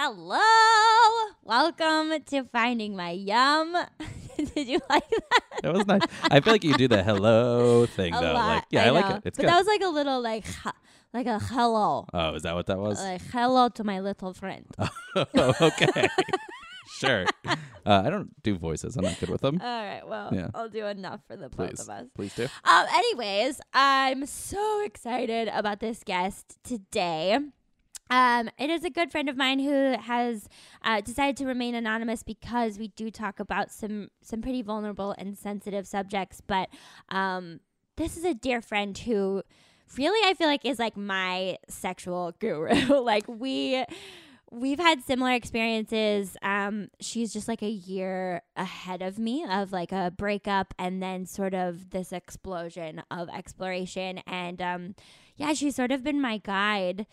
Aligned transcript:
Hello. 0.00 0.38
Welcome 1.42 2.22
to 2.26 2.44
Finding 2.52 2.94
My 2.94 3.10
Yum. 3.10 3.76
Did 4.54 4.68
you 4.68 4.78
like 4.88 5.10
that? 5.10 5.42
That 5.64 5.74
was 5.74 5.86
nice. 5.88 6.02
I 6.22 6.38
feel 6.38 6.52
like 6.52 6.62
you 6.62 6.74
do 6.74 6.86
the 6.86 7.02
hello 7.02 7.84
thing 7.96 8.14
A 8.14 8.20
though. 8.20 8.32
lot. 8.32 8.46
Like, 8.54 8.64
yeah, 8.70 8.84
I, 8.84 8.90
like 8.90 9.16
it. 9.16 9.22
It's 9.24 9.36
but 9.36 9.42
good. 9.42 9.48
that 9.48 9.58
was 9.58 9.66
like 9.66 9.82
a 9.82 9.88
little 9.88 10.20
like 10.22 10.44
like 11.12 11.26
a 11.26 11.40
hello. 11.40 12.06
oh, 12.14 12.34
is 12.34 12.42
that 12.42 12.54
what 12.54 12.66
that 12.66 12.78
was? 12.78 13.02
Like 13.02 13.22
hello 13.32 13.70
to 13.70 13.82
my 13.82 13.98
little 13.98 14.32
friend. 14.34 14.66
oh, 15.16 15.54
okay. 15.60 16.06
sure. 17.00 17.24
Uh, 17.44 17.56
I 17.84 18.08
don't 18.08 18.40
do 18.44 18.56
voices. 18.56 18.96
I'm 18.96 19.02
not 19.02 19.18
good 19.18 19.30
with 19.30 19.40
them. 19.40 19.60
All 19.60 19.82
right, 19.84 20.06
well, 20.06 20.32
Yeah. 20.32 20.50
I'll 20.54 20.68
do 20.68 20.86
enough 20.86 21.22
for 21.26 21.34
the 21.36 21.48
Please, 21.48 21.70
both 21.70 21.80
of 21.80 21.88
us. 21.88 22.04
please 22.14 22.34
do. 22.36 22.44
Um, 22.62 22.86
anyways, 22.94 23.60
I'm 23.74 24.26
so 24.26 24.84
excited 24.84 25.48
about 25.52 25.80
this 25.80 26.04
guest 26.04 26.56
today. 26.62 27.40
Um, 28.10 28.50
it 28.58 28.70
is 28.70 28.84
a 28.84 28.90
good 28.90 29.10
friend 29.10 29.28
of 29.28 29.36
mine 29.36 29.58
who 29.58 29.96
has 30.00 30.48
uh, 30.82 31.00
decided 31.00 31.36
to 31.38 31.46
remain 31.46 31.74
anonymous 31.74 32.22
because 32.22 32.78
we 32.78 32.88
do 32.88 33.10
talk 33.10 33.40
about 33.40 33.70
some 33.70 34.08
some 34.22 34.40
pretty 34.42 34.62
vulnerable 34.62 35.14
and 35.18 35.36
sensitive 35.36 35.86
subjects. 35.86 36.40
But 36.46 36.68
um, 37.10 37.60
this 37.96 38.16
is 38.16 38.24
a 38.24 38.34
dear 38.34 38.62
friend 38.62 38.96
who 38.96 39.42
really 39.96 40.28
I 40.28 40.34
feel 40.34 40.48
like 40.48 40.64
is 40.64 40.78
like 40.78 40.96
my 40.96 41.58
sexual 41.68 42.32
guru. 42.38 43.00
like 43.02 43.24
we 43.28 43.84
we've 44.50 44.78
had 44.78 45.02
similar 45.02 45.32
experiences. 45.32 46.36
Um, 46.42 46.88
she's 47.00 47.32
just 47.32 47.48
like 47.48 47.62
a 47.62 47.68
year 47.68 48.42
ahead 48.56 49.02
of 49.02 49.18
me 49.18 49.44
of 49.44 49.72
like 49.72 49.92
a 49.92 50.10
breakup 50.16 50.74
and 50.78 51.02
then 51.02 51.26
sort 51.26 51.54
of 51.54 51.90
this 51.90 52.12
explosion 52.12 53.02
of 53.10 53.28
exploration. 53.28 54.18
And 54.26 54.62
um, 54.62 54.94
yeah, 55.36 55.52
she's 55.52 55.76
sort 55.76 55.92
of 55.92 56.02
been 56.02 56.20
my 56.20 56.38
guide 56.38 57.06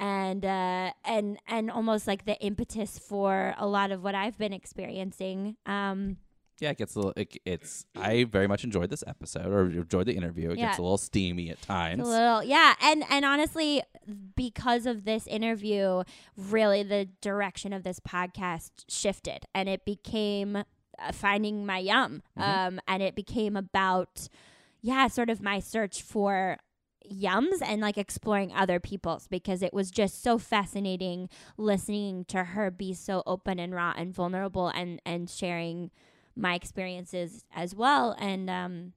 and 0.00 0.44
uh, 0.44 0.90
and 1.04 1.38
and 1.46 1.70
almost 1.70 2.08
like 2.08 2.24
the 2.24 2.36
impetus 2.40 2.98
for 2.98 3.54
a 3.58 3.66
lot 3.68 3.92
of 3.92 4.02
what 4.02 4.16
I've 4.16 4.36
been 4.38 4.52
experiencing. 4.52 5.56
Um, 5.66 6.16
Yeah, 6.60 6.70
it 6.70 6.78
gets 6.78 6.94
a 6.94 6.98
little. 6.98 7.12
It, 7.16 7.36
it's. 7.46 7.84
I 7.96 8.24
very 8.24 8.46
much 8.48 8.64
enjoyed 8.64 8.90
this 8.90 9.04
episode 9.06 9.46
or 9.46 9.66
enjoyed 9.70 10.06
the 10.06 10.14
interview. 10.14 10.50
It 10.50 10.58
Yeah. 10.58 10.66
gets 10.68 10.78
a 10.78 10.82
little 10.82 10.98
steamy 10.98 11.50
at 11.50 11.62
times. 11.62 12.00
It's 12.00 12.08
a 12.08 12.12
little, 12.12 12.42
yeah, 12.44 12.74
and 12.82 13.04
and 13.08 13.24
honestly, 13.24 13.82
because 14.36 14.84
of 14.86 15.04
this 15.04 15.26
interview, 15.26 16.02
really 16.36 16.82
the 16.82 17.06
direction 17.20 17.72
of 17.72 17.82
this 17.82 18.00
podcast 18.00 18.70
shifted, 18.88 19.44
and 19.54 19.68
it 19.68 19.84
became 19.84 20.56
uh, 20.56 21.12
finding 21.12 21.64
my 21.64 21.78
yum, 21.78 22.22
Mhm. 22.38 22.42
um, 22.42 22.80
and 22.86 23.02
it 23.02 23.14
became 23.14 23.56
about, 23.56 24.28
yeah, 24.82 25.08
sort 25.08 25.30
of 25.30 25.40
my 25.40 25.58
search 25.60 26.02
for 26.02 26.58
yums 27.10 27.60
and 27.62 27.80
like 27.80 27.96
exploring 27.98 28.52
other 28.52 28.80
people's 28.80 29.26
because 29.28 29.62
it 29.62 29.72
was 29.72 29.90
just 29.90 30.22
so 30.22 30.38
fascinating 30.38 31.28
listening 31.56 32.24
to 32.26 32.44
her 32.44 32.70
be 32.70 32.92
so 32.92 33.22
open 33.26 33.58
and 33.58 33.74
raw 33.74 33.92
and 33.96 34.14
vulnerable 34.14 34.68
and 34.68 35.00
and 35.06 35.28
sharing 35.30 35.90
my 36.36 36.54
experiences 36.54 37.44
as 37.54 37.74
well 37.74 38.14
and 38.18 38.48
um 38.50 38.92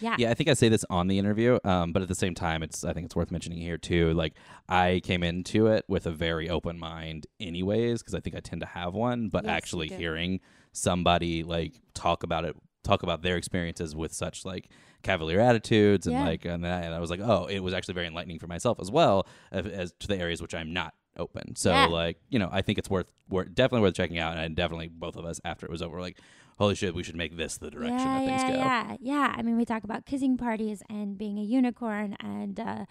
yeah 0.00 0.16
Yeah, 0.18 0.30
I 0.30 0.34
think 0.34 0.48
I 0.48 0.54
say 0.54 0.68
this 0.68 0.84
on 0.90 1.06
the 1.06 1.18
interview, 1.18 1.58
um, 1.62 1.92
but 1.92 2.02
at 2.02 2.08
the 2.08 2.16
same 2.16 2.34
time, 2.34 2.62
it's 2.64 2.84
I 2.84 2.92
think 2.92 3.04
it's 3.06 3.14
worth 3.14 3.30
mentioning 3.30 3.58
here 3.60 3.78
too. 3.78 4.12
Like 4.14 4.34
I 4.68 5.00
came 5.04 5.22
into 5.22 5.68
it 5.68 5.84
with 5.86 6.06
a 6.06 6.10
very 6.10 6.50
open 6.50 6.78
mind, 6.78 7.26
anyways, 7.38 8.02
because 8.02 8.14
I 8.14 8.20
think 8.20 8.34
I 8.34 8.40
tend 8.40 8.60
to 8.62 8.66
have 8.66 8.94
one. 8.94 9.28
But 9.28 9.44
Yes, 9.44 9.52
actually 9.52 9.88
hearing 9.88 10.40
somebody 10.72 11.44
like 11.44 11.74
talk 11.94 12.24
about 12.24 12.44
it, 12.44 12.56
talk 12.84 13.02
about 13.02 13.22
their 13.22 13.36
experiences 13.36 13.96
with 13.96 14.12
such 14.12 14.44
like 14.44 14.68
cavalier 15.02 15.40
attitudes 15.40 16.06
and 16.06 16.14
Yeah. 16.16 16.24
like 16.24 16.44
and 16.44 16.64
that, 16.64 16.84
and 16.84 16.94
I 16.94 17.00
was 17.00 17.10
like, 17.10 17.20
oh, 17.20 17.46
it 17.46 17.58
was 17.60 17.74
actually 17.74 17.94
very 17.94 18.06
enlightening 18.06 18.38
for 18.38 18.46
myself 18.46 18.78
as 18.80 18.90
well 18.90 19.26
as, 19.50 19.66
as 19.66 19.92
to 20.00 20.06
the 20.06 20.16
areas 20.16 20.40
which 20.40 20.54
I'm 20.54 20.72
not 20.72 20.94
open. 21.16 21.56
So 21.56 21.70
Yeah. 21.72 21.86
like 21.86 22.18
you 22.28 22.38
know, 22.38 22.48
I 22.52 22.62
think 22.62 22.78
it's 22.78 22.88
worth, 22.90 23.06
worth 23.28 23.52
definitely 23.54 23.82
worth 23.82 23.94
checking 23.94 24.18
out, 24.18 24.36
and 24.36 24.54
definitely 24.54 24.88
both 24.88 25.16
of 25.16 25.24
us 25.24 25.40
after 25.44 25.66
it 25.66 25.72
was 25.72 25.82
over, 25.82 25.96
were 25.96 26.00
like. 26.00 26.18
Holy 26.56 26.76
shit! 26.76 26.94
We 26.94 27.02
should 27.02 27.16
make 27.16 27.36
this 27.36 27.56
the 27.56 27.68
direction 27.68 28.12
yeah, 28.12 28.18
that 28.20 28.24
things 28.26 28.42
yeah, 28.44 28.52
go. 28.52 28.58
Yeah, 28.58 28.96
yeah. 29.00 29.34
I 29.36 29.42
mean, 29.42 29.56
we 29.56 29.64
talk 29.64 29.82
about 29.82 30.06
kissing 30.06 30.36
parties 30.36 30.84
and 30.88 31.18
being 31.18 31.36
a 31.36 31.42
unicorn 31.42 32.16
and 32.20 32.60
uh, 32.60 32.84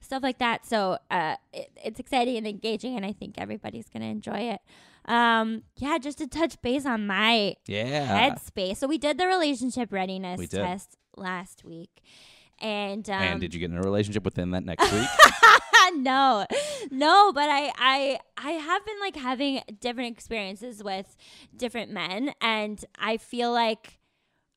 stuff 0.00 0.22
like 0.22 0.38
that. 0.38 0.64
So 0.64 0.98
uh, 1.10 1.34
it, 1.52 1.72
it's 1.84 1.98
exciting 1.98 2.36
and 2.36 2.46
engaging, 2.46 2.94
and 2.96 3.04
I 3.04 3.10
think 3.12 3.34
everybody's 3.36 3.88
gonna 3.88 4.04
enjoy 4.04 4.38
it. 4.52 4.60
Um, 5.04 5.62
yeah, 5.76 5.98
just 5.98 6.18
to 6.18 6.26
touch 6.26 6.60
base 6.62 6.84
on 6.86 7.06
my 7.06 7.54
Yeah. 7.66 8.30
headspace. 8.30 8.76
So 8.76 8.86
we 8.86 8.98
did 8.98 9.18
the 9.18 9.26
relationship 9.26 9.92
readiness 9.92 10.38
test 10.48 10.96
last 11.16 11.64
week, 11.64 12.02
and 12.60 13.08
um, 13.08 13.20
and 13.20 13.40
did 13.40 13.54
you 13.54 13.60
get 13.60 13.70
in 13.70 13.76
a 13.76 13.82
relationship 13.82 14.24
within 14.24 14.50
that 14.52 14.64
next 14.64 14.90
week? 14.92 15.08
no, 15.94 16.44
no, 16.90 17.32
but 17.32 17.48
I, 17.48 17.72
I, 17.78 18.18
I 18.36 18.50
have 18.52 18.84
been 18.84 19.00
like 19.00 19.16
having 19.16 19.62
different 19.80 20.12
experiences 20.12 20.82
with 20.82 21.16
different 21.56 21.90
men, 21.90 22.32
and 22.40 22.84
I 22.98 23.16
feel 23.16 23.52
like 23.52 23.98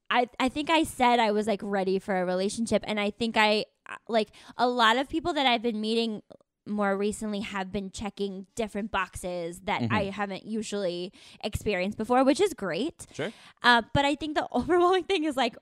I, 0.09 0.27
I 0.39 0.49
think 0.49 0.69
I 0.69 0.83
said 0.83 1.19
I 1.19 1.31
was 1.31 1.47
like 1.47 1.61
ready 1.63 1.99
for 1.99 2.19
a 2.21 2.25
relationship, 2.25 2.83
and 2.85 2.99
I 2.99 3.11
think 3.11 3.37
I 3.37 3.65
like 4.07 4.29
a 4.57 4.67
lot 4.67 4.97
of 4.97 5.07
people 5.09 5.33
that 5.33 5.45
I've 5.45 5.61
been 5.61 5.79
meeting 5.81 6.21
more 6.65 6.95
recently 6.95 7.39
have 7.41 7.71
been 7.71 7.89
checking 7.91 8.45
different 8.55 8.91
boxes 8.91 9.61
that 9.61 9.81
Mhm. 9.81 9.91
I 9.91 10.03
haven't 10.05 10.45
usually 10.45 11.11
experienced 11.43 11.97
before, 11.97 12.23
which 12.23 12.39
is 12.39 12.53
great. 12.53 13.07
Sure. 13.13 13.31
Uh, 13.63 13.81
but 13.93 14.05
I 14.05 14.15
think 14.15 14.35
the 14.35 14.47
overwhelming 14.53 15.03
thing 15.05 15.23
is 15.23 15.35
like 15.35 15.55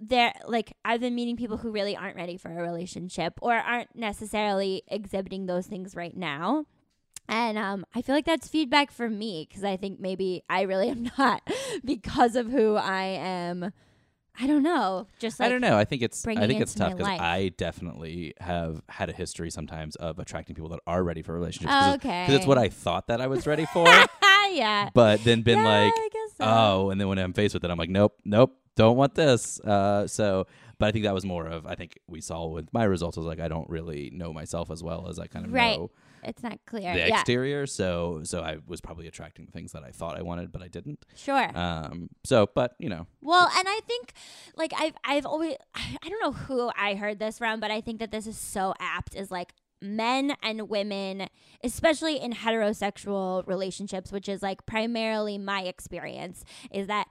there 0.00 0.32
like 0.46 0.72
I've 0.84 1.00
been 1.00 1.14
meeting 1.14 1.36
people 1.36 1.58
who 1.58 1.70
really 1.70 1.94
aren't 1.96 2.16
ready 2.16 2.36
for 2.38 2.50
a 2.50 2.62
relationship 2.62 3.34
or 3.42 3.54
aren't 3.54 3.94
necessarily 3.94 4.82
exhibiting 4.88 5.46
those 5.46 5.66
things 5.66 5.94
right 5.94 6.16
now. 6.16 6.64
And 7.28 7.56
um, 7.56 7.84
I 7.94 8.02
feel 8.02 8.14
like 8.14 8.24
that's 8.26 8.48
feedback 8.48 8.90
for 8.90 9.08
me 9.08 9.46
because 9.48 9.64
I 9.64 9.76
think 9.76 10.00
maybe 10.00 10.42
I 10.50 10.62
really 10.62 10.88
am 10.88 11.10
not 11.18 11.42
because 11.84 12.36
of 12.36 12.50
who 12.50 12.76
I 12.76 13.04
am. 13.04 13.72
I 14.40 14.46
don't 14.46 14.62
know. 14.62 15.06
Just 15.18 15.38
like 15.40 15.46
I 15.46 15.50
don't 15.50 15.60
know. 15.60 15.76
I 15.76 15.84
think 15.84 16.02
it's 16.02 16.26
I 16.26 16.46
think 16.46 16.60
it's 16.60 16.74
tough 16.74 16.96
because. 16.96 17.06
I 17.20 17.52
definitely 17.58 18.34
have 18.40 18.82
had 18.88 19.10
a 19.10 19.12
history 19.12 19.50
sometimes 19.50 19.94
of 19.96 20.18
attracting 20.18 20.54
people 20.54 20.70
that 20.70 20.80
are 20.86 21.02
ready 21.04 21.22
for 21.22 21.34
relationships. 21.34 21.72
Oh, 21.74 21.92
Because 21.94 22.30
it's 22.34 22.46
what. 22.46 22.58
I 22.58 22.68
thought 22.68 23.08
that 23.08 23.20
I 23.20 23.26
was 23.26 23.46
ready 23.46 23.66
for, 23.72 23.86
yeah. 24.50 24.88
but 24.94 25.22
then 25.24 25.42
been 25.42 25.58
Yeah, 25.58 25.64
like, 25.90 25.94
so. 26.36 26.44
oh, 26.44 26.90
and 26.90 27.00
then 27.00 27.08
when 27.08 27.18
I'm 27.18 27.32
faced 27.34 27.54
with 27.54 27.64
it, 27.64 27.70
I'm 27.70 27.78
like, 27.78 27.90
nope, 27.90 28.18
nope, 28.24 28.56
don't 28.76 28.96
want 28.96 29.14
this. 29.14 29.60
Uh, 29.60 30.06
so, 30.06 30.46
but 30.78 30.86
I 30.86 30.92
think 30.92 31.04
that 31.04 31.14
was 31.14 31.24
more 31.26 31.46
of 31.46 31.66
I 31.66 31.74
think 31.74 31.98
we 32.08 32.20
saw 32.20 32.46
with 32.46 32.72
my 32.72 32.84
results 32.84 33.16
was 33.16 33.26
like 33.26 33.38
I 33.40 33.48
don't 33.48 33.68
really 33.68 34.10
know 34.14 34.32
myself 34.32 34.70
as 34.70 34.82
well 34.82 35.08
as 35.08 35.18
I 35.18 35.26
kind 35.26 35.44
of 35.44 35.52
Right. 35.52 35.78
know 35.78 35.90
it's 36.22 36.42
not 36.42 36.58
clear. 36.66 36.92
the 36.92 37.00
yeah, 37.00 37.20
exterior. 37.20 37.66
So, 37.66 38.20
so 38.24 38.40
I 38.40 38.58
was 38.66 38.80
probably 38.80 39.06
attracting 39.06 39.46
the 39.46 39.52
things 39.52 39.72
that 39.72 39.82
I 39.84 39.90
thought 39.90 40.16
I 40.16 40.22
wanted, 40.22 40.52
but 40.52 40.62
I 40.62 40.68
didn't. 40.68 41.04
sure. 41.16 41.50
Um, 41.56 42.08
so, 42.24 42.48
but 42.54 42.74
you 42.78 42.88
know, 42.88 43.06
Well, 43.20 43.48
and 43.56 43.66
I 43.68 43.80
think 43.86 44.12
like 44.56 44.72
I've 44.76 44.94
I've 45.04 45.26
always 45.26 45.56
I 45.74 46.08
don't 46.08 46.20
know 46.20 46.32
who 46.32 46.70
I 46.76 46.94
heard 46.94 47.18
this 47.18 47.38
from, 47.38 47.60
but 47.60 47.70
I 47.70 47.80
think 47.80 48.00
that 48.00 48.10
this 48.10 48.26
is 48.26 48.36
so 48.36 48.74
apt 48.78 49.14
is 49.14 49.30
like 49.30 49.54
men 49.82 50.34
and 50.42 50.68
women, 50.68 51.28
especially 51.64 52.16
in 52.18 52.32
heterosexual 52.32 53.46
relationships, 53.46 54.12
which 54.12 54.28
is 54.28 54.42
like 54.42 54.64
primarily 54.64 55.36
my 55.38 55.62
experience, 55.62 56.44
is 56.70 56.86
that 56.86 57.08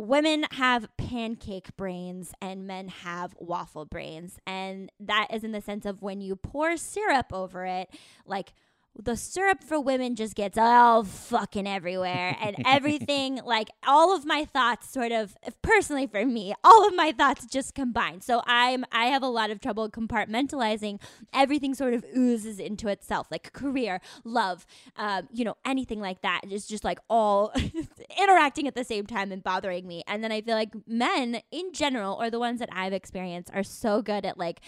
women 0.00 0.46
have 0.52 0.88
pancake 0.96 1.76
brains 1.76 2.32
and 2.40 2.66
men 2.66 2.88
have 2.88 3.34
waffle 3.38 3.84
brains. 3.84 4.38
And 4.46 4.90
that 4.98 5.28
is 5.32 5.44
in 5.44 5.52
the 5.52 5.60
sense 5.60 5.84
of 5.84 6.00
when 6.00 6.20
you 6.20 6.36
pour 6.36 6.76
syrup 6.76 7.26
over 7.32 7.66
it, 7.66 7.90
like 8.24 8.54
the 8.98 9.16
syrup 9.16 9.62
for 9.62 9.80
women 9.80 10.16
just 10.16 10.34
gets 10.34 10.58
all 10.58 11.04
fucking 11.04 11.66
everywhere. 11.66 12.36
And 12.40 12.56
everything 12.66 13.40
like 13.44 13.68
all 13.86 14.14
of 14.14 14.24
my 14.24 14.44
thoughts 14.44 14.90
sort 14.90 15.12
of 15.12 15.36
personally 15.62 16.06
for 16.06 16.24
me 16.26 16.54
all 16.64 16.86
of 16.86 16.94
my 16.94 17.12
thoughts 17.12 17.46
just 17.46 17.74
combine. 17.74 18.20
So 18.20 18.42
i'm 18.46 18.84
i 18.92 19.06
have 19.06 19.22
a 19.22 19.28
lot 19.28 19.50
of 19.50 19.60
trouble 19.60 19.88
compartmentalizing. 19.88 21.00
Everything 21.32 21.74
sort 21.74 21.94
of 21.94 22.04
oozes 22.16 22.58
into 22.58 22.88
itself 22.88 23.28
like 23.30 23.52
career 23.52 24.00
love 24.24 24.66
um, 24.96 25.28
you 25.32 25.44
know 25.44 25.56
anything 25.64 26.00
like 26.00 26.22
that 26.22 26.40
is 26.50 26.66
just 26.66 26.84
like 26.84 26.98
all 27.08 27.52
interacting 28.20 28.66
at 28.66 28.74
the 28.74 28.84
same 28.84 29.06
time 29.06 29.32
and 29.32 29.42
bothering 29.42 29.86
me. 29.86 30.02
And 30.06 30.22
then 30.22 30.32
i 30.32 30.40
feel 30.40 30.56
like 30.56 30.74
men 30.86 31.42
in 31.50 31.72
general 31.72 32.20
or 32.20 32.30
the 32.30 32.38
ones 32.38 32.60
that 32.60 32.68
i've 32.72 32.92
experienced 32.92 33.50
are 33.54 33.62
so 33.62 34.02
good 34.02 34.24
at 34.24 34.38
like 34.38 34.60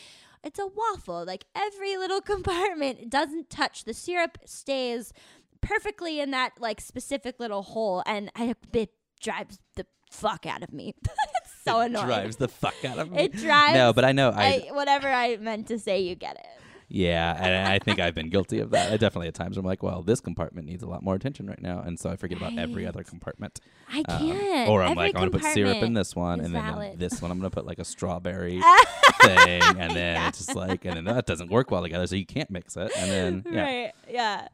it's 0.45 0.59
a 0.59 0.67
waffle. 0.67 1.25
Like 1.25 1.45
every 1.55 1.97
little 1.97 2.21
compartment 2.33 3.11
doesn't 3.11 3.51
touch. 3.51 3.85
The 3.85 3.95
syrup 3.95 4.39
stays 4.45 5.13
perfectly 5.61 6.21
in 6.21 6.31
that 6.33 6.53
like 6.59 6.81
specific 6.81 7.39
little 7.39 7.63
hole, 7.63 8.03
and 8.07 8.31
I, 8.35 8.55
it 8.73 8.93
drives 9.21 9.59
the 9.77 9.87
fuck 10.11 10.47
out 10.47 10.63
of 10.63 10.73
me. 10.73 10.95
it's 11.05 11.53
so 11.65 11.81
annoying. 11.81 11.85
it 11.85 11.87
annoying. 11.87 12.07
drives 12.07 12.37
the 12.37 12.49
fuck 12.49 12.85
out 12.85 12.99
of 12.99 13.11
me. 13.11 13.23
It 13.25 13.33
drives. 13.33 13.75
no, 13.75 13.93
but 13.93 14.05
I 14.05 14.13
know 14.13 14.31
I, 14.31 14.67
I, 14.69 14.73
whatever 14.73 15.09
I 15.09 15.37
meant 15.37 15.69
to 15.69 15.79
say, 15.79 16.01
you 16.01 16.15
get 16.15 16.37
it. 16.37 16.47
Yeah, 16.89 17.35
and 17.39 17.69
I 17.69 17.79
think 17.79 17.99
I've 18.01 18.15
been 18.15 18.29
guilty 18.29 18.59
of 18.61 18.71
that. 18.71 18.93
I 18.93 18.97
definitely 18.99 19.29
at 19.29 19.35
times 19.35 19.57
I'm 19.57 19.65
like, 19.65 19.83
well, 19.83 20.03
this 20.03 20.21
compartment 20.21 20.67
needs 20.67 20.83
a 20.83 20.87
lot 20.87 21.03
more 21.03 21.15
attention 21.15 21.47
right 21.47 21.61
now, 21.63 21.81
and 21.81 21.99
so 21.99 22.11
I 22.11 22.17
forget 22.17 22.39
about 22.39 22.59
every 22.59 22.87
other 22.87 23.03
compartment. 23.03 23.61
I 23.91 24.03
Um, 24.09 24.19
can't. 24.19 24.69
or 24.71 24.83
I'm 24.83 24.93
Every 24.93 25.03
like, 25.05 25.15
I'm 25.17 25.21
gonna 25.31 25.31
put 25.31 25.45
syrup 25.55 25.79
in 25.83 25.95
this 25.95 26.15
one, 26.15 26.41
and 26.41 26.55
then 26.55 26.97
this 26.99 27.23
one 27.23 27.31
I'm 27.31 27.39
gonna 27.39 27.51
put 27.51 27.67
like 27.67 27.79
a 27.79 27.85
strawberry 27.85 28.61
thing, 29.23 29.63
and 29.79 29.97
then 29.97 30.27
it's 30.29 30.39
just 30.39 30.55
like, 30.57 30.85
and 30.85 30.97
then 30.97 31.05
that 31.05 31.27
doesn't 31.27 31.51
work 31.51 31.71
well 31.71 31.83
together, 31.83 32.07
so 32.07 32.15
you 32.17 32.27
can't 32.27 32.51
mix 32.51 32.77
it, 32.77 32.91
and 32.97 33.11
then 33.11 33.45
yeah, 33.53 33.63
Right. 33.65 33.93
Yeah. 34.09 34.49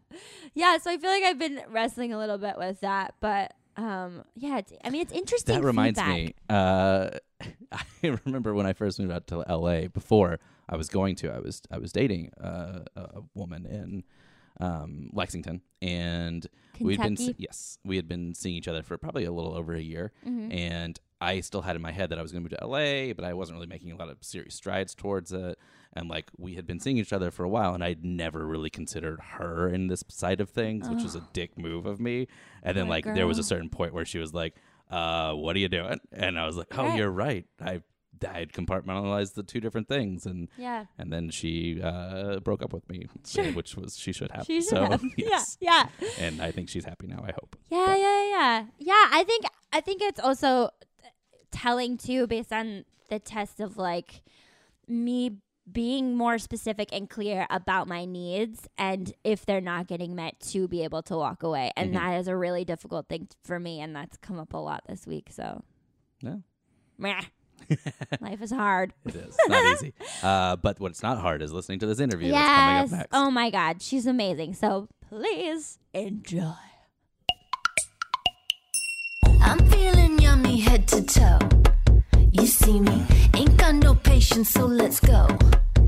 Yeah. 0.54 0.78
So 0.78 0.90
I 0.90 0.98
feel 0.98 1.10
like 1.10 1.24
I've 1.24 1.38
been 1.38 1.60
wrestling 1.70 2.12
a 2.12 2.19
little 2.19 2.38
bit 2.38 2.56
with 2.56 2.81
that, 2.81 3.14
but 3.20 3.54
um, 3.76 4.24
yeah. 4.36 4.58
It's, 4.58 4.72
I 4.84 4.90
mean, 4.90 5.02
it's 5.02 5.12
interesting. 5.12 5.54
That 5.54 5.64
reminds 5.64 6.00
feedback. 6.00 6.16
me. 6.16 6.34
Uh, 6.50 7.10
I 8.02 8.19
remember 8.24 8.54
when 8.54 8.66
I 8.66 8.72
first 8.72 8.98
moved 8.98 9.12
out 9.12 9.26
to 9.28 9.38
LA. 9.48 9.86
Before 9.88 10.38
I 10.69 10.76
was 10.76 10.88
going 10.88 11.17
to, 11.17 11.32
I 11.32 11.38
was 11.38 11.62
I 11.70 11.79
was 11.79 11.93
dating 11.93 12.31
uh, 12.41 12.81
a 12.97 13.23
woman 13.35 13.67
in 13.67 14.05
um, 14.61 15.11
Lexington, 15.12 15.61
and 15.81 16.47
we'd 16.81 17.00
been 17.00 17.17
Kentucky? 17.17 17.37
yes, 17.38 17.79
we 17.85 17.97
had 17.97 18.09
been 18.09 18.35
seeing 18.35 18.56
each 18.56 18.69
other 18.69 18.82
for 18.82 18.99
probably 18.99 19.25
a 19.25 19.32
little 19.32 19.55
over 19.55 19.73
a 19.75 19.81
year, 19.81 20.12
Mhm. 20.26 20.53
and 20.53 20.99
I 21.20 21.41
still 21.41 21.62
had 21.62 21.75
in 21.76 21.82
my 21.82 21.91
head 21.93 22.11
that 22.11 22.19
I 22.19 22.23
was 22.23 22.31
going 22.32 22.44
to 22.44 22.50
move 22.50 22.59
to 22.59 22.65
LA, 22.67 23.12
but 23.12 23.25
I 23.25 23.35
wasn't 23.35 23.56
really 23.56 23.67
making 23.67 23.91
a 23.93 23.97
lot 23.97 24.09
of 24.09 24.19
serious 24.20 24.55
strides 24.55 24.94
towards 24.94 25.32
it. 25.32 25.59
And 25.93 26.09
like 26.09 26.31
we 26.37 26.55
had 26.55 26.65
been 26.67 26.79
seeing 26.79 26.97
each 26.99 27.12
other 27.12 27.31
for 27.32 27.43
a 27.44 27.49
while, 27.49 27.75
and 27.75 27.82
I'd 27.82 28.05
never 28.05 28.47
really 28.47 28.70
considered 28.70 29.19
her 29.20 29.69
in 29.69 29.88
this 29.88 30.05
side 30.09 30.41
of 30.41 30.49
things, 30.50 30.88
which 30.88 31.03
was 31.03 31.17
a 31.17 31.23
dick 31.32 31.59
move 31.59 31.87
of 31.87 31.99
me. 31.99 32.29
And 32.62 32.76
then 32.76 32.85
Poor 32.85 32.91
like 32.91 33.05
there 33.05 33.26
was 33.26 33.38
a 33.38 33.43
girl. 33.43 33.49
certain 33.49 33.69
point 33.69 33.94
where 33.94 34.05
she 34.05 34.19
was 34.20 34.32
like, 34.32 34.55
uh, 34.91 35.32
"What 35.35 35.56
are 35.56 35.59
you 35.59 35.69
doing?" 35.69 35.99
And 36.12 36.38
I 36.38 36.47
was 36.47 36.56
like, 36.56 36.69
"Oh, 36.73 36.85
Right. 36.85 36.97
you're 36.97 37.11
right. 37.11 37.47
I 37.61 37.82
I 38.25 38.38
had 38.41 38.53
compartmentalized 38.53 39.35
the 39.35 39.43
two 39.43 39.61
different 39.61 39.88
things." 39.88 40.26
And 40.26 40.49
Yeah. 40.56 40.87
and 40.99 41.12
then 41.12 41.31
she 41.31 41.81
uh, 41.82 42.41
broke 42.41 42.62
up 42.62 42.73
with 42.73 42.88
me, 42.88 43.06
uh, 43.09 43.29
Sure. 43.29 43.53
which 43.53 43.76
was 43.76 43.97
she 43.99 44.12
should 44.12 44.31
have. 44.32 44.47
She 44.47 44.61
should 44.61 44.70
so 44.70 44.85
have. 44.85 45.03
yes, 45.17 45.56
Yeah. 45.61 45.88
Yeah. 46.00 46.09
and 46.19 46.41
I 46.43 46.50
think 46.50 46.69
she's 46.69 46.85
happy 46.85 47.06
now. 47.06 47.23
I 47.26 47.32
hope. 47.32 47.56
Yeah, 47.70 47.94
yeah, 47.97 48.23
yeah, 48.31 48.67
yeah. 48.79 49.09
I 49.12 49.25
think 49.25 49.44
I 49.73 49.81
think 49.81 50.03
it's 50.03 50.20
also 50.20 50.70
telling 51.50 51.97
too, 51.97 52.26
based 52.26 52.53
on 52.53 52.85
the 53.09 53.19
test 53.19 53.61
of 53.61 53.76
like 53.76 54.23
me 54.87 55.38
being 55.70 56.17
more 56.17 56.38
specific 56.38 56.88
and 56.93 57.11
clear 57.11 57.47
about 57.50 57.87
my 57.87 58.06
needs, 58.06 58.67
and 58.79 59.12
if 59.23 59.44
they're 59.44 59.61
not 59.61 59.87
getting 59.87 60.15
met, 60.15 60.41
to 60.41 60.67
be 60.67 60.82
able 60.82 61.03
to 61.03 61.15
walk 61.15 61.43
away, 61.43 61.70
and 61.76 61.91
Mhm. 61.91 61.94
that 61.94 62.19
is 62.20 62.26
a 62.29 62.35
really 62.35 62.65
difficult 62.65 63.06
thing 63.09 63.29
for 63.44 63.61
me, 63.61 63.79
and 63.81 63.94
that's 63.94 64.17
come 64.17 64.38
up 64.38 64.55
a 64.55 64.56
lot 64.56 64.82
this 64.88 65.06
week. 65.06 65.29
So, 65.31 65.62
Yeah. 66.23 66.37
meh. 66.97 67.20
life 68.20 68.40
is 68.43 68.50
hard. 68.50 68.93
It 69.06 69.14
is 69.16 69.37
not 69.49 69.64
easy. 69.75 69.93
Uh, 70.22 70.56
but 70.56 70.81
what's 70.81 71.02
not 71.02 71.19
hard 71.19 71.43
is 71.43 71.52
listening 71.52 71.78
to 71.78 71.87
this 71.87 72.00
interview 72.00 72.32
that's 72.32 72.49
coming 72.49 72.75
Yes. 72.75 72.93
up 72.93 72.99
next. 72.99 73.08
Oh 73.12 73.31
my 73.31 73.50
God, 73.50 73.81
she's 73.82 74.06
amazing. 74.06 74.55
So 74.55 74.88
please 75.08 75.78
enjoy. 75.94 76.52
I'm 79.43 79.58
feeling 79.70 80.19
yummy 80.19 80.58
head 80.60 80.88
to 80.88 81.02
toe. 81.05 81.38
You 82.32 82.46
see 82.46 82.81
me, 82.81 83.05
ain't 83.34 83.56
got 83.56 83.75
no 83.76 83.94
patience, 83.94 84.50
so 84.50 84.66
let's 84.66 85.00
go. 85.00 85.26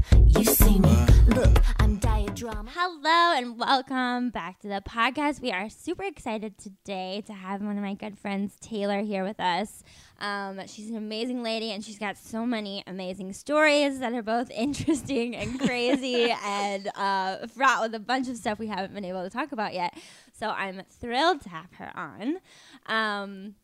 You 0.02 0.44
see 0.44 0.79
me, 0.79 1.06
look, 1.29 1.58
I'm 1.79 1.99
diet 1.99 2.35
drama. 2.35 2.70
Hello 2.75 3.37
and 3.37 3.58
welcome 3.58 4.31
back 4.31 4.58
to 4.61 4.69
the 4.69 4.81
podcast. 4.81 5.41
We 5.43 5.52
are 5.52 5.69
super 5.69 6.05
excited 6.05 6.56
today 6.56 7.23
to 7.26 7.35
have 7.35 7.61
one 7.61 7.76
of 7.76 7.82
my 7.82 7.94
good 7.94 8.19
friends, 8.19 8.56
Taylor, 8.61 9.02
here 9.02 9.25
with 9.25 9.38
us. 9.38 9.82
Um, 10.19 10.61
she's 10.67 10.88
an 10.88 10.97
amazing 10.97 11.43
lady 11.43 11.70
and 11.73 11.85
she's 11.85 11.99
got 11.99 12.17
so 12.17 12.47
many 12.47 12.82
amazing 12.87 13.35
stories 13.35 13.99
that 13.99 14.14
are 14.14 14.23
both 14.23 14.50
interesting 14.55 15.37
and 15.37 15.61
crazy 15.61 16.31
and 16.44 16.91
uh, 16.94 17.46
fraught 17.49 17.82
with 17.82 17.94
a 17.94 18.00
bunch 18.00 18.29
of 18.29 18.37
stuff 18.38 18.58
we 18.58 18.69
haven't 18.69 18.94
been 18.94 19.05
able 19.05 19.23
to 19.23 19.31
talk 19.31 19.53
about 19.53 19.75
yet. 19.75 19.94
So 20.32 20.49
I'm 20.49 20.81
thrilled 20.88 21.43
to 21.43 21.50
have 21.50 21.73
her 21.75 21.93
on. 21.94 22.38
Um, 22.87 23.55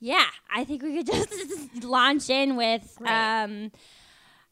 yeah, 0.00 0.26
I 0.52 0.64
think 0.64 0.82
we 0.82 0.96
could 0.96 1.06
just 1.12 1.84
launch 1.84 2.30
in 2.30 2.56
with. 2.56 2.94
Great. 2.96 3.10
Um, 3.10 3.72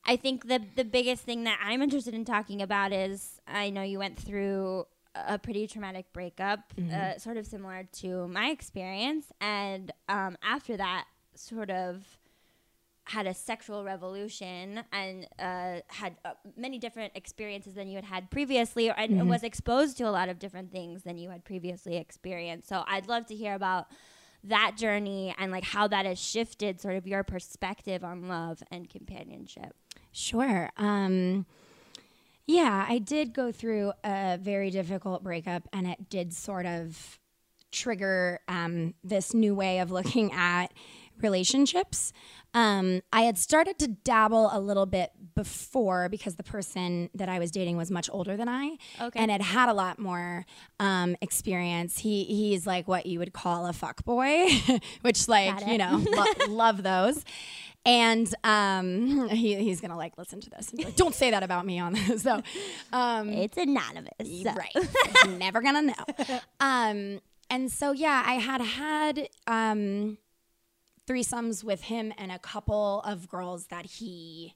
I 0.05 0.17
think 0.17 0.49
the 0.49 0.61
the 0.77 0.85
biggest 0.85 1.23
thing 1.25 1.45
that 1.45 1.59
I'm 1.63 1.83
interested 1.83 2.15
in 2.15 2.25
talking 2.25 2.63
about 2.63 2.93
is 2.93 3.41
I 3.47 3.71
know 3.71 3.83
you 3.83 3.99
went 3.99 4.19
through 4.19 4.87
a 5.15 5.39
pretty 5.39 5.67
traumatic 5.67 6.13
breakup, 6.13 6.73
uh, 6.93 7.19
sort 7.19 7.37
of 7.37 7.47
similar 7.47 7.85
to 8.01 8.29
my 8.29 8.51
experience, 8.51 9.27
and 9.41 9.93
um, 10.09 10.37
after 10.43 10.77
that, 10.77 11.05
sort 11.35 11.71
of 11.71 12.05
had 13.05 13.27
a 13.27 13.35
sexual 13.35 13.83
revolution 13.83 14.85
and 14.93 15.27
uh, 15.41 15.81
had 15.89 16.17
uh, 16.25 16.31
many 16.57 16.79
different 16.79 17.13
experiences 17.17 17.75
than 17.75 17.89
you 17.89 17.97
had 17.97 18.05
had 18.05 18.31
previously, 18.31 18.89
and 18.91 19.29
was 19.29 19.43
exposed 19.43 19.97
to 19.99 20.05
a 20.05 20.11
lot 20.11 20.29
of 20.29 20.39
different 20.39 20.71
things 20.71 21.03
than 21.03 21.19
you 21.19 21.29
had 21.31 21.45
previously 21.45 21.97
experienced. 21.97 22.69
So 22.69 22.85
I'd 22.87 23.09
love 23.09 23.27
to 23.27 23.35
hear 23.35 23.55
about 23.55 23.89
that 24.45 24.77
journey 24.77 25.35
and 25.39 25.51
like 25.53 25.65
how 25.65 25.89
that 25.89 26.07
has 26.07 26.19
shifted 26.21 26.81
sort 26.81 26.95
of 26.95 27.07
your 27.07 27.23
perspective 27.25 28.05
on 28.05 28.29
love 28.29 28.63
and 28.71 28.89
companionship. 28.89 29.75
Sure. 30.13 30.71
Um, 30.77 31.47
yeah, 32.47 32.85
I 32.89 32.99
did 32.99 33.33
go 33.33 33.53
through 33.53 33.93
a 34.05 34.39
very 34.41 34.71
difficult 34.71 35.23
breakup, 35.23 35.69
and 35.73 35.87
it 35.87 36.09
did 36.09 36.33
sort 36.33 36.67
of 36.67 37.19
trigger 37.71 38.41
um, 38.49 38.95
this 39.05 39.33
new 39.33 39.55
way 39.55 39.79
of 39.79 39.91
looking 39.93 40.33
at 40.35 40.73
relationships. 41.21 42.13
Um, 42.55 43.03
I 43.13 43.23
had 43.23 43.39
started 43.39 43.79
to 43.79 43.87
dabble 43.87 44.51
a 44.53 44.59
little 44.59 44.87
bit 44.87 45.13
before 45.37 46.09
because 46.09 46.35
the 46.35 46.43
person 46.43 47.09
that 47.15 47.29
I 47.29 47.39
was 47.39 47.53
dating 47.53 47.77
was 47.77 47.91
much 47.93 48.11
older 48.13 48.37
than 48.37 48.49
I, 48.49 48.77
Okay. 49.01 49.21
and 49.21 49.31
had 49.31 49.41
had 49.43 49.69
a 49.69 49.73
lot 49.75 50.01
more 50.01 50.45
um, 50.81 51.15
experience. 51.21 51.99
He 51.99 52.25
he's 52.25 52.67
like 52.67 52.89
what 52.89 53.07
you 53.07 53.21
would 53.21 53.33
call 53.33 53.67
a 53.67 53.73
fuck 53.73 54.05
boy, 54.05 54.49
which 55.03 55.29
like 55.29 55.65
you 55.69 55.79
know 55.79 56.03
lo- 56.05 56.25
love 56.49 56.83
those. 56.83 57.25
And 57.87 58.33
um, 58.45 59.29
he, 59.31 59.55
he's 59.57 59.81
gonna 59.81 59.97
like 59.97 60.19
listen 60.19 60.41
to 60.41 60.51
this 60.51 60.71
and 60.71 60.85
like, 60.85 60.97
"Don't 60.97 61.15
say 61.15 61.31
that 61.31 61.43
about 61.43 61.65
me 61.67 61.79
on 61.79 61.95
this." 61.95 62.23
So, 62.31 62.43
um, 62.93 63.31
It's 63.31 63.57
anonymous. 63.57 64.13
so- 64.43 64.53
right, 64.55 64.77
never 65.39 65.61
gonna 65.63 65.83
know. 65.83 66.41
Um, 66.61 67.21
and 67.49 67.71
so 67.73 67.93
yeah, 67.93 68.23
I 68.27 68.35
had 68.35 68.61
had 68.61 69.29
um, 69.47 70.19
threesomes 71.09 71.65
with 71.65 71.83
him 71.85 72.13
and 72.19 72.31
a 72.31 72.39
couple 72.39 73.01
of 73.05 73.29
girls 73.29 73.67
that 73.69 73.87
he 73.87 74.55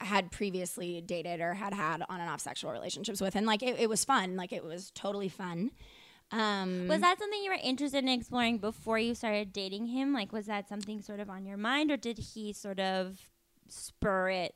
had 0.00 0.30
previously 0.30 1.00
dated 1.00 1.40
or 1.40 1.54
had 1.54 1.72
had 1.72 2.02
on 2.08 2.20
and 2.20 2.28
off 2.28 2.40
sexual 2.40 2.70
relationships 2.72 3.20
with, 3.20 3.34
and 3.36 3.46
like 3.46 3.62
it, 3.62 3.78
it 3.78 3.88
was 3.88 4.04
fun. 4.04 4.36
Like 4.36 4.52
it 4.52 4.64
was 4.64 4.90
totally 4.94 5.28
fun. 5.28 5.70
Um, 6.32 6.88
Was 6.88 7.00
that 7.00 7.18
something 7.18 7.42
you 7.42 7.50
were 7.50 7.58
interested 7.62 7.98
in 7.98 8.08
exploring 8.08 8.58
before 8.58 8.98
you 8.98 9.14
started 9.14 9.52
dating 9.52 9.86
him? 9.86 10.12
Like, 10.12 10.32
was 10.32 10.46
that 10.46 10.68
something 10.68 11.00
sort 11.00 11.20
of 11.20 11.30
on 11.30 11.46
your 11.46 11.56
mind, 11.56 11.90
or 11.90 11.96
did 11.96 12.18
he 12.18 12.52
sort 12.52 12.80
of 12.80 13.18
spur 13.68 14.30
it 14.30 14.54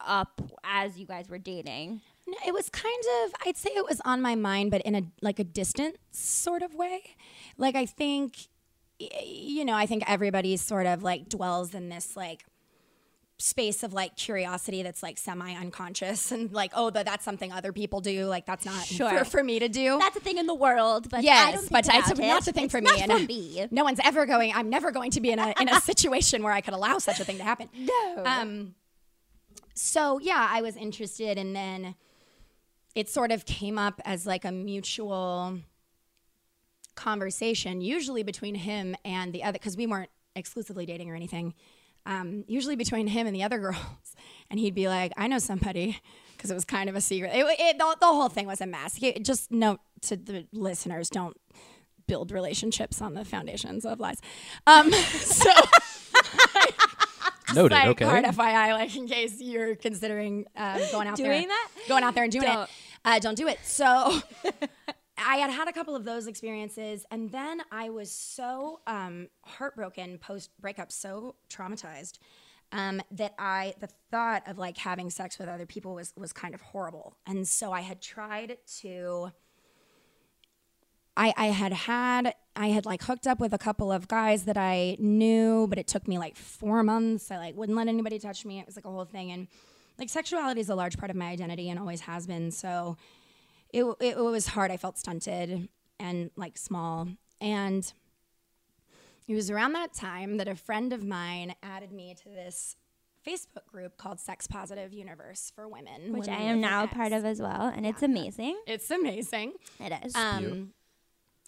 up 0.00 0.40
as 0.62 0.98
you 0.98 1.06
guys 1.06 1.28
were 1.28 1.38
dating? 1.38 2.00
No, 2.26 2.36
it 2.46 2.52
was 2.52 2.68
kind 2.68 3.02
of 3.24 3.32
I'd 3.44 3.56
say 3.56 3.70
it 3.70 3.84
was 3.88 4.00
on 4.04 4.22
my 4.22 4.34
mind, 4.34 4.70
but 4.70 4.82
in 4.82 4.94
a 4.94 5.02
like 5.20 5.38
a 5.38 5.44
distant 5.44 5.96
sort 6.12 6.62
of 6.62 6.74
way. 6.74 7.02
Like 7.58 7.74
I 7.74 7.86
think 7.86 8.48
you 8.98 9.64
know, 9.64 9.74
I 9.74 9.86
think 9.86 10.04
everybody 10.06 10.56
sort 10.58 10.86
of 10.86 11.02
like 11.02 11.28
dwells 11.28 11.74
in 11.74 11.88
this 11.88 12.16
like 12.16 12.44
space 13.40 13.82
of 13.82 13.92
like 13.94 14.14
curiosity 14.16 14.82
that's 14.82 15.02
like 15.02 15.16
semi 15.18 15.54
unconscious 15.54 16.30
and 16.30 16.52
like 16.52 16.72
oh 16.74 16.90
that 16.90 17.06
that's 17.06 17.24
something 17.24 17.50
other 17.52 17.72
people 17.72 18.00
do 18.00 18.26
like 18.26 18.44
that's 18.44 18.66
not 18.66 18.84
Sure. 18.84 19.20
for, 19.20 19.24
for 19.24 19.42
me 19.44 19.58
to 19.58 19.68
do 19.68 19.98
That's 19.98 20.16
a 20.16 20.20
thing 20.20 20.36
in 20.38 20.46
the 20.46 20.54
world, 20.54 21.08
but 21.10 21.20
I 21.20 21.22
Yes, 21.22 21.68
but 21.70 21.86
it's 21.88 21.88
not 22.18 22.46
a 22.46 22.52
thing 22.52 22.64
It's 22.64 22.72
for 22.72 22.80
me, 22.82 22.90
and 23.00 23.26
me. 23.26 23.66
no 23.70 23.82
one's 23.82 24.00
ever 24.04 24.26
going 24.26 24.52
i'm 24.54 24.68
never 24.68 24.90
going 24.92 25.10
to 25.12 25.20
be 25.20 25.30
in 25.30 25.38
a 25.38 25.54
in 25.60 25.68
a 25.68 25.80
situation 25.90 26.42
where 26.42 26.52
i 26.52 26.60
could 26.60 26.74
allow 26.74 26.98
such 26.98 27.18
a 27.18 27.24
thing 27.24 27.38
to 27.38 27.42
happen 27.44 27.68
No. 27.78 28.22
um 28.26 28.74
so 29.74 30.18
yeah 30.20 30.46
i 30.50 30.60
was 30.60 30.76
interested 30.76 31.38
and 31.38 31.56
then 31.56 31.94
it 32.94 33.08
sort 33.08 33.32
of 33.32 33.46
came 33.46 33.78
up 33.78 34.00
as 34.04 34.26
like 34.26 34.44
a 34.44 34.52
mutual 34.52 35.58
conversation 36.94 37.80
usually 37.80 38.22
between 38.22 38.54
him 38.54 38.94
and 39.04 39.32
the 39.32 39.42
other 39.44 39.54
because 39.54 39.76
we 39.76 39.86
weren't 39.86 40.10
exclusively 40.36 40.84
dating 40.84 41.08
or 41.10 41.14
anything 41.14 41.54
um, 42.06 42.44
usually 42.48 42.76
between 42.76 43.06
him 43.06 43.26
and 43.26 43.34
the 43.36 43.42
other 43.42 43.58
girls 43.66 44.14
and 44.50 44.58
he'd 44.60 44.74
be 44.74 44.88
like 44.88 45.12
i 45.16 45.26
know 45.26 45.38
somebody 45.38 45.98
because 46.36 46.50
it 46.50 46.54
was 46.54 46.64
kind 46.64 46.88
of 46.88 46.96
a 46.96 47.00
secret 47.00 47.30
it, 47.34 47.44
it, 47.58 47.78
the, 47.78 47.96
the 48.00 48.06
whole 48.06 48.28
thing 48.28 48.46
was 48.46 48.60
a 48.60 48.66
mess 48.66 48.96
He- 48.96 49.18
just 49.20 49.50
note 49.50 49.80
to 50.02 50.16
the 50.16 50.46
listeners 50.52 51.10
don't 51.10 51.36
build 52.06 52.32
relationships 52.32 53.00
on 53.00 53.14
the 53.14 53.24
foundations 53.24 53.84
of 53.84 54.00
lies 54.00 54.20
um, 54.66 54.90
so 54.92 55.50
Noted. 57.54 57.74
like 57.74 57.86
okay. 57.88 58.04
hard 58.04 58.24
FYI, 58.24 58.72
like 58.74 58.94
in 58.96 59.08
case 59.08 59.40
you're 59.40 59.74
considering 59.74 60.46
um, 60.56 60.80
going 60.92 61.08
out 61.08 61.16
Doing 61.16 61.30
there, 61.30 61.48
that? 61.48 61.68
going 61.88 62.04
out 62.04 62.14
there 62.14 62.22
and 62.22 62.32
doing 62.32 62.44
Don't. 62.44 62.62
it. 62.62 62.68
Uh, 63.04 63.18
don't 63.18 63.34
do 63.36 63.48
it. 63.48 63.58
So 63.64 64.20
I 65.24 65.36
had 65.36 65.50
had 65.50 65.68
a 65.68 65.72
couple 65.72 65.94
of 65.94 66.04
those 66.04 66.26
experiences, 66.26 67.04
and 67.10 67.30
then 67.30 67.62
I 67.70 67.90
was 67.90 68.10
so 68.10 68.80
um, 68.86 69.28
heartbroken 69.42 70.18
post 70.18 70.50
breakup, 70.60 70.92
so 70.92 71.36
traumatized 71.48 72.18
um, 72.72 73.02
that 73.10 73.34
I 73.38 73.74
the 73.80 73.88
thought 74.10 74.46
of 74.46 74.58
like 74.58 74.78
having 74.78 75.10
sex 75.10 75.38
with 75.38 75.48
other 75.48 75.66
people 75.66 75.94
was 75.94 76.12
was 76.16 76.32
kind 76.32 76.54
of 76.54 76.60
horrible, 76.60 77.16
and 77.26 77.46
so 77.46 77.72
I 77.72 77.80
had 77.80 78.00
tried 78.00 78.58
to. 78.80 79.32
I, 81.16 81.34
I 81.36 81.46
had 81.46 81.72
had 81.72 82.34
I 82.56 82.68
had 82.68 82.86
like 82.86 83.02
hooked 83.02 83.26
up 83.26 83.40
with 83.40 83.52
a 83.52 83.58
couple 83.58 83.92
of 83.92 84.08
guys 84.08 84.44
that 84.44 84.56
I 84.56 84.96
knew, 85.00 85.66
but 85.68 85.78
it 85.78 85.86
took 85.86 86.06
me 86.06 86.18
like 86.18 86.36
four 86.36 86.82
months. 86.82 87.30
I 87.30 87.36
like 87.36 87.56
wouldn't 87.56 87.76
let 87.76 87.88
anybody 87.88 88.18
touch 88.18 88.44
me. 88.44 88.60
It 88.60 88.66
was 88.66 88.76
like 88.76 88.84
a 88.84 88.90
whole 88.90 89.04
thing, 89.04 89.30
and 89.32 89.48
like 89.98 90.08
sexuality 90.08 90.60
is 90.60 90.68
a 90.68 90.74
large 90.74 90.96
part 90.96 91.10
of 91.10 91.16
my 91.16 91.26
identity 91.26 91.68
and 91.68 91.78
always 91.78 92.02
has 92.02 92.26
been. 92.26 92.50
So 92.50 92.96
it 93.72 93.84
it, 94.00 94.16
it 94.16 94.20
was 94.20 94.48
hard. 94.48 94.70
I 94.70 94.76
felt 94.76 94.98
stunted 94.98 95.68
and 95.98 96.30
like 96.36 96.56
small, 96.58 97.08
and 97.40 97.92
it 99.28 99.34
was 99.34 99.50
around 99.50 99.72
that 99.74 99.92
time 99.94 100.38
that 100.38 100.48
a 100.48 100.56
friend 100.56 100.92
of 100.92 101.04
mine 101.04 101.54
added 101.62 101.92
me 101.92 102.14
to 102.22 102.28
this 102.28 102.76
Facebook 103.26 103.66
group 103.70 103.96
called 103.96 104.18
Sex 104.18 104.46
Positive 104.46 104.92
Universe 104.92 105.52
for 105.54 105.68
Women, 105.68 106.12
which 106.12 106.28
I 106.28 106.36
am 106.36 106.60
now 106.60 106.84
a 106.84 106.88
part 106.88 107.12
of 107.12 107.24
as 107.24 107.40
well, 107.40 107.72
and 107.74 107.86
it's 107.86 108.02
amazing. 108.02 108.58
It's 108.66 108.90
amazing. 108.90 109.52
It 109.78 109.92
is. 110.04 110.14
Um, 110.16 110.72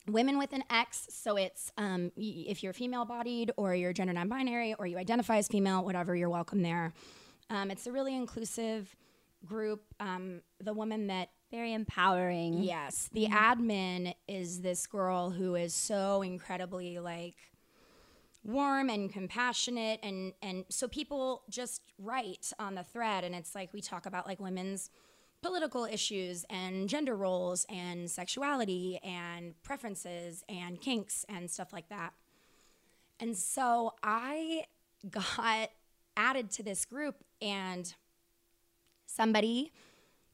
women 0.09 0.37
with 0.39 0.53
an 0.53 0.65
X, 0.71 1.07
so 1.11 1.37
it's 1.37 1.73
um, 1.79 2.13
y- 2.17 2.45
if 2.47 2.63
you're 2.63 2.73
female 2.73 3.05
bodied 3.05 3.53
or 3.57 3.75
you're 3.75 3.93
gender 3.93 4.13
non 4.13 4.29
binary 4.29 4.75
or 4.79 4.87
you 4.87 4.99
identify 4.99 5.39
as 5.39 5.49
female, 5.49 5.85
whatever, 5.85 6.15
you're 6.15 6.31
welcome 6.31 6.63
there. 6.63 6.93
Um, 7.51 7.71
it's 7.71 7.87
a 7.87 7.93
really 7.93 8.15
inclusive 8.15 8.95
group. 9.47 9.83
Um, 10.01 10.43
the 10.61 10.73
woman 10.73 11.09
that 11.09 11.31
Very 11.51 11.73
empowering. 11.73 12.63
Yes. 12.63 13.11
The 13.13 13.27
admin 13.27 14.15
is 14.27 14.61
this 14.63 14.87
girl 14.87 15.31
who 15.31 15.55
is 15.55 15.75
so 15.75 16.23
incredibly 16.23 16.99
like 16.99 17.37
warm 18.45 18.89
and 18.91 19.13
compassionate 19.13 20.01
and 20.03 20.33
and 20.43 20.65
so 20.69 20.89
people 20.89 21.43
just 21.49 21.81
write 21.97 22.53
on 22.59 22.75
the 22.75 22.83
thread 22.83 23.23
and 23.23 23.37
it's 23.37 23.55
like 23.55 23.73
we 23.73 23.81
talk 23.81 24.05
about 24.05 24.27
like 24.27 24.41
women's 24.41 24.91
political 25.43 25.85
issues 25.85 26.45
and 26.49 26.89
gender 26.89 27.17
roles 27.17 27.67
and 27.69 28.11
sexuality 28.11 28.99
and 29.03 29.61
preferences 29.63 30.45
and 30.49 30.81
kinks 30.81 31.27
and 31.29 31.51
stuff 31.51 31.73
like 31.73 31.89
that. 31.89 32.13
And 33.21 33.37
so 33.37 33.95
I 34.03 34.65
got 35.11 35.71
added 36.17 36.51
to 36.53 36.63
this 36.63 36.85
group 36.85 37.17
and 37.41 37.93
somebody 39.15 39.73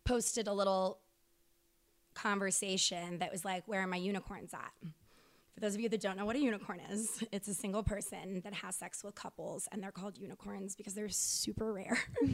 posted 0.05 0.47
a 0.49 0.53
little 0.53 0.99
conversation 2.15 3.19
that 3.19 3.31
was 3.31 3.45
like, 3.45 3.67
Where 3.67 3.81
are 3.83 3.87
my 3.87 3.97
unicorns 3.97 4.53
at? 4.55 4.73
For 5.55 5.61
those 5.61 5.75
of 5.75 5.81
you 5.81 5.89
that 5.89 6.01
don't 6.01 6.17
know 6.17 6.25
what 6.25 6.37
a 6.37 6.39
unicorn 6.39 6.81
is, 6.91 7.23
it's 7.33 7.49
a 7.49 7.55
single 7.55 7.83
person 7.83 8.41
that 8.45 8.55
has 8.55 8.77
sex 8.77 9.03
with 9.03 9.15
couples, 9.17 9.67
and 9.73 9.83
they're 9.83 9.91
called 9.91 10.17
unicorns 10.17 10.77
because 10.77 10.95
they're 10.95 11.09
super 11.09 11.73
rare. 11.73 11.99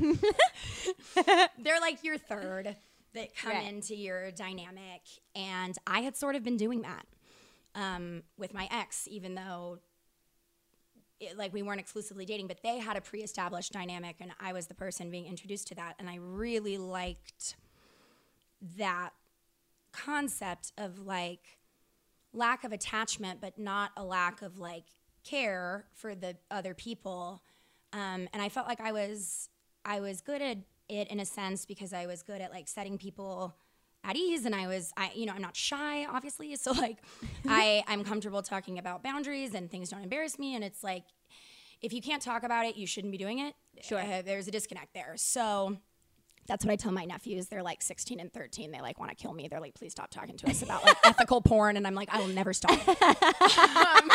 they're 1.58 1.80
like 1.80 2.02
your 2.04 2.18
third 2.18 2.76
that 3.14 3.34
come 3.36 3.52
Right. 3.52 3.68
into 3.72 3.94
your 3.96 4.30
dynamic. 4.32 5.00
And 5.34 5.74
I 5.86 6.00
had 6.00 6.16
sort 6.16 6.34
of 6.34 6.42
been 6.42 6.56
doing 6.56 6.82
that 6.82 7.06
um, 7.74 8.22
with 8.36 8.52
my 8.52 8.68
ex, 8.70 9.06
even 9.10 9.34
though 9.34 9.78
it, 11.26 11.38
like 11.38 11.52
we 11.52 11.62
weren't 11.62 11.80
exclusively 11.80 12.24
dating, 12.24 12.46
but 12.46 12.62
they 12.62 12.78
had 12.78 12.96
a 12.96 13.00
pre-established 13.00 13.72
dynamic, 13.72 14.16
and 14.20 14.32
I 14.40 14.52
was 14.52 14.66
the 14.66 14.74
person 14.74 15.10
being 15.10 15.26
introduced 15.26 15.68
to 15.68 15.74
that, 15.76 15.94
and 15.98 16.08
I 16.08 16.16
really 16.16 16.78
liked 16.78 17.56
that 18.76 19.10
concept 19.92 20.72
of 20.78 21.00
like 21.00 21.58
lack 22.32 22.64
of 22.64 22.72
attachment, 22.72 23.40
but 23.40 23.58
not 23.58 23.92
a 23.96 24.04
lack 24.04 24.42
of 24.42 24.58
like 24.58 24.84
care 25.24 25.86
for 25.94 26.14
the 26.14 26.36
other 26.50 26.74
people. 26.74 27.42
Um, 27.92 28.28
and 28.32 28.42
I 28.42 28.48
felt 28.48 28.66
like 28.66 28.80
I 28.80 28.92
was 28.92 29.48
I 29.84 30.00
was 30.00 30.20
good 30.20 30.42
at 30.42 30.58
it 30.88 31.08
in 31.08 31.20
a 31.20 31.24
sense 31.24 31.64
because 31.64 31.92
I 31.92 32.06
was 32.06 32.22
good 32.22 32.40
at 32.40 32.50
like 32.50 32.68
setting 32.68 32.98
people 32.98 33.54
at 34.04 34.16
ease 34.16 34.44
and 34.44 34.54
I 34.54 34.66
was 34.66 34.92
I 34.96 35.10
you 35.14 35.26
know 35.26 35.32
I'm 35.32 35.42
not 35.42 35.56
shy 35.56 36.06
obviously 36.06 36.54
so 36.56 36.72
like 36.84 36.98
I 37.48 37.82
I'm 37.88 38.04
comfortable 38.04 38.42
talking 38.42 38.78
about 38.78 39.02
boundaries 39.02 39.54
and 39.54 39.70
things 39.70 39.90
don't 39.90 40.02
embarrass 40.02 40.38
me 40.38 40.54
and 40.54 40.62
it's 40.62 40.84
like 40.84 41.04
if 41.80 41.92
you 41.92 42.00
can't 42.00 42.22
talk 42.22 42.42
about 42.42 42.66
it 42.66 42.76
you 42.76 42.86
shouldn't 42.86 43.12
be 43.12 43.18
doing 43.18 43.38
it 43.40 43.54
sure 43.80 44.02
there's 44.24 44.48
a 44.48 44.50
disconnect 44.50 44.94
there 44.94 45.14
so 45.16 45.78
that's 46.46 46.64
what 46.64 46.72
I 46.72 46.76
tell 46.76 46.92
my 46.92 47.06
nephews. 47.06 47.46
They're 47.48 47.62
like 47.62 47.80
16 47.80 48.20
and 48.20 48.30
13. 48.30 48.70
They 48.70 48.80
like 48.82 48.98
want 48.98 49.10
to 49.10 49.16
kill 49.16 49.32
me. 49.32 49.48
They're 49.48 49.60
like, 49.60 49.74
please 49.74 49.92
stop 49.92 50.10
talking 50.10 50.36
to 50.36 50.50
us 50.50 50.62
about 50.62 50.84
like 50.84 50.96
ethical 51.04 51.40
porn. 51.40 51.78
And 51.78 51.86
I'm 51.86 51.94
like, 51.94 52.08
I 52.12 52.18
will 52.18 52.28
never 52.28 52.52
stop. 52.52 52.86
Um, 52.86 54.10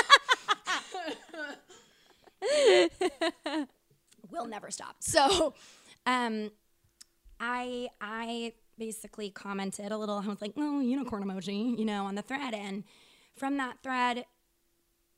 will 4.30 4.46
never 4.48 4.70
stop. 4.70 4.98
So, 5.00 5.54
um, 6.06 6.52
I 7.40 7.90
I 8.00 8.54
basically 8.80 9.30
commented 9.30 9.92
a 9.92 9.98
little. 9.98 10.18
I 10.18 10.28
was 10.28 10.42
like, 10.42 10.54
oh, 10.58 10.80
unicorn 10.80 11.24
emoji, 11.24 11.78
you 11.78 11.86
know, 11.86 12.06
on 12.06 12.16
the 12.16 12.22
thread. 12.24 12.54
And 12.56 12.84
from 13.36 13.58
that 13.58 13.84
thread, 13.84 14.26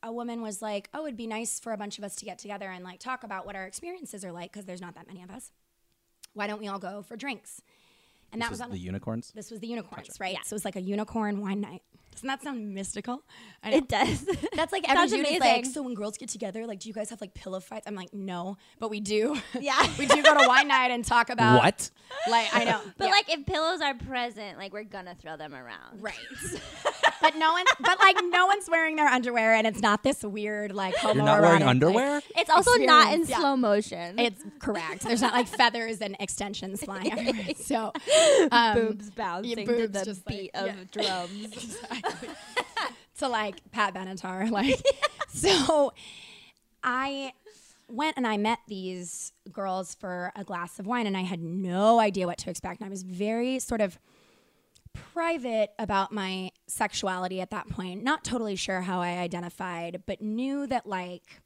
a 0.03 0.11
woman 0.11 0.41
was 0.41 0.61
like, 0.61 0.89
oh, 0.93 1.05
it'd 1.05 1.15
be 1.15 1.27
nice 1.27 1.59
for 1.59 1.71
a 1.71 1.77
bunch 1.77 1.97
of 1.97 2.03
us 2.03 2.15
to 2.17 2.25
get 2.25 2.39
together 2.39 2.69
and 2.69 2.83
like 2.83 2.99
talk 2.99 3.23
about 3.23 3.45
what 3.45 3.55
our 3.55 3.65
experiences 3.65 4.25
are 4.25 4.31
like 4.31 4.51
because 4.51 4.65
there's 4.65 4.81
not 4.81 4.95
that 4.95 5.07
many 5.07 5.23
of 5.23 5.29
us 5.29 5.51
why 6.33 6.47
don't 6.47 6.59
we 6.61 6.67
all 6.67 6.79
go 6.79 7.01
for 7.01 7.15
drinks? 7.15 7.61
And 8.31 8.41
that 8.41 8.45
This 8.45 8.51
was 8.51 8.59
was 8.59 8.65
on 8.67 8.71
the 8.71 8.79
unicorns. 8.79 9.31
this 9.35 9.51
was 9.51 9.59
the 9.59 9.67
unicorns, 9.67 10.17
right? 10.19 10.33
Yeah. 10.33 10.39
So 10.45 10.53
it 10.53 10.55
was 10.55 10.65
like 10.65 10.77
a 10.77 10.81
unicorn 10.81 11.41
wine 11.41 11.59
night. 11.59 11.81
Doesn't 12.11 12.27
that 12.27 12.43
sound 12.43 12.73
mystical? 12.75 13.23
I 13.63 13.71
know. 13.71 13.77
It 13.77 13.87
does. 13.87 14.25
That's 14.55 14.71
like 14.73 14.83
every 14.89 15.07
Sounds 15.09 15.11
dude 15.11 15.27
is 15.27 15.39
like, 15.39 15.65
so 15.65 15.81
when 15.81 15.93
girls 15.93 16.17
get 16.17 16.29
together, 16.29 16.65
like, 16.67 16.79
do 16.79 16.89
you 16.89 16.93
guys 16.93 17.09
have 17.09 17.21
like 17.21 17.33
pillow 17.33 17.59
fights? 17.59 17.87
I'm 17.87 17.95
like, 17.95 18.13
no, 18.13 18.57
but 18.79 18.89
we 18.89 18.99
do. 18.99 19.37
Yeah. 19.59 19.87
we 19.97 20.05
do 20.07 20.21
go 20.21 20.37
to 20.39 20.47
wine 20.47 20.67
night 20.67 20.91
and 20.91 21.05
talk 21.05 21.29
about 21.29 21.59
What? 21.63 21.89
Like, 22.29 22.47
I 22.53 22.63
know, 22.65 22.81
But 22.97 23.05
yeah. 23.05 23.11
like 23.11 23.29
if 23.29 23.45
pillows 23.45 23.81
are 23.81 23.93
present, 23.93 24.57
like 24.57 24.73
we're 24.73 24.83
gonna 24.83 25.15
throw 25.15 25.37
them 25.37 25.53
around. 25.53 26.01
right. 26.01 26.15
but 27.21 27.35
no 27.37 27.53
one, 27.53 27.65
but 27.79 27.99
like 27.99 28.17
no 28.29 28.47
one's 28.47 28.67
wearing 28.69 28.95
their 28.97 29.07
underwear, 29.07 29.53
and 29.53 29.65
it's 29.67 29.81
not 29.81 30.03
this 30.03 30.23
weird 30.23 30.73
like 30.73 30.95
homoerotic. 30.95 31.15
You're 31.15 31.23
not 31.23 31.41
wearing 31.41 31.59
like- 31.61 31.69
underwear? 31.69 32.21
It's 32.35 32.49
also 32.49 32.75
not 32.75 33.13
in 33.13 33.25
yeah. 33.25 33.39
slow 33.39 33.55
motion. 33.55 34.19
It's 34.19 34.43
correct. 34.59 35.03
There's 35.03 35.21
not 35.21 35.33
like 35.33 35.47
feathers 35.47 36.01
and 36.01 36.15
extensions 36.19 36.83
flying 36.83 37.11
everywhere. 37.11 37.55
So, 37.63 37.91
um, 38.51 38.75
boobs 38.75 39.09
bouncing 39.11 39.55
to 39.55 39.65
boobs 39.65 39.93
the 39.99 40.05
just, 40.05 40.25
like, 40.27 40.37
beat 40.37 40.51
of 40.55 40.67
yeah. 40.67 40.75
drums. 40.91 41.77
to 43.19 43.27
like 43.27 43.55
Pat 43.71 43.93
Benatar. 43.93 44.49
Like, 44.51 44.81
so 45.29 45.93
I 46.83 47.33
went 47.87 48.17
and 48.17 48.27
I 48.27 48.37
met 48.37 48.59
these 48.67 49.33
girls 49.51 49.95
for 49.95 50.31
a 50.35 50.43
glass 50.43 50.79
of 50.79 50.87
wine, 50.87 51.07
and 51.07 51.15
I 51.15 51.21
had 51.21 51.41
no 51.41 51.99
idea 51.99 52.27
what 52.27 52.37
to 52.39 52.49
expect. 52.49 52.81
And 52.81 52.87
I 52.87 52.89
was 52.89 53.03
very 53.03 53.59
sort 53.59 53.81
of 53.81 53.99
private 54.93 55.71
about 55.79 56.11
my 56.11 56.51
sexuality 56.67 57.39
at 57.41 57.49
that 57.51 57.69
point. 57.69 58.03
Not 58.03 58.23
totally 58.23 58.55
sure 58.55 58.81
how 58.81 59.01
I 59.01 59.19
identified, 59.19 60.03
but 60.05 60.21
knew 60.21 60.67
that 60.67 60.85
like 60.85 61.41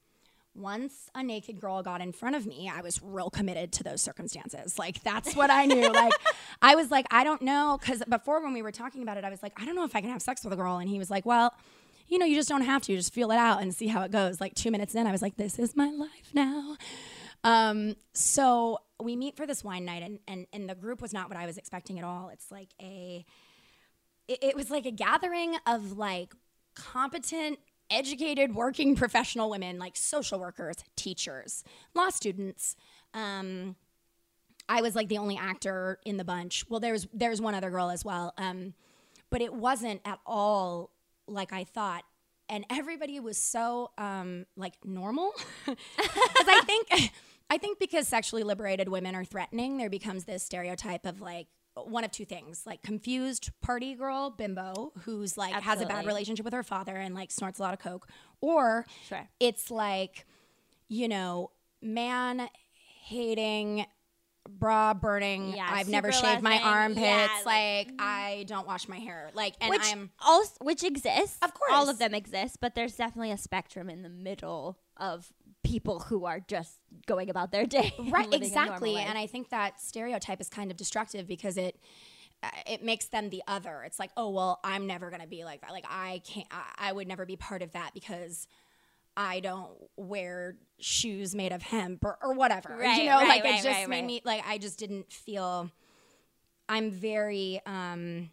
once 0.55 1.09
a 1.13 1.21
naked 1.21 1.59
girl 1.59 1.83
got 1.83 2.01
in 2.01 2.11
front 2.11 2.35
of 2.35 2.45
me, 2.45 2.71
I 2.73 2.81
was 2.81 3.01
real 3.03 3.29
committed 3.29 3.71
to 3.73 3.83
those 3.83 4.01
circumstances. 4.01 4.79
Like 4.79 5.03
that's 5.03 5.35
what 5.35 5.49
I 5.49 5.65
knew. 5.65 5.91
like 5.93 6.13
I 6.61 6.75
was 6.75 6.89
like, 6.89 7.05
I 7.11 7.23
don't 7.23 7.41
know, 7.41 7.77
because 7.79 8.03
before 8.07 8.41
when 8.41 8.53
we 8.53 8.61
were 8.61 8.71
talking 8.71 9.03
about 9.03 9.17
it, 9.17 9.23
I 9.23 9.29
was 9.29 9.43
like, 9.43 9.53
I 9.57 9.65
don't 9.65 9.75
know 9.75 9.83
if 9.83 9.95
I 9.95 10.01
can 10.01 10.09
have 10.09 10.21
sex 10.21 10.43
with 10.43 10.53
a 10.53 10.55
girl, 10.55 10.77
and 10.77 10.89
he 10.89 10.97
was 10.97 11.09
like, 11.11 11.25
Well, 11.25 11.53
you 12.07 12.17
know, 12.17 12.25
you 12.25 12.35
just 12.35 12.49
don't 12.49 12.61
have 12.61 12.81
to. 12.83 12.91
You 12.91 12.97
Just 12.97 13.13
feel 13.13 13.31
it 13.31 13.37
out 13.37 13.61
and 13.61 13.73
see 13.73 13.87
how 13.87 14.03
it 14.03 14.11
goes. 14.11 14.39
Like 14.39 14.53
two 14.53 14.71
minutes 14.71 14.95
in, 14.95 15.07
I 15.07 15.11
was 15.11 15.21
like, 15.21 15.35
This 15.37 15.59
is 15.59 15.75
my 15.75 15.89
life 15.89 16.31
now. 16.33 16.77
Um, 17.43 17.95
so 18.13 18.79
we 19.01 19.15
meet 19.15 19.35
for 19.35 19.45
this 19.45 19.63
wine 19.63 19.85
night, 19.85 20.03
and 20.03 20.19
and 20.27 20.47
and 20.53 20.69
the 20.69 20.75
group 20.75 21.01
was 21.01 21.13
not 21.13 21.29
what 21.29 21.37
I 21.37 21.45
was 21.45 21.57
expecting 21.57 21.99
at 21.99 22.05
all. 22.05 22.29
It's 22.29 22.51
like 22.51 22.69
a 22.81 23.25
it, 24.27 24.39
it 24.41 24.55
was 24.55 24.69
like 24.69 24.85
a 24.85 24.91
gathering 24.91 25.55
of 25.67 25.97
like 25.97 26.33
competent 26.75 27.59
educated 27.89 28.55
working 28.55 28.95
professional 28.95 29.49
women 29.49 29.77
like 29.77 29.95
social 29.95 30.39
workers 30.39 30.77
teachers 30.95 31.63
law 31.93 32.09
students. 32.09 32.75
Um, 33.13 33.75
i 34.67 34.81
was 34.81 34.95
like 34.95 35.07
the 35.07 35.17
only 35.17 35.37
actor 35.37 35.99
in 36.05 36.17
the 36.17 36.23
bunch. 36.23 36.65
Well 36.69 36.79
there's 36.79 37.07
there's 37.13 37.41
one 37.41 37.55
other 37.55 37.69
girl 37.69 37.89
as 37.89 38.03
well 38.03 38.33
um, 38.37 38.73
but 39.29 39.41
it 39.41 39.53
wasn't 39.53 40.01
at 40.05 40.19
all 40.25 40.91
like 41.27 41.53
i 41.53 41.63
thought. 41.63 42.03
And 42.47 42.63
everybody 42.69 43.19
was 43.19 43.39
so 43.39 43.89
um, 43.97 44.45
like 44.55 44.73
normal. 44.83 45.31
Because 45.65 46.47
i 46.47 46.61
think 46.65 46.87
i 47.49 47.57
think 47.57 47.79
because 47.79 48.07
sexually 48.07 48.43
liberated 48.43 48.89
women 48.89 49.15
are 49.15 49.25
threatening 49.25 49.77
there 49.77 49.89
becomes 49.89 50.25
this 50.25 50.43
stereotype 50.43 51.05
of 51.05 51.21
like 51.21 51.47
one 51.83 52.03
of 52.03 52.11
two 52.11 52.25
things 52.25 52.63
like 52.65 52.81
confused 52.81 53.49
party 53.61 53.95
girl 53.95 54.29
bimbo 54.29 54.93
who's 55.03 55.37
like 55.37 55.53
has 55.53 55.81
a 55.81 55.85
bad 55.85 56.05
relationship 56.05 56.45
with 56.45 56.53
her 56.53 56.63
father 56.63 56.95
and 56.95 57.13
like 57.13 57.31
snorts 57.31 57.59
a 57.59 57.61
lot 57.61 57.73
of 57.73 57.79
coke 57.79 58.07
or 58.41 58.85
Sure. 59.09 59.27
it's 59.39 59.69
like 59.69 60.25
you 60.87 61.07
know 61.07 61.51
man 61.81 62.47
hating 63.03 63.85
bra 64.47 64.93
burning 64.93 65.53
Yeah, 65.55 65.67
i've 65.71 65.89
never 65.89 66.11
shaved 66.11 66.41
my 66.43 66.59
armpits 66.61 67.01
Yeah, 67.01 67.27
like, 67.45 67.87
mm-hmm. 67.87 67.95
i 67.99 68.45
don't 68.47 68.67
wash 68.67 68.87
my 68.87 68.99
hair 68.99 69.31
like 69.33 69.55
and 69.59 69.69
which 69.71 69.81
i'm 69.91 70.11
also 70.25 70.53
which 70.61 70.83
exists. 70.83 71.37
Of 71.41 71.53
course 71.53 71.71
all 71.73 71.89
of 71.89 71.97
them 71.99 72.13
exist, 72.13 72.57
but 72.61 72.75
there's 72.75 72.95
definitely 72.95 73.31
a 73.31 73.37
spectrum 73.37 73.89
in 73.89 74.03
the 74.03 74.09
middle 74.09 74.77
of 74.97 75.33
people 75.65 75.99
who 75.99 76.25
are 76.25 76.39
just 76.39 76.79
going 77.07 77.29
about 77.29 77.51
their 77.51 77.65
day. 77.65 77.93
right 77.99 78.29
living 78.29 78.51
a 78.51 78.55
normal 78.55 78.73
exactly 78.73 78.95
and 78.97 79.17
i 79.17 79.27
think 79.27 79.49
that 79.49 79.81
stereotype 79.81 80.39
is 80.39 80.47
kind 80.49 80.71
of 80.71 80.77
destructive 80.77 81.27
because 81.27 81.57
it 81.57 81.77
uh, 82.43 82.49
it 82.67 82.83
makes 82.83 83.05
them 83.07 83.29
the 83.29 83.41
other. 83.47 83.83
It's 83.85 83.97
like 83.97 84.11
oh 84.17 84.29
well 84.29 84.59
i'm 84.63 84.87
never 84.87 85.09
going 85.09 85.21
to 85.21 85.27
be 85.27 85.43
like 85.45 85.61
that. 85.61 85.71
Like 85.71 85.85
i 85.89 86.21
can't 86.25 86.47
I, 86.51 86.89
I 86.89 86.91
would 86.91 87.07
never 87.07 87.25
be 87.25 87.35
part 87.37 87.61
of 87.61 87.71
that 87.73 87.91
because 87.93 88.47
i 89.17 89.39
don't 89.39 89.71
wear 89.95 90.57
shoes 90.79 91.33
made 91.33 91.53
of 91.53 91.61
hemp 91.61 92.03
or, 92.03 92.17
or 92.21 92.33
whatever 92.33 92.75
Right, 92.77 93.03
you 93.03 93.05
know? 93.09 93.19
right, 93.19 93.27
like 93.29 93.43
right, 93.45 93.59
it 93.59 93.63
just 93.63 93.87
made 93.87 94.03
me 94.05 94.21
like 94.25 94.43
i 94.45 94.57
just 94.57 94.77
didn't 94.77 95.09
feel 95.11 95.71
i'm 96.67 96.91
very 96.91 97.61
um 97.65 98.29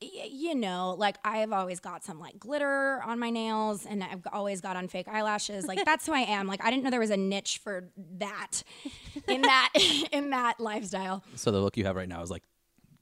you 0.00 0.54
know, 0.54 0.94
like 0.98 1.16
I've 1.24 1.52
always 1.52 1.80
got 1.80 2.04
some 2.04 2.18
like 2.18 2.38
glitter 2.38 3.02
on 3.04 3.18
my 3.18 3.30
nails 3.30 3.86
and 3.86 4.02
I've 4.02 4.22
always 4.32 4.60
got 4.60 4.76
on 4.76 4.88
fake 4.88 5.08
eyelashes. 5.08 5.66
Like 5.66 5.84
that's 5.86 6.06
who 6.06 6.12
I 6.12 6.20
am. 6.20 6.46
Like 6.46 6.64
I 6.64 6.70
didn't 6.70 6.84
know 6.84 6.90
there 6.90 7.00
was 7.00 7.10
a 7.10 7.16
niche 7.16 7.60
for 7.62 7.90
that 8.18 8.62
in 9.28 9.42
that 9.42 9.70
in 10.12 10.30
that 10.30 10.60
lifestyle. 10.60 11.24
So 11.34 11.50
the 11.50 11.60
look 11.60 11.76
you 11.76 11.84
have 11.84 11.96
right 11.96 12.08
now 12.08 12.22
is 12.22 12.30
like 12.30 12.42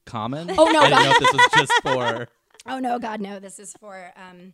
common. 0.05 0.49
Oh, 0.51 0.65
no, 0.71 0.79
I 0.81 0.89
didn't 0.89 1.03
know 1.03 1.11
if 1.11 1.19
this 1.19 1.33
was 1.33 1.47
just 1.55 1.73
for. 1.83 2.27
Oh 2.65 2.79
no, 2.79 2.97
God 2.97 3.19
no. 3.19 3.39
This 3.41 3.59
is 3.59 3.73
for 3.73 4.13
um 4.15 4.53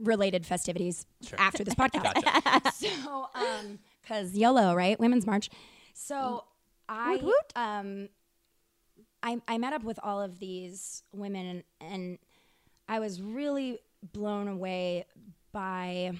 related 0.00 0.44
festivities 0.44 1.06
after 1.38 1.62
this 1.62 1.74
podcast. 1.74 2.20
Gotcha. 2.24 2.72
so 2.72 3.28
um 3.36 3.78
cuz 4.08 4.36
YOLO, 4.36 4.74
right? 4.74 4.98
Women's 4.98 5.26
March. 5.26 5.48
So 5.94 6.42
I 6.88 7.20
um 7.54 8.08
I 9.26 9.38
I 9.48 9.58
met 9.58 9.72
up 9.72 9.82
with 9.82 9.98
all 10.04 10.22
of 10.22 10.38
these 10.38 11.02
women 11.12 11.46
and, 11.80 11.92
and 11.92 12.18
I 12.88 13.00
was 13.00 13.20
really 13.20 13.80
blown 14.12 14.46
away 14.46 15.04
by 15.50 16.12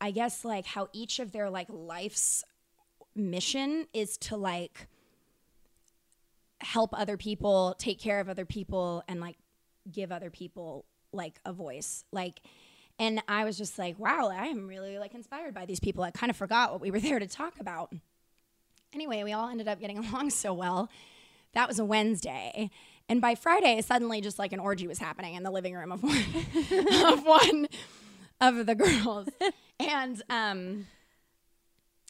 I 0.00 0.12
guess 0.12 0.44
like 0.44 0.64
how 0.64 0.88
each 0.92 1.18
of 1.18 1.32
their 1.32 1.50
like 1.50 1.66
life's 1.68 2.44
mission 3.16 3.88
is 3.92 4.16
to 4.18 4.36
like 4.36 4.86
help 6.60 6.96
other 6.96 7.16
people, 7.16 7.74
take 7.78 7.98
care 7.98 8.20
of 8.20 8.28
other 8.28 8.44
people 8.44 9.02
and 9.08 9.20
like 9.20 9.36
give 9.90 10.12
other 10.12 10.30
people 10.30 10.84
like 11.12 11.40
a 11.44 11.52
voice. 11.52 12.04
Like 12.12 12.40
and 13.00 13.20
I 13.26 13.44
was 13.44 13.58
just 13.58 13.76
like, 13.76 13.98
wow, 13.98 14.30
I 14.32 14.46
am 14.46 14.68
really 14.68 14.98
like 14.98 15.14
inspired 15.14 15.52
by 15.52 15.66
these 15.66 15.80
people. 15.80 16.04
I 16.04 16.12
kind 16.12 16.30
of 16.30 16.36
forgot 16.36 16.70
what 16.70 16.80
we 16.80 16.92
were 16.92 17.00
there 17.08 17.18
to 17.18 17.26
talk 17.26 17.58
about. 17.58 17.92
Anyway, 18.92 19.22
we 19.22 19.32
all 19.32 19.48
ended 19.48 19.68
up 19.68 19.80
getting 19.80 19.98
along 20.06 20.30
so 20.30 20.52
well. 20.52 20.90
That 21.54 21.68
was 21.68 21.78
a 21.78 21.84
Wednesday. 21.84 22.70
And 23.08 23.20
by 23.20 23.34
Friday, 23.34 23.80
suddenly 23.82 24.20
just 24.20 24.38
like 24.38 24.52
an 24.52 24.60
orgy 24.60 24.86
was 24.86 24.98
happening 24.98 25.34
in 25.34 25.42
the 25.42 25.50
living 25.50 25.74
room 25.74 25.92
of 25.92 26.02
one 26.02 26.18
of 27.04 27.24
one 27.26 27.68
of 28.40 28.66
the 28.66 28.74
girls. 28.74 29.28
And 29.78 30.22
um 30.30 30.86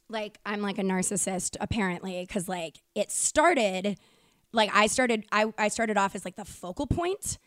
like 0.08 0.38
I'm 0.44 0.60
like 0.60 0.78
a 0.78 0.82
narcissist 0.82 1.56
apparently 1.60 2.24
cuz 2.26 2.48
like 2.48 2.82
it 2.94 3.10
started 3.10 3.98
like 4.52 4.70
I 4.74 4.86
started 4.86 5.24
I, 5.32 5.52
I 5.56 5.68
started 5.68 5.96
off 5.96 6.14
as 6.14 6.24
like 6.24 6.36
the 6.36 6.44
focal 6.44 6.86
point 6.86 7.38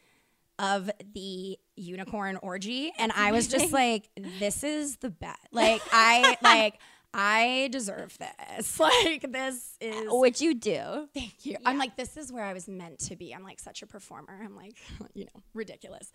of 0.57 0.89
the 1.13 1.59
unicorn 1.75 2.37
orgy 2.41 2.91
and 2.97 3.11
I 3.11 3.31
was 3.31 3.47
just 3.47 3.71
like 3.71 4.09
this 4.39 4.63
is 4.63 4.97
the 4.97 5.11
best. 5.11 5.39
Like 5.51 5.81
I 5.91 6.37
like 6.41 6.79
I 7.17 7.69
deserve 7.71 8.17
this. 8.17 8.79
Like 8.85 9.31
this 9.31 9.77
is 9.79 10.05
which 10.09 10.41
you 10.41 10.53
do. 10.53 11.07
Thank 11.13 11.45
you. 11.45 11.57
I'm 11.65 11.77
like, 11.77 11.95
this 11.95 12.17
is 12.17 12.31
where 12.31 12.43
I 12.43 12.53
was 12.53 12.67
meant 12.67 12.99
to 12.99 13.15
be. 13.15 13.33
I'm 13.33 13.43
like 13.43 13.59
such 13.59 13.81
a 13.81 13.87
performer. 13.87 14.39
I'm 14.43 14.55
like, 14.55 14.75
you 15.13 15.25
know, 15.25 15.41
ridiculous. 15.53 16.11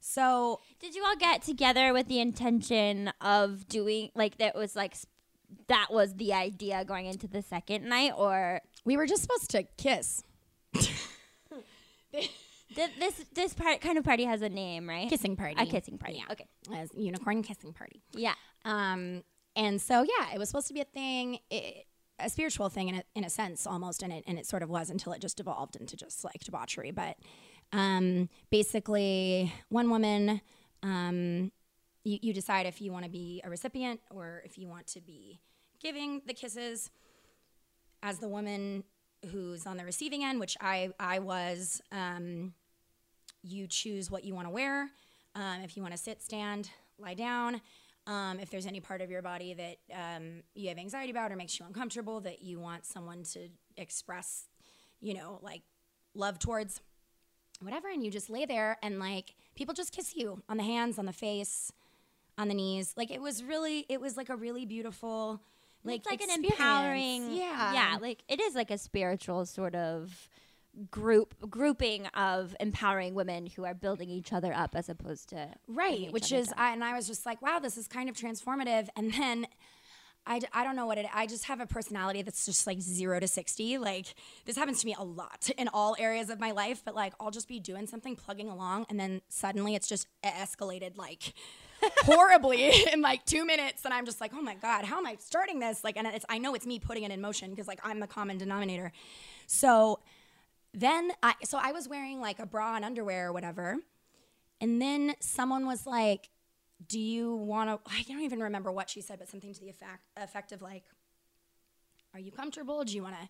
So 0.00 0.60
Did 0.80 0.94
you 0.94 1.02
all 1.04 1.16
get 1.16 1.42
together 1.42 1.92
with 1.94 2.08
the 2.08 2.20
intention 2.20 3.10
of 3.22 3.66
doing 3.68 4.10
like 4.14 4.36
that 4.38 4.54
was 4.54 4.76
like 4.76 4.94
that 5.68 5.88
was 5.90 6.14
the 6.14 6.34
idea 6.34 6.84
going 6.84 7.06
into 7.06 7.26
the 7.26 7.40
second 7.40 7.88
night 7.88 8.12
or 8.16 8.60
we 8.84 8.98
were 8.98 9.06
just 9.06 9.22
supposed 9.22 9.50
to 9.50 9.62
kiss. 9.78 10.22
this 12.12 13.24
this 13.32 13.54
part 13.54 13.80
kind 13.80 13.96
of 13.96 14.04
party 14.04 14.24
has 14.24 14.42
a 14.42 14.48
name, 14.48 14.88
right? 14.88 15.08
Kissing 15.08 15.36
party. 15.36 15.56
A 15.58 15.66
kissing 15.66 15.96
party. 15.96 16.16
Yeah. 16.18 16.32
Okay. 16.32 16.46
As 16.74 16.90
unicorn 16.94 17.42
kissing 17.42 17.72
party. 17.72 18.02
Yeah. 18.12 18.34
Um, 18.64 19.22
and 19.56 19.80
so 19.80 20.02
yeah, 20.02 20.34
it 20.34 20.38
was 20.38 20.48
supposed 20.48 20.68
to 20.68 20.74
be 20.74 20.80
a 20.80 20.84
thing, 20.84 21.38
it, 21.50 21.86
a 22.18 22.30
spiritual 22.30 22.68
thing 22.68 22.88
in 22.88 22.94
a, 22.96 23.02
in 23.14 23.24
a 23.24 23.30
sense 23.30 23.66
almost, 23.66 24.02
and 24.02 24.12
it 24.12 24.24
and 24.26 24.38
it 24.38 24.46
sort 24.46 24.62
of 24.62 24.70
was 24.70 24.90
until 24.90 25.12
it 25.12 25.20
just 25.20 25.40
evolved 25.40 25.76
into 25.76 25.96
just 25.96 26.24
like 26.24 26.44
debauchery. 26.44 26.90
But 26.90 27.16
um, 27.72 28.28
basically, 28.50 29.52
one 29.68 29.90
woman, 29.90 30.40
um, 30.82 31.50
you, 32.04 32.18
you 32.22 32.32
decide 32.32 32.66
if 32.66 32.80
you 32.80 32.92
want 32.92 33.04
to 33.04 33.10
be 33.10 33.40
a 33.44 33.50
recipient 33.50 34.00
or 34.10 34.42
if 34.44 34.58
you 34.58 34.68
want 34.68 34.86
to 34.88 35.00
be 35.00 35.40
giving 35.80 36.22
the 36.26 36.34
kisses. 36.34 36.90
As 38.06 38.18
the 38.18 38.28
woman 38.28 38.84
who's 39.32 39.66
on 39.66 39.78
the 39.78 39.84
receiving 39.84 40.22
end, 40.22 40.38
which 40.38 40.58
I 40.60 40.90
I 41.00 41.20
was, 41.20 41.80
um, 41.90 42.52
you 43.42 43.66
choose 43.66 44.10
what 44.10 44.24
you 44.24 44.34
want 44.34 44.46
to 44.46 44.50
wear. 44.52 44.90
Um, 45.34 45.62
if 45.62 45.74
you 45.76 45.82
want 45.82 45.94
to 45.94 45.98
sit, 45.98 46.22
stand, 46.22 46.70
lie 46.98 47.14
down. 47.14 47.62
Um, 48.06 48.38
if 48.38 48.50
there's 48.50 48.66
any 48.66 48.80
part 48.80 49.00
of 49.00 49.10
your 49.10 49.22
body 49.22 49.54
that 49.54 49.76
um, 49.94 50.42
you 50.54 50.68
have 50.68 50.76
anxiety 50.78 51.10
about 51.10 51.32
or 51.32 51.36
makes 51.36 51.58
you 51.58 51.64
uncomfortable 51.64 52.20
that 52.20 52.42
you 52.42 52.60
want 52.60 52.84
someone 52.84 53.22
to 53.32 53.48
express, 53.78 54.48
you 55.00 55.14
know, 55.14 55.38
like 55.42 55.62
love 56.14 56.38
towards, 56.38 56.82
whatever, 57.60 57.88
and 57.88 58.04
you 58.04 58.10
just 58.10 58.28
lay 58.28 58.44
there 58.44 58.76
and 58.82 58.98
like 58.98 59.34
people 59.54 59.72
just 59.72 59.90
kiss 59.90 60.14
you 60.14 60.42
on 60.50 60.58
the 60.58 60.62
hands, 60.64 60.98
on 60.98 61.06
the 61.06 61.14
face, 61.14 61.72
on 62.36 62.48
the 62.48 62.54
knees. 62.54 62.92
Like 62.94 63.10
it 63.10 63.22
was 63.22 63.42
really, 63.42 63.86
it 63.88 64.02
was 64.02 64.18
like 64.18 64.28
a 64.28 64.36
really 64.36 64.66
beautiful, 64.66 65.40
like 65.82 66.00
it's 66.00 66.10
like 66.10 66.22
an 66.22 66.44
empowering 66.44 67.34
yeah, 67.34 67.72
yeah 67.74 67.98
like 68.00 68.24
it 68.26 68.40
is 68.40 68.54
like 68.54 68.70
a 68.70 68.78
spiritual 68.78 69.44
sort 69.44 69.74
of 69.74 70.28
group 70.90 71.34
grouping 71.50 72.06
of 72.08 72.56
empowering 72.60 73.14
women 73.14 73.46
who 73.46 73.64
are 73.64 73.74
building 73.74 74.10
each 74.10 74.32
other 74.32 74.52
up 74.52 74.74
as 74.74 74.88
opposed 74.88 75.28
to 75.28 75.48
right 75.68 76.12
which 76.12 76.32
is. 76.32 76.52
I, 76.56 76.72
and 76.72 76.82
i 76.82 76.94
was 76.94 77.06
just 77.06 77.24
like 77.26 77.40
wow 77.42 77.58
this 77.58 77.76
is 77.76 77.86
kind 77.88 78.08
of 78.08 78.16
transformative. 78.16 78.88
And 78.96 79.12
then 79.12 79.46
I, 80.26 80.38
d- 80.38 80.46
I 80.54 80.64
don't 80.64 80.74
know 80.74 80.86
what 80.86 80.96
it 80.98 81.06
i 81.12 81.26
just 81.26 81.44
have 81.44 81.60
a 81.60 81.66
personality 81.66 82.22
that's 82.22 82.46
just 82.46 82.66
like 82.66 82.80
zero 82.80 83.20
to 83.20 83.28
60 83.28 83.78
like 83.78 84.14
this 84.46 84.56
happens 84.56 84.80
to 84.80 84.86
me 84.86 84.94
a 84.98 85.04
lot 85.04 85.50
in 85.58 85.68
all 85.68 85.96
areas 85.98 86.30
of 86.30 86.40
my 86.40 86.50
life 86.50 86.82
but 86.82 86.94
like 86.94 87.12
i'll 87.20 87.30
just 87.30 87.46
be 87.46 87.60
doing 87.60 87.86
something 87.86 88.16
plugging 88.16 88.48
along 88.48 88.86
and 88.88 88.98
then 88.98 89.20
suddenly 89.28 89.74
it's 89.74 89.86
just 89.86 90.08
escalated 90.24 90.96
like 90.96 91.34
horribly 92.04 92.72
in 92.92 93.02
like 93.02 93.24
two 93.26 93.44
minutes. 93.44 93.84
And 93.84 93.92
i'm 93.92 94.06
just 94.06 94.20
like 94.20 94.32
oh 94.34 94.40
my 94.40 94.54
god 94.54 94.84
how 94.84 94.98
am 94.98 95.06
i 95.06 95.16
starting 95.18 95.58
this? 95.58 95.84
Like 95.84 95.96
and 95.96 96.06
it's 96.06 96.24
i 96.28 96.38
know 96.38 96.54
it's 96.54 96.66
me 96.66 96.78
putting 96.78 97.02
it 97.02 97.10
in 97.10 97.20
motion 97.20 97.50
because 97.50 97.68
like 97.68 97.80
i'm 97.84 98.00
the 98.00 98.06
common 98.06 98.38
denominator. 98.38 98.92
So 99.46 100.00
then 100.74 101.12
i 101.22 101.34
so 101.44 101.56
i 101.62 101.72
was 101.72 101.88
wearing 101.88 102.20
like 102.20 102.38
a 102.38 102.46
bra 102.46 102.74
and 102.76 102.84
underwear 102.84 103.28
or 103.28 103.32
whatever 103.32 103.78
and 104.60 104.80
then 104.80 105.14
someone 105.20 105.66
was 105.66 105.86
like, 105.86 106.30
Do 106.86 106.98
you 106.98 107.34
want 107.34 107.68
to? 107.70 107.90
I 107.92 108.02
don't 108.08 108.20
even 108.22 108.40
remember 108.40 108.70
what 108.72 108.88
she 108.88 109.00
said, 109.02 109.18
but 109.18 109.28
something 109.28 109.52
to 109.52 109.60
the 109.60 109.68
effect, 109.68 110.02
effect 110.16 110.52
of 110.52 110.62
like, 110.62 110.84
Are 112.14 112.20
you 112.20 112.30
comfortable? 112.32 112.82
Do 112.84 112.94
you 112.94 113.02
want 113.02 113.16
to 113.20 113.28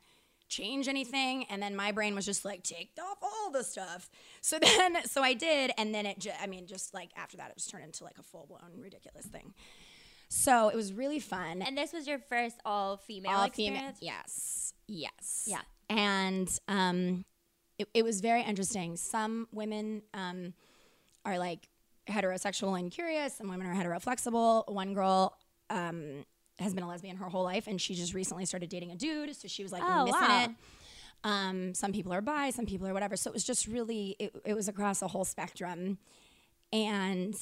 change 0.48 0.86
anything? 0.86 1.44
And 1.50 1.60
then 1.62 1.74
my 1.74 1.90
brain 1.92 2.14
was 2.14 2.24
just 2.26 2.44
like, 2.44 2.62
Take 2.62 2.90
off 3.00 3.18
all 3.22 3.50
the 3.50 3.64
stuff. 3.64 4.10
So 4.42 4.58
then, 4.62 5.04
so 5.06 5.22
I 5.22 5.34
did. 5.34 5.72
And 5.76 5.94
then 5.94 6.06
it, 6.06 6.18
ju- 6.20 6.30
I 6.40 6.46
mean, 6.46 6.66
just 6.66 6.94
like 6.94 7.10
after 7.16 7.36
that, 7.38 7.50
it 7.50 7.56
just 7.56 7.70
turned 7.70 7.84
into 7.84 8.04
like 8.04 8.18
a 8.18 8.22
full 8.22 8.46
blown 8.46 8.78
ridiculous 8.80 9.26
thing. 9.26 9.54
So 10.28 10.68
it 10.68 10.76
was 10.76 10.92
really 10.92 11.20
fun. 11.20 11.62
and 11.62 11.76
this 11.76 11.92
was 11.92 12.06
your 12.06 12.18
first 12.18 12.56
all 12.64 12.98
female 12.98 13.38
all 13.38 13.44
experience 13.44 13.98
female. 13.98 14.14
Yes. 14.18 14.74
Yes. 14.86 15.44
Yeah. 15.48 15.62
And 15.88 16.48
um, 16.68 17.24
it, 17.78 17.88
it 17.94 18.04
was 18.04 18.20
very 18.20 18.42
interesting. 18.42 18.96
Some 18.96 19.48
women 19.52 20.02
um, 20.12 20.54
are 21.24 21.38
like 21.38 21.68
heterosexual 22.08 22.78
and 22.78 22.90
curious, 22.90 23.34
some 23.36 23.48
women 23.48 23.66
are 23.66 23.74
heteroflexible. 23.74 24.70
One 24.72 24.94
girl 24.94 25.36
um, 25.70 26.24
has 26.58 26.74
been 26.74 26.84
a 26.84 26.88
lesbian 26.88 27.16
her 27.16 27.28
whole 27.28 27.44
life, 27.44 27.66
and 27.66 27.80
she 27.80 27.94
just 27.94 28.14
recently 28.14 28.44
started 28.46 28.68
dating 28.68 28.90
a 28.92 28.96
dude, 28.96 29.34
so 29.34 29.48
she 29.48 29.62
was 29.62 29.72
like 29.72 29.82
Oh, 29.84 30.04
missing 30.04 30.20
wow. 30.20 30.44
it. 30.44 30.50
Um, 31.24 31.74
some 31.74 31.92
people 31.92 32.12
are 32.12 32.20
bi, 32.20 32.50
some 32.50 32.66
people 32.66 32.86
are 32.86 32.92
whatever. 32.92 33.16
So 33.16 33.30
it 33.30 33.34
was 33.34 33.44
just 33.44 33.66
really, 33.66 34.14
it, 34.18 34.34
it 34.44 34.54
was 34.54 34.68
across 34.68 35.00
a 35.00 35.08
whole 35.08 35.24
spectrum. 35.24 35.96
And 36.72 37.34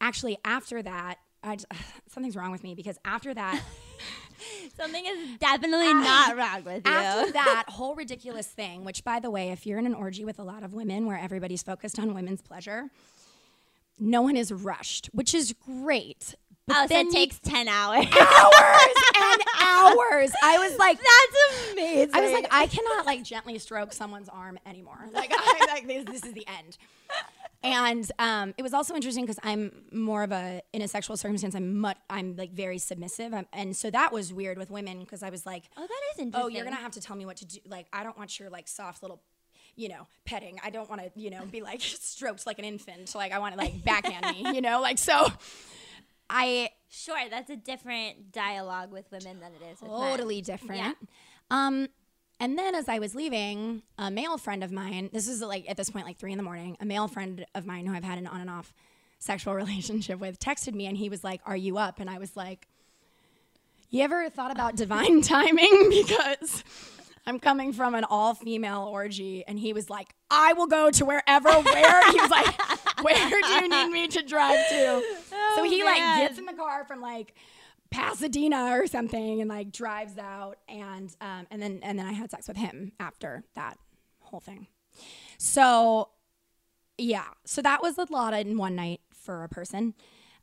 actually, 0.00 0.36
after 0.44 0.82
that, 0.82 1.16
I 1.42 1.56
j- 1.56 1.64
something's 2.12 2.36
wrong 2.36 2.50
with 2.52 2.62
me 2.62 2.74
because 2.74 2.98
after 3.04 3.32
that, 3.32 3.62
something 4.76 5.04
is 5.06 5.38
definitely 5.38 5.92
not 5.92 6.36
wrong 6.36 6.64
with 6.64 6.86
you 6.86 6.92
after 6.92 7.32
that 7.32 7.64
whole 7.68 7.94
ridiculous 7.94 8.46
thing, 8.46 8.84
which 8.84 9.04
by 9.04 9.20
the 9.20 9.30
way, 9.30 9.50
if 9.50 9.66
you're 9.66 9.78
in 9.78 9.86
an 9.86 9.94
orgy 9.94 10.24
with 10.24 10.38
a 10.38 10.42
lot 10.42 10.62
of 10.62 10.74
women 10.74 11.06
where 11.06 11.18
everybody's 11.18 11.62
focused 11.62 11.98
on 11.98 12.14
women's 12.14 12.42
pleasure, 12.42 12.90
no 13.98 14.22
one 14.22 14.36
is 14.36 14.52
rushed, 14.52 15.10
which 15.12 15.34
is 15.34 15.52
great. 15.52 16.34
But 16.66 16.76
oh 16.76 16.82
so 16.82 16.94
then 16.94 17.08
it 17.08 17.12
takes 17.12 17.38
10 17.40 17.68
hours 17.68 18.06
hours 18.20 18.94
and 19.16 19.42
hours. 19.60 20.30
I 20.42 20.58
was 20.58 20.78
like, 20.78 20.98
that's 20.98 21.72
amazing 21.72 22.10
I 22.14 22.20
was 22.20 22.32
like, 22.32 22.46
I 22.50 22.66
cannot 22.66 23.06
like 23.06 23.24
gently 23.24 23.58
stroke 23.58 23.92
someone's 23.92 24.28
arm 24.28 24.58
anymore. 24.64 25.08
Like, 25.12 25.32
I, 25.34 25.66
like 25.68 25.86
this, 25.86 26.04
this 26.04 26.24
is 26.24 26.32
the 26.32 26.46
end. 26.46 26.78
And 27.62 28.10
um, 28.18 28.54
it 28.56 28.62
was 28.62 28.72
also 28.72 28.94
interesting 28.94 29.24
because 29.24 29.38
I'm 29.42 29.84
more 29.92 30.22
of 30.22 30.32
a 30.32 30.62
in 30.72 30.82
a 30.82 30.88
sexual 30.88 31.16
circumstance. 31.16 31.54
I'm 31.54 31.78
much. 31.78 31.98
I'm 32.08 32.36
like 32.36 32.52
very 32.52 32.78
submissive, 32.78 33.34
I'm, 33.34 33.46
and 33.52 33.76
so 33.76 33.90
that 33.90 34.12
was 34.12 34.32
weird 34.32 34.56
with 34.58 34.70
women 34.70 35.00
because 35.00 35.22
I 35.22 35.30
was 35.30 35.44
like, 35.46 35.64
Oh, 35.76 35.82
that 35.82 36.00
is 36.14 36.18
interesting. 36.20 36.42
oh, 36.44 36.48
you're 36.48 36.64
gonna 36.64 36.76
have 36.76 36.92
to 36.92 37.00
tell 37.00 37.16
me 37.16 37.26
what 37.26 37.36
to 37.38 37.44
do. 37.44 37.58
Like, 37.66 37.86
I 37.92 38.02
don't 38.02 38.16
want 38.16 38.38
your 38.38 38.48
like 38.50 38.66
soft 38.68 39.02
little, 39.02 39.20
you 39.76 39.88
know, 39.88 40.06
petting. 40.24 40.58
I 40.64 40.70
don't 40.70 40.88
want 40.88 41.02
to, 41.02 41.10
you 41.20 41.30
know, 41.30 41.44
be 41.44 41.60
like 41.60 41.80
stroked 41.82 42.46
like 42.46 42.58
an 42.58 42.64
infant. 42.64 43.14
Like, 43.14 43.32
I 43.32 43.38
want 43.38 43.54
to 43.54 43.58
like 43.58 43.84
backhand 43.84 44.24
me, 44.36 44.54
you 44.54 44.60
know, 44.62 44.80
like 44.80 44.98
so. 44.98 45.26
I 46.28 46.70
Sure, 46.88 47.18
that's 47.30 47.50
a 47.50 47.56
different 47.56 48.32
dialogue 48.32 48.90
with 48.92 49.10
women 49.12 49.38
than 49.40 49.52
it 49.52 49.62
is 49.72 49.80
with 49.80 49.90
men. 49.90 50.10
totally 50.10 50.40
different. 50.42 50.96
Um, 51.50 51.88
and 52.40 52.58
then 52.58 52.74
as 52.74 52.88
I 52.88 52.98
was 52.98 53.14
leaving, 53.14 53.82
a 53.98 54.10
male 54.10 54.38
friend 54.38 54.64
of 54.64 54.72
mine, 54.72 55.10
this 55.12 55.28
is 55.28 55.42
like 55.42 55.68
at 55.68 55.76
this 55.76 55.90
point 55.90 56.06
like 56.06 56.18
three 56.18 56.32
in 56.32 56.38
the 56.38 56.42
morning, 56.42 56.76
a 56.80 56.86
male 56.86 57.06
friend 57.06 57.44
of 57.54 57.66
mine 57.66 57.84
who 57.84 57.94
I've 57.94 58.02
had 58.02 58.16
an 58.16 58.26
on 58.26 58.40
and 58.40 58.48
off 58.48 58.72
sexual 59.18 59.54
relationship 59.64 60.18
with 60.18 60.40
texted 60.40 60.74
me 60.74 60.86
and 60.86 60.96
he 60.96 61.10
was 61.10 61.22
like, 61.22 61.42
Are 61.44 61.56
you 61.56 61.76
up? 61.76 62.00
And 62.00 62.08
I 62.08 62.18
was 62.18 62.36
like, 62.36 62.66
You 63.90 64.02
ever 64.02 64.30
thought 64.30 64.50
about 64.50 64.74
divine 64.74 65.20
timing? 65.22 65.68
Because 65.90 66.64
I'm 67.26 67.38
coming 67.38 67.74
from 67.74 67.94
an 67.94 68.04
all 68.04 68.32
female 68.32 68.88
orgy. 68.90 69.44
And 69.46 69.58
he 69.58 69.74
was 69.74 69.90
like, 69.90 70.14
I 70.30 70.54
will 70.54 70.66
go 70.66 70.90
to 70.90 71.04
wherever, 71.04 71.50
where. 71.50 72.10
he 72.10 72.18
was 72.18 72.30
like, 72.30 73.02
Where 73.02 73.28
do 73.42 73.48
you 73.48 73.68
need 73.68 73.88
me 73.90 74.08
to 74.08 74.22
drive 74.22 74.66
to? 74.70 75.02
so 75.56 75.62
he 75.64 75.82
oh, 75.82 75.84
like 75.84 75.98
gets 76.20 76.38
in 76.38 76.46
the 76.46 76.54
car 76.54 76.86
from 76.86 77.02
like 77.02 77.34
Pasadena 77.90 78.78
or 78.78 78.86
something 78.86 79.40
and 79.40 79.48
like 79.50 79.72
drives 79.72 80.16
out 80.18 80.58
and 80.68 81.14
um, 81.20 81.46
and 81.50 81.60
then 81.60 81.80
and 81.82 81.98
then 81.98 82.06
I 82.06 82.12
had 82.12 82.30
sex 82.30 82.46
with 82.48 82.56
him 82.56 82.92
after 83.00 83.44
that 83.54 83.78
whole 84.20 84.40
thing. 84.40 84.68
So 85.38 86.10
yeah, 86.98 87.28
so 87.44 87.62
that 87.62 87.82
was 87.82 87.98
a 87.98 88.06
lot 88.10 88.34
in 88.34 88.56
one 88.56 88.76
night 88.76 89.00
for 89.12 89.42
a 89.42 89.48
person. 89.48 89.94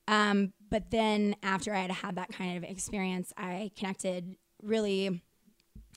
Um, 0.08 0.54
but 0.70 0.92
then 0.92 1.36
after 1.44 1.74
I 1.74 1.80
had 1.80 1.92
had 1.92 2.16
that 2.16 2.30
kind 2.30 2.58
of 2.58 2.70
experience, 2.70 3.34
I 3.38 3.72
connected 3.76 4.36
really 4.62 5.22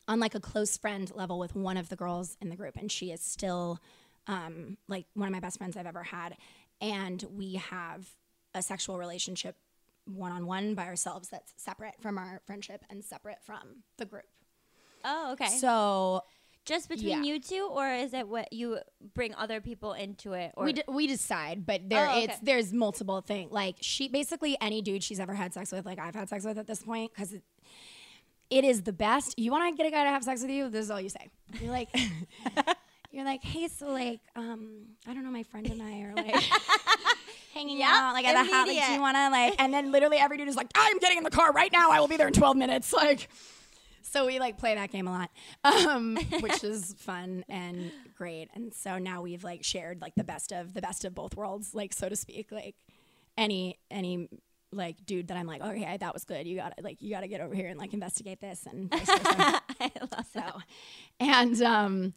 on 0.09 0.21
like 0.21 0.35
a 0.35 0.41
close 0.41 0.77
friend 0.77 1.11
level 1.15 1.39
with 1.39 1.55
one 1.55 1.77
of 1.77 1.89
the 1.89 1.97
girls 1.97 2.37
in 2.41 2.49
the 2.49 2.57
group, 2.57 2.77
and 2.77 2.91
she 2.91 3.13
is 3.13 3.21
still 3.21 3.79
um, 4.27 4.77
like 4.89 5.07
one 5.15 5.29
of 5.29 5.33
my 5.33 5.41
best 5.41 5.59
friends 5.59 5.77
I've 5.77 5.87
ever 5.87 6.03
had. 6.03 6.37
And 6.81 7.25
we 7.31 7.55
have 7.55 8.09
a 8.55 8.63
sexual 8.63 8.99
relationship 8.99 9.57
one 10.15 10.33
on 10.33 10.47
one 10.47 10.75
by 10.75 10.87
ourselves 10.87 11.29
that's 11.29 11.53
separate 11.57 11.95
from 12.01 12.19
our 12.19 12.41
friendship 12.47 12.85
and 12.91 13.05
separate 13.05 13.39
from 13.45 13.83
the 13.97 14.05
group. 14.05 14.25
Oh, 15.05 15.33
okay. 15.33 15.49
So 15.49 16.23
Just 16.67 16.89
between 16.89 17.09
yeah. 17.09 17.23
you 17.23 17.41
two, 17.41 17.69
or 17.73 17.89
is 17.89 18.13
it 18.13 18.29
what 18.29 18.53
you 18.53 18.79
bring 19.15 19.35
other 19.35 19.61
people 19.61 19.93
into 19.95 20.35
it? 20.35 20.53
Or 20.57 20.67
we, 20.67 20.73
d- 20.75 20.83
we 20.89 21.07
decide, 21.07 21.65
but 21.65 21.89
there 21.89 22.07
Oh, 22.09 22.23
it's 22.23 22.39
there's 22.41 22.73
multiple 22.73 23.21
things. 23.23 23.51
Like 23.51 23.77
she 23.81 24.09
basically 24.09 24.57
any 24.61 24.83
dude 24.83 25.03
she's 25.03 25.19
ever 25.21 25.35
had 25.35 25.55
sex 25.55 25.73
with, 25.73 25.87
like 25.87 25.99
I've 25.99 26.15
had 26.15 26.29
sex 26.29 26.45
with 26.45 26.59
at 26.59 26.67
this 26.67 26.83
point, 26.83 27.13
because 27.15 27.33
it, 27.33 27.43
it 28.51 28.65
is 28.65 28.83
the 28.83 28.93
best. 28.93 29.39
You 29.39 29.51
want 29.53 29.73
to 29.73 29.77
get 29.83 29.89
a 29.89 29.91
guy 29.91 30.05
to 30.05 30.11
have 30.11 30.23
sex 30.23 30.43
with 30.43 30.51
you? 30.51 30.69
This 30.69 30.85
is 30.85 30.91
all 30.91 31.01
you 31.01 31.09
say. 31.09 31.31
You're 31.61 31.71
like, 31.73 31.89
you're 33.11 33.25
like, 33.25 33.43
hey, 33.43 33.69
so 33.69 33.89
like, 33.89 34.21
um, 34.37 34.87
I 35.07 35.15
don't 35.15 35.25
know, 35.25 35.31
my 35.31 35.43
friend 35.43 35.67
and 35.69 35.83
I 35.83 36.03
are 36.03 36.15
like. 36.15 36.35
Hanging 37.53 37.83
out 37.83 38.13
like 38.13 38.25
at 38.25 38.33
the 38.33 38.51
house, 38.51 38.69
like, 38.69 38.87
do 38.87 38.93
you 38.93 39.01
want 39.01 39.17
to 39.17 39.29
like? 39.29 39.57
And 39.59 39.75
then 39.75 39.91
literally 39.91 40.19
every 40.19 40.37
dude 40.37 40.47
is 40.47 40.55
like, 40.55 40.71
"I'm 40.73 40.99
getting 40.99 41.19
in 41.19 41.25
the 41.25 41.31
car 41.31 41.53
right 41.53 41.71
now. 41.73 41.91
I 41.91 41.99
will 41.99 42.07
be 42.07 42.17
there 42.17 42.29
in 42.29 42.33
12 42.33 42.57
minutes." 42.57 42.95
Like, 43.01 43.29
so 44.03 44.27
we 44.27 44.39
like 44.39 44.57
play 44.57 44.77
that 44.77 44.93
game 44.93 45.09
a 45.09 45.11
lot, 45.11 45.31
um, 45.65 46.17
which 46.41 46.63
is 46.63 46.95
fun 46.99 47.45
and 47.49 47.91
great. 48.17 48.49
And 48.55 48.73
so 48.73 48.99
now 48.99 49.23
we've 49.23 49.43
like 49.43 49.65
shared 49.65 50.01
like 50.01 50.15
the 50.15 50.23
best 50.23 50.53
of 50.53 50.75
the 50.75 50.81
best 50.81 51.05
of 51.05 51.13
both 51.13 51.37
worlds, 51.37 51.75
like 51.75 51.93
so 51.93 52.09
to 52.09 52.15
speak. 52.15 52.53
Like 52.53 52.77
any 53.37 53.79
any 53.91 54.29
like 54.73 55.05
dude 55.05 55.29
that 55.29 55.37
I'm 55.37 55.47
like, 55.49 55.61
okay, 55.61 55.97
that 55.97 56.15
was 56.15 56.25
good. 56.25 56.47
You 56.47 56.57
gotta 56.57 56.77
like 56.83 57.03
you 57.03 57.11
gotta 57.11 57.27
get 57.27 57.41
over 57.41 57.55
here 57.55 57.69
and 57.69 57.81
like 57.81 57.93
investigate 57.95 58.41
this 58.41 58.65
and. 58.71 58.89
I 58.93 59.91
love 60.01 60.27
so, 60.33 60.61
and 61.19 61.61
um, 61.63 62.15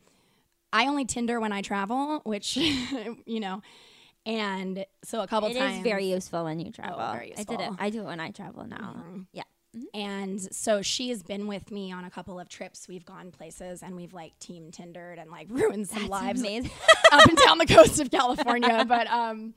I 0.74 0.88
only 0.88 1.06
Tinder 1.06 1.40
when 1.40 1.52
I 1.54 1.62
travel, 1.62 2.20
which 2.26 2.58
you 3.26 3.40
know, 3.40 3.62
and 4.26 4.86
so 5.04 5.22
a 5.22 5.28
couple 5.28 5.50
It 5.50 5.58
times 5.58 5.78
is 5.78 5.84
very 5.84 6.06
useful 6.06 6.44
when 6.46 6.60
you 6.60 6.72
travel. 6.72 6.98
very 7.14 7.30
useful. 7.36 7.54
I 7.54 7.58
did 7.58 7.64
it. 7.66 7.74
I 7.80 7.90
do 7.90 8.02
it 8.02 8.06
when 8.06 8.20
I 8.20 8.32
travel 8.32 8.66
now. 8.66 9.04
Yeah. 9.32 9.44
And 9.94 10.40
so 10.54 10.82
she 10.84 11.10
has 11.10 11.24
been 11.24 11.48
with 11.48 11.72
me 11.72 11.92
on 11.92 12.06
a 12.06 12.10
couple 12.10 12.40
of 12.40 12.48
trips. 12.48 12.88
We've 12.88 13.06
gone 13.06 13.32
places 13.32 13.82
and 13.82 13.96
we've 13.96 14.14
like 14.14 14.38
team 14.40 14.70
Tindered 14.72 15.18
and 15.20 15.32
like 15.32 15.48
ruined 15.52 15.88
some 15.90 16.08
lives 16.08 16.42
amazing. 16.42 16.72
up 17.12 17.26
and 17.28 17.38
down 17.38 17.58
the 17.58 17.66
coast 17.66 18.00
of 18.00 18.12
California. 18.20 18.86
But 18.88 19.08
um, 19.08 19.54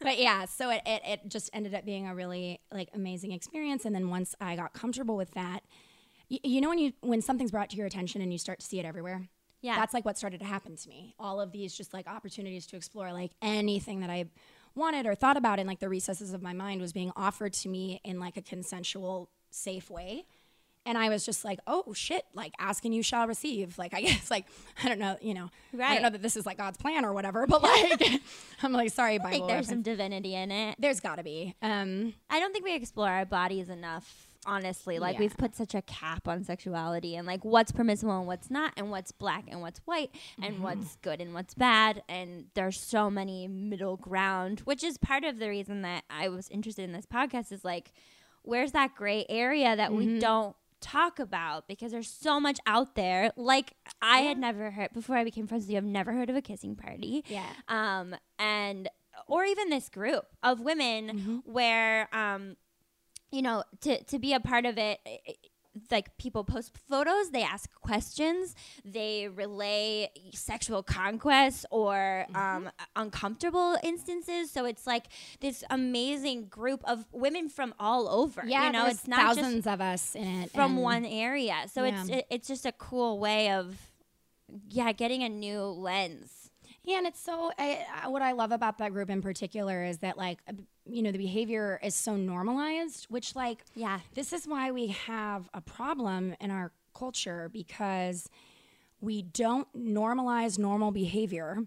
but 0.00 0.18
yeah, 0.18 0.44
so 0.46 0.70
it, 0.70 0.80
it 0.86 1.02
it 1.04 1.20
just 1.28 1.50
ended 1.52 1.74
up 1.74 1.84
being 1.84 2.06
a 2.06 2.14
really 2.14 2.60
like 2.72 2.88
amazing 2.94 3.32
experience. 3.32 3.84
And 3.84 3.94
then 3.94 4.08
once 4.08 4.34
I 4.40 4.56
got 4.56 4.72
comfortable 4.72 5.16
with 5.16 5.32
that, 5.32 5.60
y- 6.30 6.40
you 6.42 6.60
know 6.60 6.70
when 6.70 6.78
you 6.78 6.92
when 7.02 7.20
something's 7.20 7.50
brought 7.50 7.68
to 7.70 7.76
your 7.76 7.86
attention 7.86 8.22
and 8.22 8.32
you 8.32 8.38
start 8.38 8.60
to 8.60 8.66
see 8.66 8.78
it 8.80 8.86
everywhere. 8.86 9.28
Yeah. 9.60 9.76
That's 9.76 9.92
like 9.94 10.04
what 10.04 10.16
started 10.16 10.40
to 10.40 10.46
happen 10.46 10.76
to 10.76 10.88
me. 10.88 11.14
All 11.18 11.40
of 11.40 11.52
these 11.52 11.74
just 11.74 11.92
like 11.92 12.06
opportunities 12.06 12.66
to 12.68 12.76
explore 12.76 13.12
like 13.12 13.32
anything 13.42 14.00
that 14.00 14.10
I 14.10 14.26
wanted 14.74 15.06
or 15.06 15.14
thought 15.14 15.36
about 15.36 15.58
in 15.58 15.66
like 15.66 15.80
the 15.80 15.88
recesses 15.88 16.32
of 16.32 16.42
my 16.42 16.52
mind 16.52 16.80
was 16.80 16.92
being 16.92 17.12
offered 17.16 17.52
to 17.54 17.68
me 17.68 18.00
in 18.04 18.20
like 18.20 18.36
a 18.36 18.42
consensual, 18.42 19.30
safe 19.50 19.90
way. 19.90 20.24
And 20.86 20.96
I 20.96 21.10
was 21.10 21.26
just 21.26 21.44
like, 21.44 21.58
oh 21.66 21.92
shit, 21.92 22.24
like 22.34 22.54
asking 22.58 22.92
you 22.94 23.02
shall 23.02 23.26
receive. 23.26 23.76
Like, 23.76 23.92
I 23.92 24.00
guess, 24.02 24.30
like, 24.30 24.46
I 24.82 24.88
don't 24.88 24.98
know, 24.98 25.18
you 25.20 25.34
know, 25.34 25.50
right. 25.74 25.90
I 25.90 25.94
don't 25.94 26.02
know 26.04 26.10
that 26.10 26.22
this 26.22 26.36
is 26.36 26.46
like 26.46 26.56
God's 26.56 26.78
plan 26.78 27.04
or 27.04 27.12
whatever, 27.12 27.46
but 27.46 27.62
like, 27.62 28.02
I'm 28.62 28.72
like, 28.72 28.90
sorry, 28.92 29.18
Bible. 29.18 29.28
I 29.28 29.30
think 29.32 29.46
there's 29.48 29.66
reference. 29.66 29.68
some 29.68 29.82
divinity 29.82 30.34
in 30.34 30.50
it. 30.50 30.76
there's 30.78 31.00
gotta 31.00 31.22
be. 31.22 31.54
Um, 31.60 32.14
I 32.30 32.40
don't 32.40 32.52
think 32.52 32.64
we 32.64 32.74
explore 32.74 33.08
our 33.08 33.26
bodies 33.26 33.68
enough, 33.68 34.27
honestly. 34.46 34.98
Like 34.98 35.14
Yeah. 35.14 35.20
we've 35.20 35.36
put 35.36 35.54
such 35.54 35.74
a 35.74 35.82
cap 35.82 36.26
on 36.28 36.44
sexuality 36.44 37.16
and 37.16 37.26
like 37.26 37.44
what's 37.44 37.72
permissible 37.72 38.16
and 38.18 38.26
what's 38.26 38.50
not, 38.50 38.72
and 38.76 38.90
what's 38.90 39.12
black 39.12 39.44
and 39.48 39.60
what's 39.60 39.80
white, 39.80 40.10
and 40.42 40.54
Mm-hmm. 40.54 40.62
what's 40.62 40.96
good 41.02 41.20
and 41.20 41.34
what's 41.34 41.54
bad. 41.54 42.02
And 42.08 42.46
there's 42.54 42.78
so 42.80 43.10
many 43.10 43.46
middle 43.48 43.96
ground, 43.96 44.60
which 44.60 44.82
is 44.84 44.98
part 44.98 45.24
of 45.24 45.38
the 45.38 45.48
reason 45.48 45.82
that 45.82 46.04
I 46.10 46.28
was 46.28 46.48
interested 46.50 46.82
in 46.84 46.92
this 46.92 47.06
podcast. 47.06 47.52
Is 47.52 47.64
like, 47.64 47.92
where's 48.42 48.72
that 48.72 48.94
gray 48.94 49.26
area 49.28 49.74
that 49.76 49.90
Mm-hmm. 49.90 50.14
we 50.14 50.18
don't 50.20 50.54
talk 50.80 51.18
about 51.18 51.66
because 51.66 51.90
there's 51.90 52.08
so 52.08 52.38
much 52.38 52.58
out 52.64 52.94
there. 52.94 53.32
Like 53.36 53.72
I 54.00 54.18
had 54.20 54.38
never 54.38 54.70
heard 54.70 54.92
before 54.92 55.16
I 55.16 55.24
became 55.24 55.46
friends 55.48 55.64
with 55.64 55.70
you. 55.72 55.76
I've 55.76 55.84
never 55.84 56.12
heard 56.12 56.30
of 56.30 56.36
a 56.36 56.40
kissing 56.42 56.76
party 56.76 57.24
yeah. 57.28 57.46
um, 57.66 58.14
and 58.38 58.88
or 59.26 59.44
even 59.44 59.70
this 59.70 59.88
group 59.88 60.24
of 60.44 60.60
women 60.60 61.08
Mm-hmm. 61.08 61.36
where 61.52 62.08
um, 62.14 62.56
you 63.30 63.42
know 63.42 63.62
to 63.80 64.02
to 64.04 64.18
be 64.18 64.32
a 64.32 64.40
part 64.40 64.64
of 64.66 64.78
it 64.78 64.98
like 65.92 66.16
people 66.18 66.42
post 66.42 66.76
photos 66.88 67.30
they 67.30 67.42
ask 67.42 67.70
questions 67.80 68.56
they 68.84 69.28
relay 69.28 70.08
sexual 70.34 70.82
conquests 70.82 71.64
or 71.70 72.26
Mm-hmm. 72.30 72.36
um, 72.36 72.70
uncomfortable 72.96 73.76
instances 73.84 74.50
so 74.50 74.64
it's 74.64 74.86
like 74.88 75.04
this 75.40 75.62
amazing 75.70 76.46
group 76.46 76.82
of 76.84 77.06
women 77.12 77.48
from 77.48 77.74
all 77.78 78.08
over 78.08 78.42
Yeah. 78.44 78.66
you 78.66 78.72
know 78.72 78.86
it's 78.86 79.06
not 79.06 79.20
just 79.36 79.40
thousands 79.40 79.66
of 79.68 79.80
us 79.80 80.14
in 80.16 80.42
it. 80.42 80.50
from 80.50 80.76
one 80.78 81.04
area 81.04 81.54
so 81.72 81.84
it's 81.84 82.08
it, 82.08 82.26
it's 82.28 82.48
just 82.48 82.66
a 82.66 82.72
cool 82.72 83.18
way 83.20 83.50
of 83.50 83.76
yeah 84.68 84.90
getting 84.92 85.22
a 85.22 85.28
new 85.28 85.60
lens 85.62 86.50
Yeah, 86.84 86.98
and 86.98 87.06
it's 87.06 87.20
so 87.20 87.52
I, 87.58 87.84
what 88.08 88.22
I 88.22 88.32
love 88.32 88.50
about 88.50 88.78
that 88.78 88.92
group 88.92 89.10
in 89.10 89.20
particular 89.22 89.84
is 89.84 89.98
that 89.98 90.16
like 90.16 90.38
you 90.88 91.02
know 91.02 91.12
the 91.12 91.18
behavior 91.18 91.78
is 91.82 91.94
so 91.94 92.16
normalized, 92.16 93.06
which 93.08 93.36
like 93.36 93.64
Yeah. 93.74 94.00
this 94.14 94.32
is 94.32 94.46
why 94.46 94.70
we 94.72 94.88
have 94.88 95.48
a 95.54 95.60
problem 95.60 96.34
in 96.40 96.50
our 96.50 96.72
culture 96.94 97.48
because 97.52 98.28
we 99.00 99.22
don't 99.22 99.68
normalize 99.76 100.58
normal 100.58 100.90
behavior. 100.90 101.58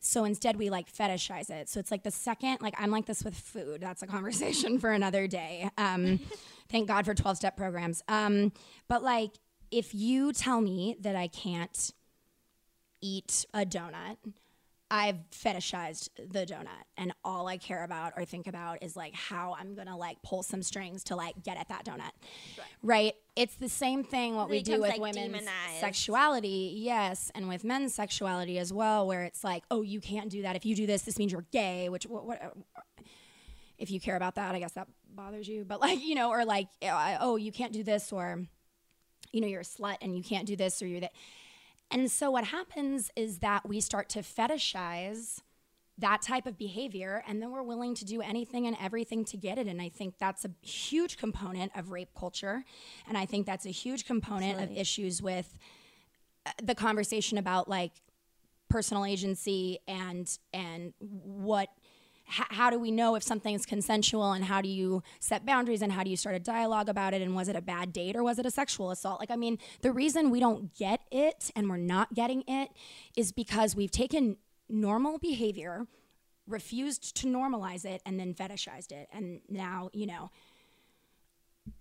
So 0.00 0.24
instead 0.24 0.56
we 0.56 0.70
like 0.70 0.90
fetishize 0.92 1.50
it. 1.50 1.68
So 1.68 1.80
it's 1.80 1.90
like 1.90 2.04
the 2.04 2.10
second 2.10 2.58
like 2.60 2.74
I'm 2.78 2.90
like 2.90 3.06
this 3.06 3.24
with 3.24 3.34
food. 3.34 3.80
That's 3.80 4.02
a 4.02 4.06
conversation 4.06 4.78
for 4.78 4.92
another 4.92 5.26
day. 5.26 5.68
Um, 5.76 6.20
thank 6.70 6.86
God 6.88 7.04
for 7.04 7.14
12 7.14 7.36
step 7.36 7.56
programs. 7.56 8.02
Um, 8.08 8.52
but 8.86 9.02
like 9.02 9.32
if 9.70 9.94
you 9.94 10.32
tell 10.32 10.60
me 10.60 10.96
that 11.00 11.16
I 11.16 11.26
can't 11.28 11.90
eat 13.00 13.44
a 13.52 13.66
donut, 13.66 14.16
I've 14.90 15.16
fetishized 15.30 16.08
the 16.16 16.46
donut, 16.46 16.84
and 16.96 17.12
all 17.22 17.46
I 17.46 17.58
care 17.58 17.84
about 17.84 18.14
or 18.16 18.24
think 18.24 18.46
about 18.46 18.82
is 18.82 18.96
like 18.96 19.14
how 19.14 19.54
I'm 19.58 19.74
gonna 19.74 19.96
like 19.96 20.22
pull 20.22 20.42
some 20.42 20.62
strings 20.62 21.04
to 21.04 21.16
like 21.16 21.42
get 21.42 21.58
at 21.58 21.68
that 21.68 21.84
donut, 21.84 22.12
right? 22.82 23.14
It's 23.36 23.54
the 23.56 23.68
same 23.68 24.02
thing 24.02 24.34
what 24.34 24.48
It 24.48 24.50
we 24.50 24.62
do 24.62 24.80
with 24.80 24.90
like, 24.90 25.00
women's 25.00 25.16
demonized. 25.16 25.80
sexuality, 25.80 26.72
yes, 26.76 27.30
and 27.34 27.48
with 27.48 27.64
men's 27.64 27.94
sexuality 27.94 28.58
as 28.58 28.72
well, 28.72 29.06
where 29.06 29.24
it's 29.24 29.44
like, 29.44 29.64
oh, 29.70 29.82
you 29.82 30.00
can't 30.00 30.30
do 30.30 30.42
that. 30.42 30.56
If 30.56 30.64
you 30.64 30.74
do 30.74 30.86
this, 30.86 31.02
this 31.02 31.18
means 31.18 31.32
you're 31.32 31.46
gay. 31.52 31.90
Which 31.90 32.04
what, 32.04 32.24
what 32.24 32.56
if 33.76 33.90
you 33.90 34.00
care 34.00 34.16
about 34.16 34.36
that, 34.36 34.54
I 34.54 34.58
guess 34.58 34.72
that 34.72 34.88
bothers 35.14 35.46
you. 35.48 35.64
But 35.66 35.80
like 35.80 36.02
you 36.02 36.14
know, 36.14 36.30
or 36.30 36.46
like 36.46 36.68
oh, 36.82 37.36
you 37.36 37.52
can't 37.52 37.72
do 37.72 37.82
this, 37.82 38.10
or 38.10 38.46
you 39.32 39.42
know, 39.42 39.46
you're 39.46 39.60
a 39.60 39.64
slut 39.64 39.98
and 40.00 40.16
you 40.16 40.22
can't 40.22 40.46
do 40.46 40.56
this, 40.56 40.80
or 40.80 40.86
you're 40.86 41.00
that. 41.00 41.12
And 41.90 42.10
so 42.10 42.30
what 42.30 42.44
happens 42.44 43.10
is 43.16 43.38
that 43.38 43.68
we 43.68 43.80
start 43.80 44.08
to 44.10 44.20
fetishize 44.20 45.40
that 45.98 46.22
type 46.22 46.46
of 46.46 46.56
behavior 46.56 47.24
and 47.26 47.42
then 47.42 47.50
we're 47.50 47.62
willing 47.62 47.94
to 47.96 48.04
do 48.04 48.22
anything 48.22 48.66
and 48.66 48.76
everything 48.80 49.24
to 49.24 49.36
get 49.36 49.58
it. 49.58 49.66
And 49.66 49.82
i 49.82 49.88
think 49.88 50.14
that's 50.18 50.44
a 50.44 50.50
huge 50.62 51.16
component 51.16 51.72
of 51.76 51.90
rape 51.90 52.10
culture. 52.16 52.64
And 53.08 53.18
i 53.18 53.26
think 53.26 53.46
that's 53.46 53.66
a 53.66 53.70
huge 53.70 54.06
component 54.06 54.60
of 54.60 54.76
issues 54.76 55.20
with 55.20 55.58
uh, 56.46 56.52
the 56.62 56.74
conversation 56.74 57.36
about 57.36 57.68
like 57.68 57.92
personal 58.70 59.04
agency 59.04 59.80
and 59.88 60.38
and 60.52 60.92
what 61.00 61.68
how 62.28 62.70
do 62.70 62.78
we 62.78 62.90
know 62.90 63.14
if 63.14 63.22
something's 63.22 63.64
consensual 63.64 64.32
and 64.32 64.44
how 64.44 64.60
do 64.60 64.68
you 64.68 65.02
set 65.18 65.46
boundaries 65.46 65.82
and 65.82 65.92
how 65.92 66.04
do 66.04 66.10
you 66.10 66.16
start 66.16 66.36
a 66.36 66.38
dialogue 66.38 66.88
about 66.88 67.14
it 67.14 67.22
and 67.22 67.34
was 67.34 67.48
it 67.48 67.56
a 67.56 67.62
bad 67.62 67.92
date 67.92 68.16
or 68.16 68.22
was 68.22 68.38
it 68.38 68.46
a 68.46 68.50
sexual 68.50 68.90
assault? 68.90 69.20
Like 69.20 69.30
i 69.30 69.36
mean 69.36 69.58
the 69.80 69.92
reason 69.92 70.30
we 70.30 70.40
don't 70.40 70.74
get 70.74 71.00
it 71.10 71.50
and 71.56 71.68
we're 71.68 71.76
not 71.76 72.14
getting 72.14 72.44
it 72.46 72.70
is 73.16 73.32
because 73.32 73.74
we've 73.74 73.90
taken 73.90 74.36
normal 74.68 75.18
behavior 75.18 75.86
refused 76.46 77.14
to 77.16 77.26
normalize 77.26 77.84
it 77.84 78.02
and 78.06 78.18
then 78.18 78.34
fetishized 78.34 78.90
it. 78.92 79.08
And 79.12 79.40
now 79.48 79.90
you 79.92 80.06
know 80.06 80.30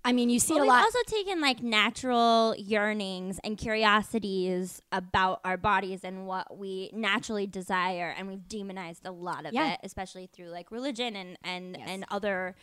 I 0.04 0.13
mean, 0.13 0.30
you 0.30 0.39
see 0.39 0.54
Well, 0.54 0.60
a 0.60 0.65
we've 0.65 0.69
lot. 0.71 0.84
also 0.84 1.00
taken 1.08 1.41
like 1.41 1.62
natural 1.62 2.56
yearnings 2.58 3.39
and 3.43 3.58
curiosities 3.58 4.82
about 4.91 5.41
our 5.43 5.58
bodies 5.58 6.04
and 6.04 6.26
what 6.28 6.58
we 6.58 6.89
naturally 6.93 7.47
desire, 7.47 8.13
and 8.17 8.28
we've 8.28 8.47
demonized 8.47 9.06
a 9.06 9.12
lot 9.12 9.45
of 9.45 9.54
Yeah. 9.54 9.73
it, 9.73 9.80
especially 9.84 10.28
through 10.28 10.50
like 10.50 10.71
religion 10.71 11.15
and 11.15 11.38
and 11.43 11.78
and 11.78 12.06
other. 12.10 12.56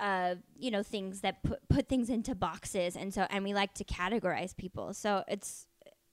Uh, 0.00 0.36
you 0.56 0.70
know 0.70 0.80
things 0.84 1.22
that 1.22 1.42
put 1.42 1.58
put 1.68 1.88
things 1.88 2.08
into 2.08 2.32
boxes, 2.36 2.94
and 2.94 3.12
so 3.12 3.26
and 3.30 3.42
we 3.42 3.52
like 3.52 3.74
to 3.74 3.82
categorize 3.82 4.56
people. 4.56 4.94
So 4.94 5.24
it's 5.26 5.66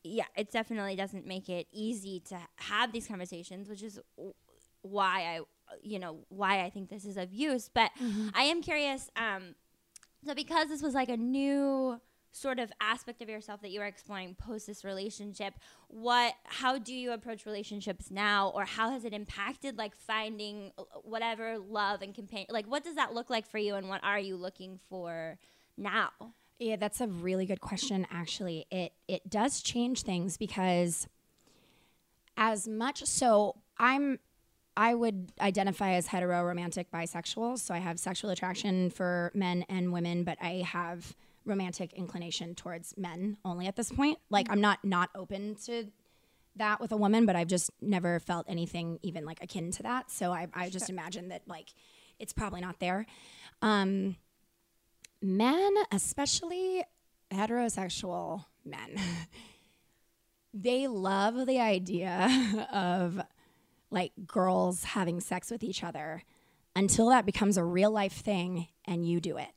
yeah, 0.03 0.25
it 0.35 0.51
definitely 0.51 0.95
doesn't 0.95 1.27
make 1.27 1.49
it 1.49 1.67
easy 1.71 2.19
to 2.29 2.39
have 2.55 2.91
these 2.91 3.05
conversations, 3.07 3.69
which 3.69 3.83
is 3.83 3.99
w- 4.17 4.33
why 4.81 5.21
I 5.37 5.39
you 5.83 5.99
know 5.99 6.25
why 6.29 6.63
I 6.63 6.71
think 6.71 6.89
this 6.89 7.05
is 7.05 7.15
of 7.15 7.31
use. 7.31 7.69
But 7.71 7.91
I 8.33 8.43
am 8.45 8.63
curious. 8.63 9.07
Um, 9.15 9.53
so 10.25 10.33
because 10.33 10.69
this 10.69 10.81
was 10.81 10.93
like 10.93 11.09
a 11.09 11.17
new 11.17 11.99
sort 12.31 12.59
of 12.59 12.71
aspect 12.81 13.21
of 13.21 13.29
yourself 13.29 13.61
that 13.61 13.71
you 13.71 13.79
were 13.79 13.85
exploring 13.85 14.35
post 14.35 14.67
this 14.67 14.83
relationship, 14.83 15.53
what 15.87 16.33
how 16.43 16.77
do 16.77 16.93
you 16.93 17.11
approach 17.11 17.45
relationships 17.45 18.11
now 18.11 18.51
or 18.53 18.65
how 18.65 18.89
has 18.89 19.05
it 19.05 19.13
impacted 19.13 19.77
like 19.77 19.95
finding 19.95 20.71
uh, 20.77 20.83
whatever 21.03 21.57
love 21.57 22.01
and 22.01 22.13
companion 22.13 22.47
like 22.49 22.65
what 22.65 22.83
does 22.83 22.95
that 22.95 23.13
look 23.13 23.29
like 23.29 23.47
for 23.47 23.57
you 23.57 23.75
and 23.75 23.87
what 23.87 24.03
are 24.03 24.19
you 24.19 24.35
looking 24.35 24.79
for 24.89 25.37
now? 25.77 26.09
Yeah, 26.59 26.77
that's 26.77 27.01
a 27.01 27.07
really 27.07 27.45
good 27.45 27.61
question. 27.61 28.07
Actually, 28.11 28.65
it 28.71 28.93
it 29.07 29.29
does 29.29 29.61
change 29.61 30.03
things 30.03 30.37
because 30.37 31.07
as 32.37 32.67
much 32.67 33.05
so 33.05 33.55
I'm 33.77 34.19
I 34.77 34.93
would 34.93 35.31
identify 35.39 35.93
as 35.93 36.07
hetero, 36.07 36.43
romantic, 36.43 36.91
bisexual. 36.91 37.59
So 37.59 37.73
I 37.73 37.79
have 37.79 37.99
sexual 37.99 38.29
attraction 38.29 38.89
for 38.89 39.31
men 39.33 39.65
and 39.69 39.93
women, 39.93 40.23
but 40.23 40.37
I 40.41 40.65
have 40.67 41.15
romantic 41.45 41.93
inclination 41.93 42.55
towards 42.55 42.95
men 42.97 43.37
only 43.45 43.67
at 43.67 43.75
this 43.75 43.91
point. 43.91 44.19
Like 44.29 44.47
I'm 44.49 44.61
not 44.61 44.83
not 44.83 45.09
open 45.15 45.55
to 45.65 45.85
that 46.57 46.79
with 46.79 46.91
a 46.91 46.97
woman, 46.97 47.25
but 47.25 47.35
I've 47.35 47.47
just 47.47 47.69
never 47.81 48.19
felt 48.19 48.45
anything 48.49 48.99
even 49.01 49.25
like 49.25 49.41
akin 49.43 49.71
to 49.71 49.83
that. 49.83 50.11
So 50.11 50.31
I, 50.31 50.47
I 50.53 50.69
just 50.69 50.89
imagine 50.89 51.29
that 51.29 51.43
like 51.47 51.73
it's 52.19 52.33
probably 52.33 52.61
not 52.61 52.79
there. 52.79 53.05
Um, 53.61 54.15
men, 55.21 55.73
especially 55.91 56.83
heterosexual 57.31 58.45
men, 58.63 58.97
they 60.53 60.87
love 60.87 61.45
the 61.45 61.59
idea 61.59 62.67
of 62.73 63.21
like 63.95 64.11
girls 64.27 64.83
having 64.83 65.19
sex 65.19 65.49
with 65.49 65.63
each 65.63 65.83
other 65.83 66.21
until 66.75 67.09
that 67.09 67.25
becomes 67.25 67.57
a 67.57 67.63
real 67.63 67.89
life 67.89 68.13
thing 68.13 68.67
and 68.85 69.07
you 69.07 69.19
do 69.19 69.37
it. 69.37 69.49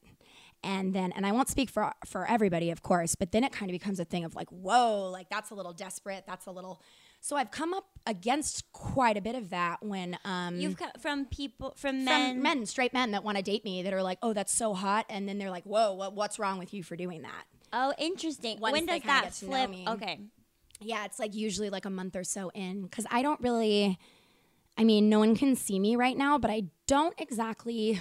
And 0.65 0.95
then, 0.95 1.13
and 1.13 1.27
I 1.27 1.33
won't 1.33 1.49
speak 1.49 1.71
for 1.71 1.93
for 2.05 2.27
everybody, 2.27 2.71
of 2.71 2.83
course, 2.83 3.15
but 3.15 3.31
then 3.31 3.45
it 3.45 3.53
kind 3.53 3.71
of 3.71 3.73
becomes 3.73 4.01
a 4.01 4.05
thing 4.05 4.25
of 4.25 4.35
like, 4.35 4.49
whoa, 4.51 5.09
like 5.13 5.29
that's 5.29 5.51
a 5.51 5.55
little 5.55 5.73
desperate. 5.73 6.25
That's 6.27 6.47
a 6.47 6.51
little. 6.51 6.83
So 7.21 7.37
I've 7.37 7.51
come 7.51 7.75
up 7.75 7.85
against 8.07 8.73
quite 8.73 9.17
a 9.17 9.21
bit 9.21 9.35
of 9.37 9.51
that 9.51 9.85
when 9.85 10.19
um, 10.25 10.59
You've 10.59 10.77
come 10.77 10.91
from 11.01 11.27
people 11.27 11.75
from 11.77 11.97
from 11.99 12.05
men 12.05 12.43
men, 12.43 12.67
straight 12.67 12.93
men 12.93 13.13
that 13.13 13.23
want 13.23 13.37
to 13.37 13.43
date 13.43 13.65
me 13.65 13.83
that 13.83 13.93
are 13.93 14.03
like, 14.03 14.19
oh, 14.23 14.33
that's 14.33 14.53
so 14.53 14.75
hot, 14.75 15.07
and 15.09 15.29
then 15.29 15.39
they're 15.39 15.51
like, 15.51 15.65
whoa, 15.65 15.95
what, 15.95 16.15
what's 16.15 16.39
wrong 16.41 16.59
with 16.59 16.75
you 16.75 16.83
for 16.83 16.97
doing 16.97 17.23
that? 17.23 17.45
Oh, 17.73 17.93
interesting. 17.99 18.59
Once 18.59 18.73
when 18.73 18.87
does 18.87 19.03
that 19.03 19.35
flip? 19.35 19.71
Okay. 19.89 20.21
Yeah, 20.81 21.05
it's 21.05 21.19
like 21.19 21.35
usually 21.35 21.71
like 21.71 21.85
a 21.85 21.91
month 21.91 22.17
or 22.17 22.25
so 22.25 22.51
in 22.55 22.83
because 22.83 23.07
I 23.11 23.23
don't 23.23 23.41
really. 23.41 23.99
I 24.79 24.85
mean, 24.85 25.09
no 25.09 25.19
one 25.19 25.35
can 25.35 25.57
see 25.57 25.79
me 25.81 25.97
right 25.97 26.17
now, 26.17 26.39
but 26.39 26.51
I 26.51 26.65
don't 26.87 27.15
exactly 27.21 28.01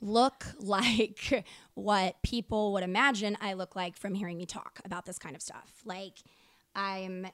look 0.00 0.46
like 0.60 1.44
what 1.74 2.22
people 2.22 2.72
would 2.74 2.84
imagine 2.84 3.36
I 3.40 3.54
look 3.54 3.74
like 3.74 3.96
from 3.96 4.14
hearing 4.14 4.38
me 4.38 4.46
talk 4.46 4.80
about 4.84 5.06
this 5.06 5.18
kind 5.18 5.34
of 5.34 5.42
stuff. 5.42 5.72
Like, 5.84 6.14
I'm, 6.76 7.26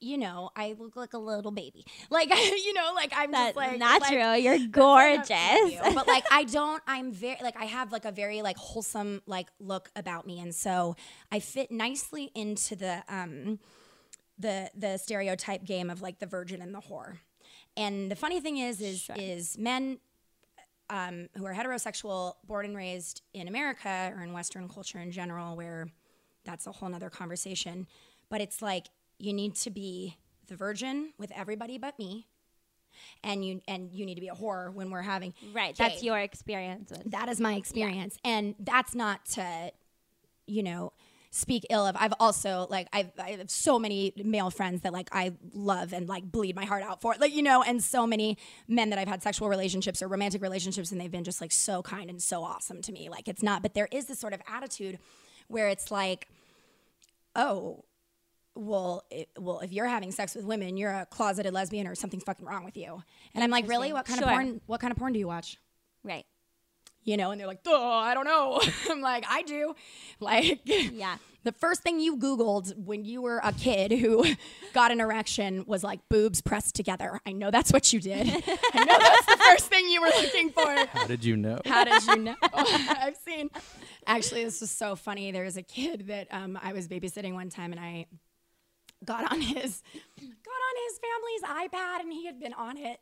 you 0.00 0.16
know, 0.18 0.50
I 0.54 0.74
look 0.78 0.94
like 0.96 1.14
a 1.14 1.18
little 1.18 1.50
baby. 1.50 1.84
Like, 2.10 2.28
you 2.64 2.72
know, 2.74 2.92
like 2.94 3.12
I'm 3.16 3.32
That's 3.32 3.48
just 3.48 3.56
like 3.56 3.78
not 3.78 4.00
like- 4.02 4.10
true. 4.12 4.34
You're 4.34 4.68
gorgeous. 4.68 5.72
you. 5.72 5.80
but 5.94 6.06
like 6.06 6.24
I 6.30 6.44
don't 6.44 6.80
I'm 6.86 7.10
very 7.10 7.38
like 7.42 7.56
I 7.56 7.64
have 7.64 7.90
like 7.90 8.04
a 8.04 8.12
very 8.12 8.42
like 8.42 8.56
wholesome 8.56 9.22
like 9.26 9.48
look 9.58 9.90
about 9.96 10.24
me 10.26 10.38
and 10.38 10.54
so 10.54 10.94
I 11.32 11.40
fit 11.40 11.72
nicely 11.72 12.30
into 12.36 12.76
the 12.76 13.02
um 13.08 13.58
the 14.38 14.70
the 14.76 14.98
stereotype 14.98 15.64
game 15.64 15.90
of 15.90 16.00
like 16.02 16.20
the 16.20 16.26
virgin 16.26 16.62
and 16.62 16.72
the 16.72 16.80
whore. 16.80 17.18
And 17.76 18.10
the 18.10 18.16
funny 18.16 18.40
thing 18.40 18.58
is 18.58 18.80
is 18.80 19.10
is 19.16 19.58
men 19.58 19.98
um, 20.90 21.28
who 21.36 21.44
are 21.46 21.54
heterosexual, 21.54 22.34
born 22.46 22.66
and 22.66 22.76
raised 22.76 23.22
in 23.32 23.48
America 23.48 24.12
or 24.16 24.22
in 24.22 24.32
Western 24.32 24.68
culture 24.68 24.98
in 24.98 25.10
general, 25.10 25.56
where 25.56 25.88
that's 26.44 26.66
a 26.66 26.72
whole 26.72 26.88
nother 26.88 27.10
conversation. 27.10 27.86
But 28.28 28.40
it's 28.40 28.60
like 28.62 28.86
you 29.18 29.32
need 29.32 29.54
to 29.56 29.70
be 29.70 30.16
the 30.46 30.56
virgin 30.56 31.12
with 31.18 31.32
everybody 31.32 31.78
but 31.78 31.98
me, 31.98 32.26
and 33.22 33.44
you 33.44 33.60
and 33.66 33.90
you 33.92 34.06
need 34.06 34.16
to 34.16 34.20
be 34.20 34.28
a 34.28 34.34
whore 34.34 34.72
when 34.72 34.90
we're 34.90 35.02
having 35.02 35.34
Right. 35.52 35.74
That's 35.76 36.02
your 36.02 36.18
experience 36.18 36.90
with 36.90 37.10
that 37.10 37.28
is 37.28 37.40
my 37.40 37.54
experience 37.54 38.18
and 38.24 38.54
that's 38.58 38.94
not 38.94 39.24
to 39.32 39.72
you 40.46 40.62
know 40.62 40.92
speak 41.34 41.66
ill 41.68 41.84
of 41.84 41.96
i've 41.98 42.14
also 42.20 42.68
like 42.70 42.86
I've, 42.92 43.10
i 43.18 43.30
have 43.30 43.50
so 43.50 43.76
many 43.76 44.12
male 44.16 44.50
friends 44.50 44.82
that 44.82 44.92
like 44.92 45.08
i 45.10 45.32
love 45.52 45.92
and 45.92 46.08
like 46.08 46.30
bleed 46.30 46.54
my 46.54 46.64
heart 46.64 46.84
out 46.84 47.00
for 47.00 47.16
like 47.18 47.34
you 47.34 47.42
know 47.42 47.60
and 47.60 47.82
so 47.82 48.06
many 48.06 48.38
men 48.68 48.90
that 48.90 49.00
i've 49.00 49.08
had 49.08 49.20
sexual 49.20 49.48
relationships 49.48 50.00
or 50.00 50.06
romantic 50.06 50.42
relationships 50.42 50.92
and 50.92 51.00
they've 51.00 51.10
been 51.10 51.24
just 51.24 51.40
like 51.40 51.50
so 51.50 51.82
kind 51.82 52.08
and 52.08 52.22
so 52.22 52.44
awesome 52.44 52.80
to 52.82 52.92
me 52.92 53.08
like 53.08 53.26
it's 53.26 53.42
not 53.42 53.62
but 53.62 53.74
there 53.74 53.88
is 53.90 54.04
this 54.04 54.20
sort 54.20 54.32
of 54.32 54.40
attitude 54.46 55.00
where 55.48 55.68
it's 55.68 55.90
like 55.90 56.28
oh 57.34 57.84
well, 58.56 59.02
it, 59.10 59.28
well, 59.36 59.58
if 59.58 59.72
you're 59.72 59.88
having 59.88 60.12
sex 60.12 60.36
with 60.36 60.44
women, 60.44 60.76
you're 60.76 60.92
a 60.92 61.06
closeted 61.06 61.52
lesbian 61.52 61.88
or 61.88 61.96
something's 61.96 62.22
fucking 62.22 62.46
wrong 62.46 62.64
with 62.64 62.76
you. 62.76 63.02
And 63.34 63.42
I'm 63.42 63.50
like, 63.50 63.68
really? 63.68 63.92
What 63.92 64.06
kind 64.06 64.20
Sure. 64.20 64.28
of 64.28 64.32
porn? 64.32 64.60
What 64.66 64.80
kind 64.80 64.92
of 64.92 64.96
porn 64.96 65.12
do 65.12 65.18
you 65.18 65.26
watch? 65.26 65.58
right. 66.04 66.24
You 67.04 67.16
know, 67.16 67.30
and 67.30 67.40
they're 67.40 67.46
like, 67.46 67.60
oh, 67.66 67.90
I 67.92 68.14
don't 68.14 68.24
know. 68.24 68.60
I'm 68.90 69.00
like, 69.00 69.24
I 69.28 69.42
do. 69.42 69.74
Like, 70.20 70.60
Yeah. 70.64 71.16
the 71.42 71.52
first 71.52 71.82
thing 71.82 72.00
you 72.00 72.16
Googled 72.16 72.74
when 72.78 73.04
you 73.04 73.20
were 73.20 73.40
a 73.44 73.52
kid 73.52 73.92
who 73.92 74.24
got 74.72 74.90
an 74.90 75.00
erection 75.00 75.64
was 75.66 75.84
like 75.84 76.00
boobs 76.08 76.40
pressed 76.40 76.74
together. 76.74 77.20
I 77.26 77.32
know 77.32 77.50
that's 77.50 77.72
what 77.72 77.92
you 77.92 78.00
did. 78.00 78.28
I 78.28 78.84
know 78.84 78.98
that's 78.98 79.26
the 79.26 79.36
first 79.50 79.66
thing 79.66 79.88
you 79.88 80.00
were 80.00 80.10
looking 80.22 80.50
for. 80.50 80.64
How 80.92 81.06
did 81.06 81.24
you 81.24 81.36
know? 81.36 81.58
How 81.66 81.84
did 81.84 82.02
you 82.06 82.16
know? 82.16 82.36
I've 82.54 83.16
seen. 83.16 83.50
Actually, 84.06 84.44
this 84.44 84.60
was 84.62 84.70
so 84.70 84.96
funny. 84.96 85.30
There 85.32 85.44
was 85.44 85.56
a 85.58 85.62
kid 85.62 86.06
that 86.06 86.28
um, 86.30 86.58
I 86.62 86.72
was 86.72 86.88
babysitting 86.88 87.34
one 87.34 87.50
time, 87.50 87.72
and 87.72 87.80
I 87.80 88.06
got 89.04 89.30
on 89.30 89.40
his 89.42 89.82
got 90.16 90.22
on 90.24 90.74
his 90.88 91.00
family's 91.00 91.70
iPad, 91.70 92.00
and 92.00 92.12
he 92.12 92.24
had 92.24 92.40
been 92.40 92.54
on 92.54 92.78
it, 92.78 92.98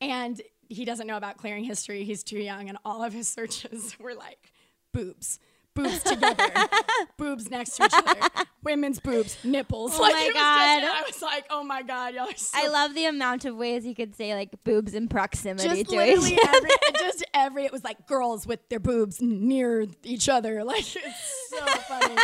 and 0.00 0.40
he 0.68 0.84
doesn't 0.84 1.06
know 1.06 1.16
about 1.16 1.36
clearing 1.36 1.64
history. 1.64 2.04
He's 2.04 2.22
too 2.22 2.38
young, 2.38 2.68
and 2.68 2.78
all 2.84 3.02
of 3.02 3.12
his 3.12 3.28
searches 3.28 3.96
were 4.00 4.14
like 4.14 4.52
boobs. 4.92 5.38
Boobs 5.72 6.02
together, 6.02 6.48
boobs 7.16 7.48
next 7.48 7.76
to 7.76 7.84
each 7.84 7.92
other, 7.94 8.20
women's 8.64 8.98
boobs, 8.98 9.38
nipples. 9.44 9.92
Oh 9.94 10.02
like, 10.02 10.12
my 10.14 10.18
was 10.18 10.26
just- 10.26 10.34
God. 10.34 10.82
I 10.84 11.02
was 11.06 11.22
like, 11.22 11.44
oh 11.48 11.62
my 11.62 11.82
god, 11.82 12.12
y'all 12.14 12.24
are 12.28 12.34
so 12.36 12.58
I 12.58 12.66
love 12.66 12.92
the 12.92 13.04
amount 13.04 13.44
of 13.44 13.54
ways 13.56 13.86
you 13.86 13.94
could 13.94 14.16
say 14.16 14.34
like 14.34 14.50
boobs 14.64 14.94
in 14.94 15.06
proximity 15.06 15.68
just 15.68 15.90
to 15.90 15.96
literally 15.96 16.34
each 16.34 16.40
every, 16.44 16.70
just 16.98 17.24
every 17.32 17.64
it 17.66 17.72
was 17.72 17.84
like 17.84 18.04
girls 18.08 18.48
with 18.48 18.68
their 18.68 18.80
boobs 18.80 19.22
near 19.22 19.86
each 20.02 20.28
other 20.28 20.64
like 20.64 20.80
it's 20.80 21.46
so 21.50 21.64
funny 21.64 22.16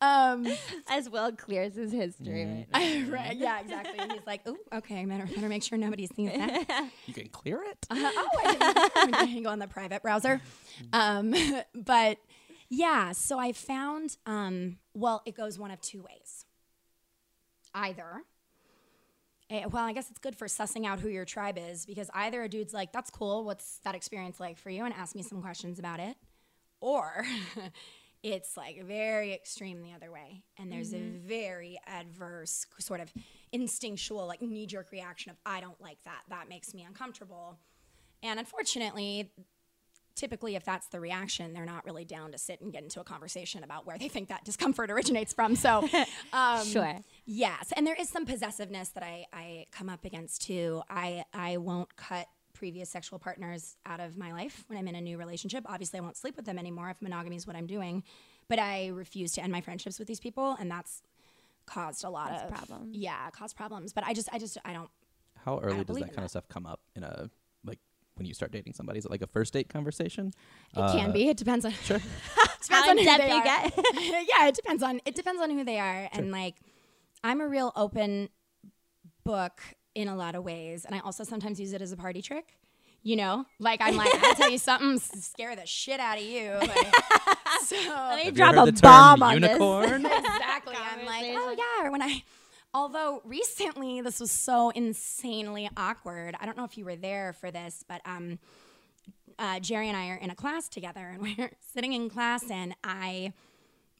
um 0.00 0.46
as 0.88 1.10
Will 1.10 1.32
clears 1.32 1.74
his 1.74 1.92
history. 1.92 2.66
Right 2.72 3.06
right 3.10 3.36
yeah 3.36 3.60
exactly 3.60 3.98
he's 4.10 4.26
like 4.26 4.42
oh 4.46 4.56
okay 4.74 5.04
better, 5.04 5.26
better 5.26 5.48
make 5.48 5.62
sure 5.62 5.78
nobody 5.78 6.06
sees 6.06 6.30
that 6.30 6.90
You 7.06 7.14
can 7.14 7.28
clear 7.28 7.62
it. 7.62 7.86
uh, 7.90 7.96
oh 7.96 8.28
I 8.44 8.52
didn't, 8.52 9.14
I 9.14 9.26
didn't 9.26 9.42
go 9.42 9.50
on 9.50 9.58
the 9.58 9.68
private 9.68 10.02
browser 10.02 10.40
um 10.92 11.34
but 11.74 12.18
yeah 12.68 13.12
so 13.12 13.38
I 13.38 13.52
found 13.52 14.16
um 14.26 14.78
well 14.94 15.22
it 15.26 15.34
goes 15.36 15.58
one 15.58 15.70
of 15.70 15.80
two 15.80 16.02
ways 16.02 16.44
either 17.74 18.22
Eh, 19.50 19.64
well, 19.70 19.84
I 19.84 19.94
guess 19.94 20.10
it's 20.10 20.18
good 20.18 20.36
for 20.36 20.46
sussing 20.46 20.84
out 20.84 21.00
who 21.00 21.08
your 21.08 21.24
tribe 21.24 21.56
is 21.58 21.86
because 21.86 22.10
either 22.12 22.42
a 22.42 22.50
dude's 22.50 22.74
like, 22.74 22.92
"That's 22.92 23.08
cool. 23.08 23.44
What's 23.44 23.78
that 23.78 23.94
experience 23.94 24.38
like 24.38 24.58
for 24.58 24.68
you?" 24.68 24.84
and 24.84 24.92
ask 24.92 25.16
me 25.16 25.22
some 25.22 25.40
questions 25.40 25.78
about 25.78 26.00
it, 26.00 26.18
or 26.82 27.24
it's 28.22 28.56
like 28.56 28.82
very 28.84 29.32
extreme 29.32 29.82
the 29.82 29.92
other 29.92 30.10
way, 30.10 30.42
and 30.58 30.70
there's 30.72 30.92
a 30.92 31.00
very 31.24 31.78
adverse 31.86 32.66
sort 32.78 33.00
of 33.00 33.12
instinctual, 33.52 34.26
like 34.26 34.42
knee-jerk 34.42 34.90
reaction 34.92 35.30
of, 35.30 35.36
"I 35.46 35.60
don't 35.60 35.80
like 35.80 36.02
that. 36.04 36.22
That 36.28 36.48
makes 36.48 36.74
me 36.74 36.82
uncomfortable," 36.84 37.58
and 38.22 38.38
unfortunately. 38.38 39.32
Typically, 40.14 40.56
if 40.56 40.64
that's 40.64 40.88
the 40.88 40.98
reaction, 40.98 41.52
they're 41.52 41.64
not 41.64 41.84
really 41.84 42.04
down 42.04 42.32
to 42.32 42.38
sit 42.38 42.60
and 42.60 42.72
get 42.72 42.82
into 42.82 42.98
a 42.98 43.04
conversation 43.04 43.62
about 43.62 43.86
where 43.86 43.96
they 43.96 44.08
think 44.08 44.28
that 44.30 44.44
discomfort 44.44 44.90
originates 44.96 45.32
from. 45.32 45.54
So, 45.54 45.88
um, 46.32 46.66
Sure. 46.66 46.96
Yes, 47.24 47.72
and 47.76 47.86
there 47.86 47.94
is 47.94 48.08
some 48.08 48.26
possessiveness 48.26 48.88
that 48.94 49.04
I, 49.04 49.26
I 49.32 49.66
come 49.70 49.88
up 49.88 50.04
against 50.04 50.42
too. 50.42 50.82
I 50.90 51.22
I 51.32 51.58
won't 51.58 51.94
cut 51.94 52.26
previous 52.58 52.90
sexual 52.90 53.20
partners 53.20 53.76
out 53.86 54.00
of 54.00 54.18
my 54.18 54.32
life 54.32 54.64
when 54.66 54.78
I'm 54.78 54.88
in 54.88 54.96
a 54.96 55.00
new 55.00 55.16
relationship. 55.16 55.64
Obviously, 55.66 56.00
I 56.00 56.02
won't 56.02 56.16
sleep 56.16 56.36
with 56.36 56.44
them 56.44 56.58
anymore 56.58 56.90
if 56.90 57.00
monogamy 57.00 57.36
is 57.36 57.46
what 57.46 57.54
I'm 57.54 57.66
doing. 57.66 58.02
But 58.48 58.58
I 58.58 58.88
refuse 58.88 59.32
to 59.32 59.42
end 59.42 59.52
my 59.52 59.60
friendships 59.60 59.98
with 59.98 60.08
these 60.08 60.18
people, 60.18 60.56
and 60.58 60.70
that's 60.70 61.02
caused 61.66 62.02
a 62.02 62.10
lot 62.10 62.32
of 62.32 62.48
problems. 62.48 62.96
Yeah, 62.96 63.30
caused 63.30 63.56
problems. 63.56 63.92
But 63.92 64.04
I 64.04 64.12
just 64.12 64.28
I 64.32 64.38
just 64.38 64.58
I 64.64 64.72
don't. 64.72 64.90
How 65.44 65.60
early 65.60 65.84
does 65.84 65.96
that 65.96 66.08
in 66.08 66.14
kind 66.14 66.24
of 66.24 66.30
stuff 66.30 66.48
come 66.48 66.66
up 66.66 66.80
in 66.96 67.04
a 67.04 67.30
like 67.64 67.78
when 68.16 68.26
you 68.26 68.34
start 68.34 68.50
dating 68.50 68.72
somebody? 68.72 68.98
Is 68.98 69.04
it 69.04 69.10
like 69.10 69.22
a 69.22 69.26
first 69.28 69.52
date 69.52 69.68
conversation? 69.68 70.32
It 70.72 70.76
can 70.76 71.10
uh, 71.10 71.12
be. 71.12 71.28
It 71.28 71.36
depends 71.36 71.64
on. 71.64 71.70
Sure. 71.72 71.98
depends 72.62 72.68
How 72.68 72.90
on 72.90 72.98
who 72.98 73.04
they 73.04 73.28
you 73.28 73.34
are. 73.34 73.44
get. 73.44 73.72
yeah, 73.94 74.48
it 74.48 74.54
depends 74.56 74.82
on 74.82 75.00
it 75.04 75.14
depends 75.14 75.40
on 75.40 75.50
who 75.50 75.62
they 75.62 75.78
are, 75.78 76.08
and 76.12 76.32
like 76.32 76.56
I'm 77.22 77.40
a 77.40 77.46
real 77.46 77.72
open 77.76 78.30
book 79.24 79.60
in 79.98 80.06
a 80.08 80.14
lot 80.16 80.34
of 80.34 80.44
ways, 80.44 80.84
and 80.84 80.94
I 80.94 81.00
also 81.00 81.24
sometimes 81.24 81.58
use 81.58 81.72
it 81.72 81.82
as 81.82 81.90
a 81.92 81.96
party 81.96 82.22
trick. 82.22 82.56
You 83.02 83.16
know, 83.16 83.44
like 83.58 83.80
I'm 83.80 83.96
like 83.96 84.12
I'll 84.22 84.34
tell 84.34 84.50
you 84.50 84.58
something, 84.58 84.98
scare 84.98 85.54
the 85.56 85.66
shit 85.66 85.98
out 86.00 86.18
of 86.18 86.24
you. 86.24 86.50
Like, 86.60 86.94
so 87.64 87.76
Let 87.76 88.16
me 88.16 88.24
Have 88.24 88.26
you 88.26 88.32
drop 88.32 88.54
heard 88.54 88.68
a 88.68 88.72
the 88.72 88.72
term 88.72 88.90
bomb 88.90 89.22
on 89.22 89.40
this. 89.40 89.50
unicorn? 89.50 90.06
exactly, 90.06 90.74
I'm 90.92 91.06
like, 91.06 91.24
oh 91.28 91.54
yeah. 91.56 91.86
Or 91.86 91.92
when 91.92 92.02
I, 92.02 92.22
although 92.74 93.22
recently 93.24 94.00
this 94.00 94.20
was 94.20 94.30
so 94.30 94.70
insanely 94.70 95.68
awkward. 95.76 96.36
I 96.40 96.46
don't 96.46 96.56
know 96.56 96.64
if 96.64 96.76
you 96.78 96.84
were 96.84 96.96
there 96.96 97.32
for 97.32 97.50
this, 97.50 97.84
but 97.88 98.00
um, 98.04 98.38
uh, 99.38 99.60
Jerry 99.60 99.88
and 99.88 99.96
I 99.96 100.08
are 100.10 100.16
in 100.16 100.30
a 100.30 100.34
class 100.34 100.68
together, 100.68 101.08
and 101.08 101.22
we're 101.38 101.50
sitting 101.72 101.92
in 101.92 102.10
class, 102.10 102.50
and 102.50 102.74
I 102.84 103.32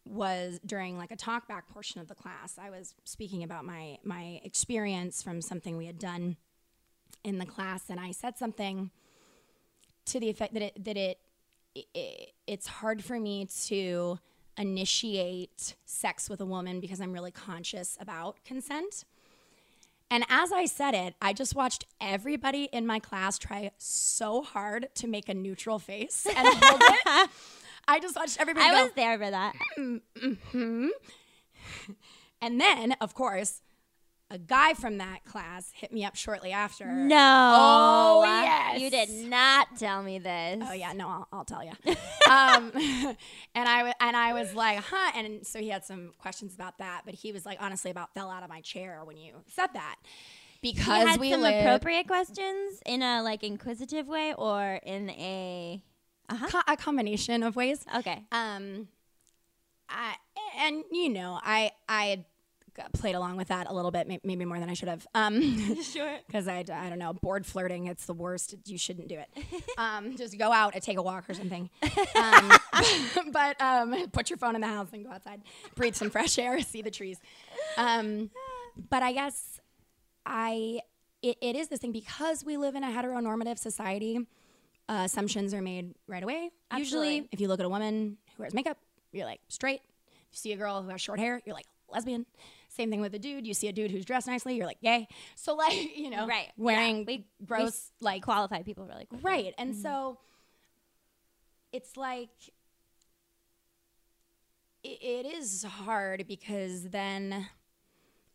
was 0.09 0.61
during 0.65 0.97
like 0.97 1.11
a 1.11 1.17
talk 1.17 1.47
back 1.47 1.69
portion 1.69 2.01
of 2.01 2.09
the 2.09 2.15
class. 2.15 2.59
I 2.61 2.71
was 2.71 2.95
speaking 3.05 3.43
about 3.43 3.65
my 3.65 3.99
my 4.03 4.41
experience 4.45 5.23
from 5.23 5.41
something 5.43 5.77
we 5.77 5.87
had 5.87 5.99
done 5.99 6.37
in 7.25 7.39
the 7.39 7.47
class, 7.47 7.91
and 7.91 8.01
I 8.01 8.13
said 8.13 8.39
something 8.39 8.91
to 10.07 10.21
the 10.21 10.29
effect 10.29 10.55
that 10.55 10.63
it 10.63 10.85
that 10.85 10.97
it, 10.97 11.19
it 11.75 12.33
it's 12.47 12.67
hard 12.67 13.05
for 13.05 13.19
me 13.19 13.47
to 13.67 14.19
initiate 14.57 15.77
sex 15.85 16.29
with 16.29 16.41
a 16.41 16.47
woman 16.47 16.81
because 16.81 17.01
I'm 17.01 17.13
really 17.13 17.31
conscious 17.31 17.97
about 18.01 18.45
consent. 18.45 19.05
And 20.11 20.25
as 20.31 20.53
I 20.53 20.65
said 20.65 20.95
it, 20.95 21.15
I 21.21 21.33
just 21.35 21.55
watched 21.55 21.85
everybody 22.01 22.65
in 22.73 22.87
my 22.87 22.99
class 22.99 23.39
try 23.39 23.71
so 23.77 24.43
hard 24.43 24.89
to 24.97 25.07
make 25.07 25.29
a 25.29 25.35
neutral 25.35 25.79
face 25.79 26.27
and 26.27 26.49
hold 26.49 26.81
it. 26.83 27.31
I 27.89 28.01
just 28.01 28.15
watched 28.15 28.39
everybody 28.39 28.67
I 28.67 28.71
go, 28.71 28.85
was 28.85 28.93
there 28.95 29.19
for 29.19 29.31
that. 29.31 29.55
and 32.43 32.61
then, 32.61 32.93
of 33.01 33.15
course, 33.15 33.63
a 34.31 34.37
guy 34.37 34.75
from 34.75 34.99
that 34.99 35.25
class 35.25 35.71
hit 35.75 35.91
me 35.91 36.05
up 36.05 36.15
shortly 36.15 36.53
after. 36.53 36.87
No. 36.87 37.53
Oh, 37.57 38.23
yes. 38.25 38.79
You 38.79 38.91
did 38.91 39.09
not 39.29 39.69
tell 39.79 40.03
me 40.03 40.19
this. 40.19 40.63
Oh 40.69 40.75
yeah, 40.75 40.93
no, 40.93 41.09
I'll, 41.09 41.29
I'll 41.33 41.45
tell 41.47 41.65
you. 41.65 41.71
um, 42.31 42.71
and 43.55 43.69
I 43.69 43.95
and 44.01 44.17
I 44.17 44.35
was 44.35 44.55
like, 44.55 44.81
huh. 44.81 45.13
And 45.17 45.47
so 45.47 45.59
he 45.59 45.71
had 45.71 45.85
some 45.85 46.13
questions 46.19 46.55
about 46.55 46.77
that, 46.79 47.03
but 47.07 47.15
he 47.15 47.33
was 47.33 47.47
like, 47.47 47.57
honestly, 47.59 47.91
about 47.91 48.13
fell 48.13 48.31
out 48.31 48.43
of 48.43 48.51
my 48.51 48.61
chair 48.61 49.01
when 49.03 49.17
you 49.17 49.33
said 49.47 49.69
that 49.73 49.97
because 50.61 51.09
had 51.09 51.21
we 51.21 51.31
some 51.31 51.41
live 51.41 51.65
appropriate 51.65 52.07
questions 52.07 52.83
in 52.85 53.01
a 53.03 53.23
like 53.23 53.43
inquisitive 53.43 54.09
way 54.09 54.35
or 54.37 54.81
in 54.85 55.11
a 55.11 55.83
co- 56.37 56.61
a 56.67 56.77
combination 56.77 57.43
of 57.43 57.57
ways. 57.57 57.85
okay. 57.97 58.25
Um, 58.33 58.89
I 59.89 60.15
and 60.59 60.85
you 60.93 61.09
know, 61.09 61.39
I 61.43 61.71
I 61.89 62.25
played 62.93 63.17
along 63.17 63.37
with 63.37 63.49
that 63.49 63.67
a 63.69 63.75
little 63.75 63.91
bit, 63.91 64.07
may- 64.07 64.21
maybe 64.23 64.45
more 64.45 64.61
than 64.61 64.71
I 64.71 64.75
should 64.75 64.89
have. 64.89 65.05
Um, 65.15 65.75
Sure. 65.83 66.17
because 66.27 66.47
I, 66.47 66.59
I 66.73 66.89
don't 66.89 67.01
know, 67.01 67.13
bored 67.13 67.45
flirting. 67.45 67.87
It's 67.87 68.07
the 68.07 68.15
worst. 68.15 68.55
You 68.67 68.79
shouldn't 68.79 69.09
do 69.09 69.19
it. 69.19 69.29
Um, 69.77 70.17
just 70.17 70.39
go 70.39 70.53
out 70.53 70.75
and 70.75 70.83
take 70.83 70.97
a 70.97 71.03
walk 71.03 71.29
or 71.29 71.35
something. 71.35 71.71
Um, 72.15 72.53
but 73.33 73.61
um, 73.61 74.09
put 74.13 74.31
your 74.31 74.37
phone 74.37 74.55
in 74.55 74.61
the 74.61 74.69
house 74.69 74.89
and 74.93 75.05
go 75.05 75.11
outside, 75.11 75.43
breathe 75.75 75.97
some 75.97 76.09
fresh 76.11 76.39
air, 76.39 76.61
see 76.63 76.83
the 76.83 76.91
trees. 76.91 77.19
Um, 77.77 78.31
but 78.91 79.03
I 79.03 79.13
guess 79.13 79.61
I 80.25 80.81
it, 81.21 81.37
it 81.41 81.57
is 81.57 81.67
this 81.69 81.81
thing 81.81 81.91
because 81.91 82.45
we 82.45 82.57
live 82.57 82.77
in 82.77 82.85
a 82.85 82.89
heteronormative 82.89 83.59
society. 83.59 84.21
Uh, 84.89 85.03
assumptions 85.05 85.53
are 85.53 85.61
made 85.61 85.95
right 86.07 86.23
away. 86.23 86.51
Usually, 86.77 87.29
if 87.31 87.41
you 87.41 87.49
look 87.49 87.61
at 87.61 87.67
a 87.67 87.69
woman 87.69 88.17
who 88.37 88.43
wears 88.43 88.55
makeup, 88.55 88.79
you're 89.13 89.27
like 89.27 89.41
straight. 89.49 89.83
If 90.07 90.33
you 90.33 90.37
see 90.39 90.53
a 90.53 90.57
girl 90.57 90.83
who 90.83 90.89
has 90.89 91.01
short 91.01 91.19
hair, 91.19 91.43
you're 91.45 91.55
like 91.55 91.67
lesbian. 91.91 92.25
Same 92.71 92.91
thing 92.91 93.01
with 93.01 93.15
a 93.15 93.19
dude. 93.19 93.47
You 93.47 93.53
see 93.55 93.69
a 93.69 93.73
dude 93.73 93.91
who's 93.91 94.05
dressed 94.05 94.27
nicely, 94.27 94.57
you're 94.57 94.67
like 94.67 94.81
gay. 94.81 95.09
So 95.37 95.55
like 95.55 95.75
you 95.97 96.09
know, 96.11 96.27
Right. 96.27 96.49
wearing 96.57 96.99
Yeah. 97.01 97.05
We- 97.07 97.25
gross 97.45 97.91
like 98.01 98.23
qualified 98.23 98.65
people 98.65 98.87
really 98.87 99.05
quick. 99.07 99.21
right. 99.23 99.55
And 99.59 99.77
so 99.77 100.19
it's 101.73 101.97
like 101.99 102.31
it, 104.83 104.99
it 105.03 105.27
is 105.27 105.65
hard 105.65 106.25
because 106.27 106.89
then 106.91 107.47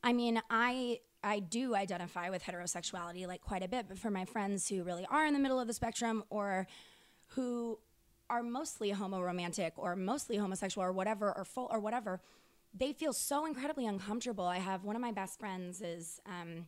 I 0.03 0.13
mean, 0.13 0.41
I 0.49 0.99
I 1.23 1.39
do 1.39 1.75
identify 1.75 2.29
with 2.29 2.43
heterosexuality 2.43 3.27
like 3.27 3.41
quite 3.41 3.63
a 3.63 3.67
bit, 3.67 3.86
but 3.88 3.97
for 3.97 4.09
my 4.09 4.25
friends 4.25 4.67
who 4.67 4.83
really 4.83 5.05
are 5.09 5.25
in 5.25 5.33
the 5.33 5.39
middle 5.39 5.59
of 5.59 5.67
the 5.67 5.73
spectrum 5.73 6.23
or 6.29 6.67
who 7.27 7.79
are 8.29 8.43
mostly 8.43 8.91
homoromantic 8.91 9.71
or 9.77 9.95
mostly 9.95 10.38
homosexual 10.38 10.86
or 10.86 10.91
whatever 10.91 11.31
or 11.36 11.45
full 11.45 11.67
or 11.71 11.79
whatever, 11.79 12.21
they 12.73 12.93
feel 12.93 13.13
so 13.13 13.45
incredibly 13.45 13.86
uncomfortable. 13.86 14.45
I 14.45 14.57
have 14.57 14.83
one 14.83 14.95
of 14.95 15.01
my 15.01 15.12
best 15.12 15.39
friends 15.39 15.81
is 15.81 16.19
um, 16.25 16.67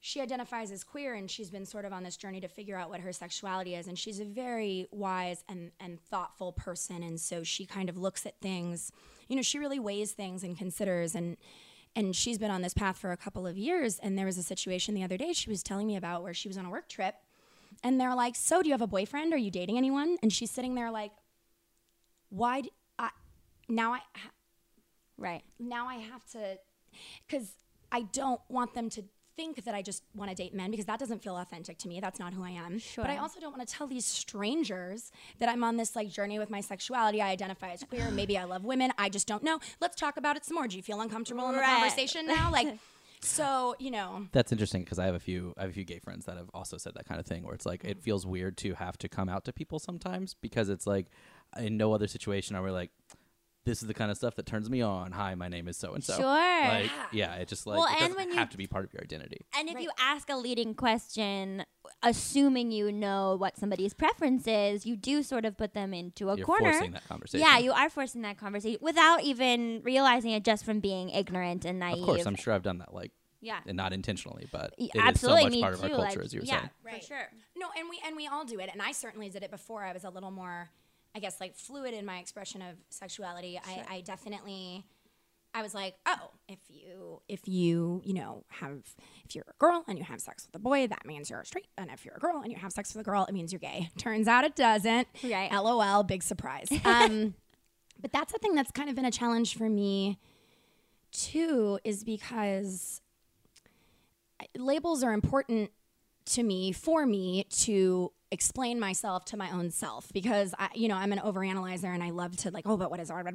she 0.00 0.20
identifies 0.20 0.72
as 0.72 0.82
queer 0.82 1.14
and 1.14 1.30
she's 1.30 1.50
been 1.50 1.66
sort 1.66 1.84
of 1.84 1.92
on 1.92 2.02
this 2.02 2.16
journey 2.16 2.40
to 2.40 2.48
figure 2.48 2.76
out 2.76 2.88
what 2.88 3.00
her 3.00 3.12
sexuality 3.12 3.74
is. 3.74 3.86
And 3.86 3.98
she's 3.98 4.20
a 4.20 4.24
very 4.24 4.86
wise 4.90 5.44
and, 5.48 5.70
and 5.78 6.00
thoughtful 6.00 6.52
person. 6.52 7.02
And 7.02 7.20
so 7.20 7.42
she 7.42 7.66
kind 7.66 7.88
of 7.88 7.96
looks 7.96 8.26
at 8.26 8.40
things 8.40 8.90
you 9.28 9.36
know 9.36 9.42
she 9.42 9.58
really 9.58 9.78
weighs 9.78 10.12
things 10.12 10.42
and 10.42 10.56
considers. 10.56 11.14
And 11.14 11.36
and 11.96 12.14
she's 12.16 12.38
been 12.38 12.50
on 12.50 12.62
this 12.62 12.74
path 12.74 12.96
for 12.98 13.12
a 13.12 13.16
couple 13.16 13.46
of 13.46 13.56
years 13.56 13.98
and 14.00 14.18
there 14.18 14.26
was 14.26 14.38
a 14.38 14.42
situation 14.42 14.94
the 14.94 15.02
other 15.04 15.16
day 15.16 15.32
she 15.32 15.48
was 15.50 15.62
telling 15.62 15.86
me 15.86 15.96
about 15.96 16.22
where 16.22 16.34
she 16.34 16.48
was 16.48 16.58
on 16.58 16.64
a 16.66 16.70
work 16.70 16.88
trip 16.88 17.14
and 17.82 18.00
they're 18.00 18.14
like 18.14 18.36
so 18.36 18.62
do 18.62 18.68
you 18.68 18.74
have 18.74 18.82
a 18.82 18.86
boyfriend 18.86 19.32
are 19.32 19.36
you 19.38 19.50
dating 19.50 19.76
anyone 19.76 20.16
and 20.22 20.32
she's 20.32 20.50
sitting 20.50 20.74
there 20.74 20.90
like 20.90 21.12
why 22.30 22.60
d 22.62 22.70
I 22.98 23.10
now 23.68 23.92
i 23.92 23.98
ha- 24.16 24.30
Right. 25.16 25.44
now 25.60 25.86
I 25.86 25.94
have 25.94 26.24
to, 26.32 26.58
because 27.26 27.52
I 27.92 28.02
don't 28.02 28.40
want 28.48 28.74
them 28.74 28.90
to 28.90 29.04
think 29.36 29.64
that 29.64 29.74
I 29.74 29.82
just 29.82 30.02
want 30.14 30.30
to 30.30 30.36
date 30.36 30.54
men 30.54 30.70
because 30.70 30.86
that 30.86 30.98
doesn't 30.98 31.22
feel 31.22 31.36
authentic 31.36 31.78
to 31.78 31.88
me. 31.88 32.00
That's 32.00 32.18
not 32.18 32.32
who 32.32 32.44
I 32.44 32.50
am. 32.50 32.80
But 32.96 33.10
I 33.10 33.18
also 33.18 33.40
don't 33.40 33.56
want 33.56 33.66
to 33.66 33.74
tell 33.74 33.86
these 33.86 34.06
strangers 34.06 35.10
that 35.38 35.48
I'm 35.48 35.64
on 35.64 35.76
this 35.76 35.96
like 35.96 36.08
journey 36.08 36.38
with 36.38 36.50
my 36.50 36.60
sexuality. 36.60 37.20
I 37.20 37.30
identify 37.30 37.70
as 37.70 37.82
queer. 37.84 38.10
Maybe 38.12 38.38
I 38.38 38.44
love 38.44 38.64
women. 38.64 38.92
I 38.98 39.08
just 39.08 39.26
don't 39.26 39.42
know. 39.42 39.58
Let's 39.80 39.96
talk 39.96 40.16
about 40.16 40.36
it 40.36 40.44
some 40.44 40.54
more. 40.56 40.68
Do 40.68 40.76
you 40.76 40.82
feel 40.82 41.00
uncomfortable 41.00 41.48
in 41.48 41.54
the 41.54 41.60
Right. 41.60 41.80
conversation 41.80 42.26
now? 42.26 42.50
Like, 42.50 42.78
so 43.20 43.74
you 43.78 43.90
know, 43.90 44.26
That's 44.32 44.52
interesting 44.52 44.82
because 44.82 44.98
I 44.98 45.06
have 45.06 45.14
a 45.14 45.20
few 45.20 45.54
I 45.56 45.62
have 45.62 45.70
a 45.70 45.74
few 45.74 45.84
gay 45.84 45.98
friends 45.98 46.26
that 46.26 46.36
have 46.36 46.50
also 46.52 46.76
said 46.76 46.94
that 46.94 47.06
kind 47.06 47.20
of 47.20 47.26
thing 47.26 47.44
where 47.44 47.54
it's 47.54 47.66
like 47.66 47.84
it 47.84 47.98
mm. 47.98 48.02
feels 48.02 48.26
weird 48.26 48.56
to 48.58 48.74
have 48.74 48.98
to 48.98 49.08
come 49.08 49.28
out 49.28 49.44
to 49.46 49.52
people 49.52 49.78
sometimes 49.78 50.34
because 50.40 50.68
it's 50.68 50.86
like 50.86 51.06
in 51.58 51.76
no 51.76 51.92
other 51.92 52.06
situation 52.06 52.56
are 52.56 52.62
we 52.62 52.70
like 52.70 52.90
this 53.64 53.80
is 53.82 53.88
the 53.88 53.94
kind 53.94 54.10
of 54.10 54.16
stuff 54.16 54.34
that 54.36 54.46
turns 54.46 54.68
me 54.68 54.82
on. 54.82 55.12
Hi, 55.12 55.34
my 55.34 55.48
name 55.48 55.68
is 55.68 55.76
so 55.76 55.94
and 55.94 56.04
so. 56.04 56.16
Sure. 56.16 56.24
Like 56.24 56.90
yeah, 57.12 57.34
it 57.36 57.48
just 57.48 57.66
like 57.66 57.78
Well, 57.78 57.86
it 57.86 57.92
and 57.92 58.00
doesn't 58.00 58.16
when 58.16 58.28
you- 58.30 58.36
have 58.36 58.50
to 58.50 58.56
be 58.56 58.66
part 58.66 58.84
of 58.84 58.92
your 58.92 59.02
identity. 59.02 59.46
And 59.56 59.68
if 59.68 59.74
Right. 59.74 59.84
you 59.84 59.90
ask 59.98 60.28
a 60.28 60.36
leading 60.36 60.74
question, 60.74 61.64
assuming 62.02 62.70
you 62.72 62.92
know 62.92 63.36
what 63.36 63.56
somebody's 63.56 63.94
preference 63.94 64.46
is, 64.46 64.84
you 64.86 64.96
do 64.96 65.22
sort 65.22 65.44
of 65.44 65.56
put 65.56 65.72
them 65.74 65.94
into 65.94 66.28
a 66.30 66.36
You're 66.36 66.46
corner. 66.46 66.72
forcing 66.72 66.92
that 66.92 67.06
conversation. 67.08 67.46
Yeah, 67.46 67.58
you 67.58 67.72
are 67.72 67.88
forcing 67.88 68.22
that 68.22 68.36
conversation 68.38 68.78
without 68.82 69.22
even 69.22 69.80
realizing 69.82 70.32
it 70.32 70.44
just 70.44 70.64
from 70.64 70.80
being 70.80 71.08
ignorant 71.10 71.64
and 71.64 71.78
naive. 71.78 72.00
Of 72.00 72.04
course, 72.06 72.26
I'm 72.26 72.36
sure 72.36 72.52
I've 72.52 72.62
done 72.62 72.78
that 72.78 72.92
like 72.92 73.12
yeah. 73.40 73.60
and 73.66 73.76
not 73.76 73.92
intentionally, 73.92 74.46
but 74.52 74.74
Y- 74.78 74.88
it 74.94 74.98
is 74.98 75.02
Absolutely, 75.04 75.40
so 75.40 75.44
much 75.46 75.52
me 75.52 75.60
part 75.62 75.74
of 75.74 75.82
our 75.84 75.88
culture 75.90 76.02
like, 76.18 76.18
as 76.18 76.34
you 76.34 76.40
were 76.40 76.46
yeah, 76.46 76.58
saying. 76.60 76.70
Right. 76.82 77.00
for 77.02 77.06
sure. 77.06 77.32
No, 77.56 77.68
and 77.78 77.88
we 77.88 78.00
and 78.04 78.16
we 78.16 78.26
all 78.26 78.44
do 78.44 78.58
it. 78.60 78.68
And 78.72 78.82
I 78.82 78.92
certainly 78.92 79.28
did 79.30 79.42
it 79.42 79.50
before. 79.50 79.84
I 79.84 79.92
was 79.92 80.04
a 80.04 80.10
little 80.10 80.30
more, 80.30 80.70
I 81.14 81.20
guess, 81.20 81.40
like 81.40 81.54
fluid 81.56 81.94
in 81.94 82.04
my 82.04 82.18
expression 82.18 82.62
of 82.62 82.76
sexuality. 82.90 83.60
I, 83.64 83.84
I 83.96 84.00
definitely 84.00 84.84
I 85.54 85.62
was 85.62 85.72
like, 85.72 85.94
oh, 86.04 86.32
if 86.48 86.58
you 86.68 87.20
if 87.28 87.46
you 87.46 88.02
you 88.04 88.12
know 88.12 88.44
have 88.48 88.82
if 89.24 89.36
you're 89.36 89.44
a 89.48 89.58
girl 89.58 89.84
and 89.86 89.96
you 89.96 90.04
have 90.04 90.20
sex 90.20 90.46
with 90.46 90.56
a 90.56 90.58
boy, 90.58 90.88
that 90.88 91.06
means 91.06 91.30
you're 91.30 91.44
straight, 91.44 91.68
and 91.78 91.90
if 91.92 92.04
you're 92.04 92.16
a 92.16 92.18
girl 92.18 92.40
and 92.42 92.50
you 92.50 92.58
have 92.58 92.72
sex 92.72 92.92
with 92.92 93.02
a 93.02 93.04
girl, 93.04 93.24
it 93.24 93.32
means 93.32 93.52
you're 93.52 93.60
gay. 93.60 93.90
Turns 93.96 94.26
out 94.26 94.44
it 94.44 94.56
doesn't. 94.56 95.06
Right. 95.22 95.50
LOL, 95.52 96.02
big 96.02 96.22
surprise. 96.22 96.68
Um, 96.84 97.34
but 98.00 98.12
that's 98.12 98.32
the 98.32 98.38
thing 98.38 98.54
that's 98.54 98.70
kind 98.70 98.90
of 98.90 98.96
been 98.96 99.04
a 99.04 99.10
challenge 99.10 99.56
for 99.56 99.68
me 99.70 100.18
too, 101.12 101.78
is 101.84 102.04
because 102.04 103.00
labels 104.58 105.02
are 105.02 105.12
important 105.12 105.70
to 106.26 106.42
me 106.42 106.72
for 106.72 107.06
me 107.06 107.44
to 107.50 108.12
explain 108.34 108.78
myself 108.78 109.24
to 109.26 109.36
my 109.38 109.50
own 109.50 109.70
self 109.70 110.12
because 110.12 110.54
I, 110.58 110.68
you 110.74 110.88
know, 110.88 110.96
I'm 110.96 111.12
an 111.12 111.20
overanalyzer 111.20 111.84
and 111.94 112.02
I 112.02 112.10
love 112.10 112.36
to 112.38 112.50
like, 112.50 112.66
oh, 112.66 112.76
but 112.76 112.90
what 112.90 113.00
is 113.00 113.10
art? 113.10 113.26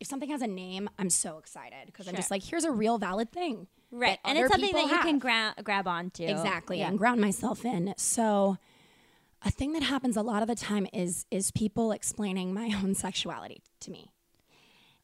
If 0.00 0.06
something 0.06 0.28
has 0.28 0.42
a 0.42 0.46
name, 0.46 0.90
I'm 0.98 1.08
so 1.08 1.38
excited 1.38 1.86
because 1.86 2.08
I'm 2.08 2.14
just 2.16 2.30
like, 2.30 2.42
here's 2.42 2.64
a 2.64 2.70
real 2.70 2.98
valid 2.98 3.30
thing, 3.32 3.68
Right. 3.90 4.18
And 4.24 4.36
it's 4.36 4.50
something 4.50 4.72
that 4.74 4.82
you 4.84 4.98
can 4.98 5.14
have. 5.14 5.20
gra- 5.20 5.54
grab 5.62 5.86
onto. 5.88 6.24
exactly 6.24 6.78
Yeah. 6.80 6.88
and 6.88 6.98
ground 6.98 7.20
myself 7.20 7.64
in. 7.64 7.94
So, 7.96 8.58
a 9.44 9.50
thing 9.50 9.72
that 9.72 9.82
happens 9.82 10.16
a 10.16 10.22
lot 10.22 10.40
of 10.42 10.48
the 10.48 10.54
time 10.54 10.86
is 10.92 11.24
is 11.30 11.50
people 11.50 11.92
explaining 11.92 12.52
my 12.54 12.72
own 12.82 12.94
sexuality 12.94 13.62
to 13.80 13.90
me. 13.90 14.10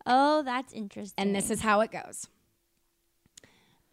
Oh, 0.07 0.43
that's 0.43 0.72
interesting. 0.72 1.14
and 1.22 1.34
this 1.34 1.51
is 1.51 1.61
how 1.61 1.80
it 1.80 1.91
goes. 1.91 2.28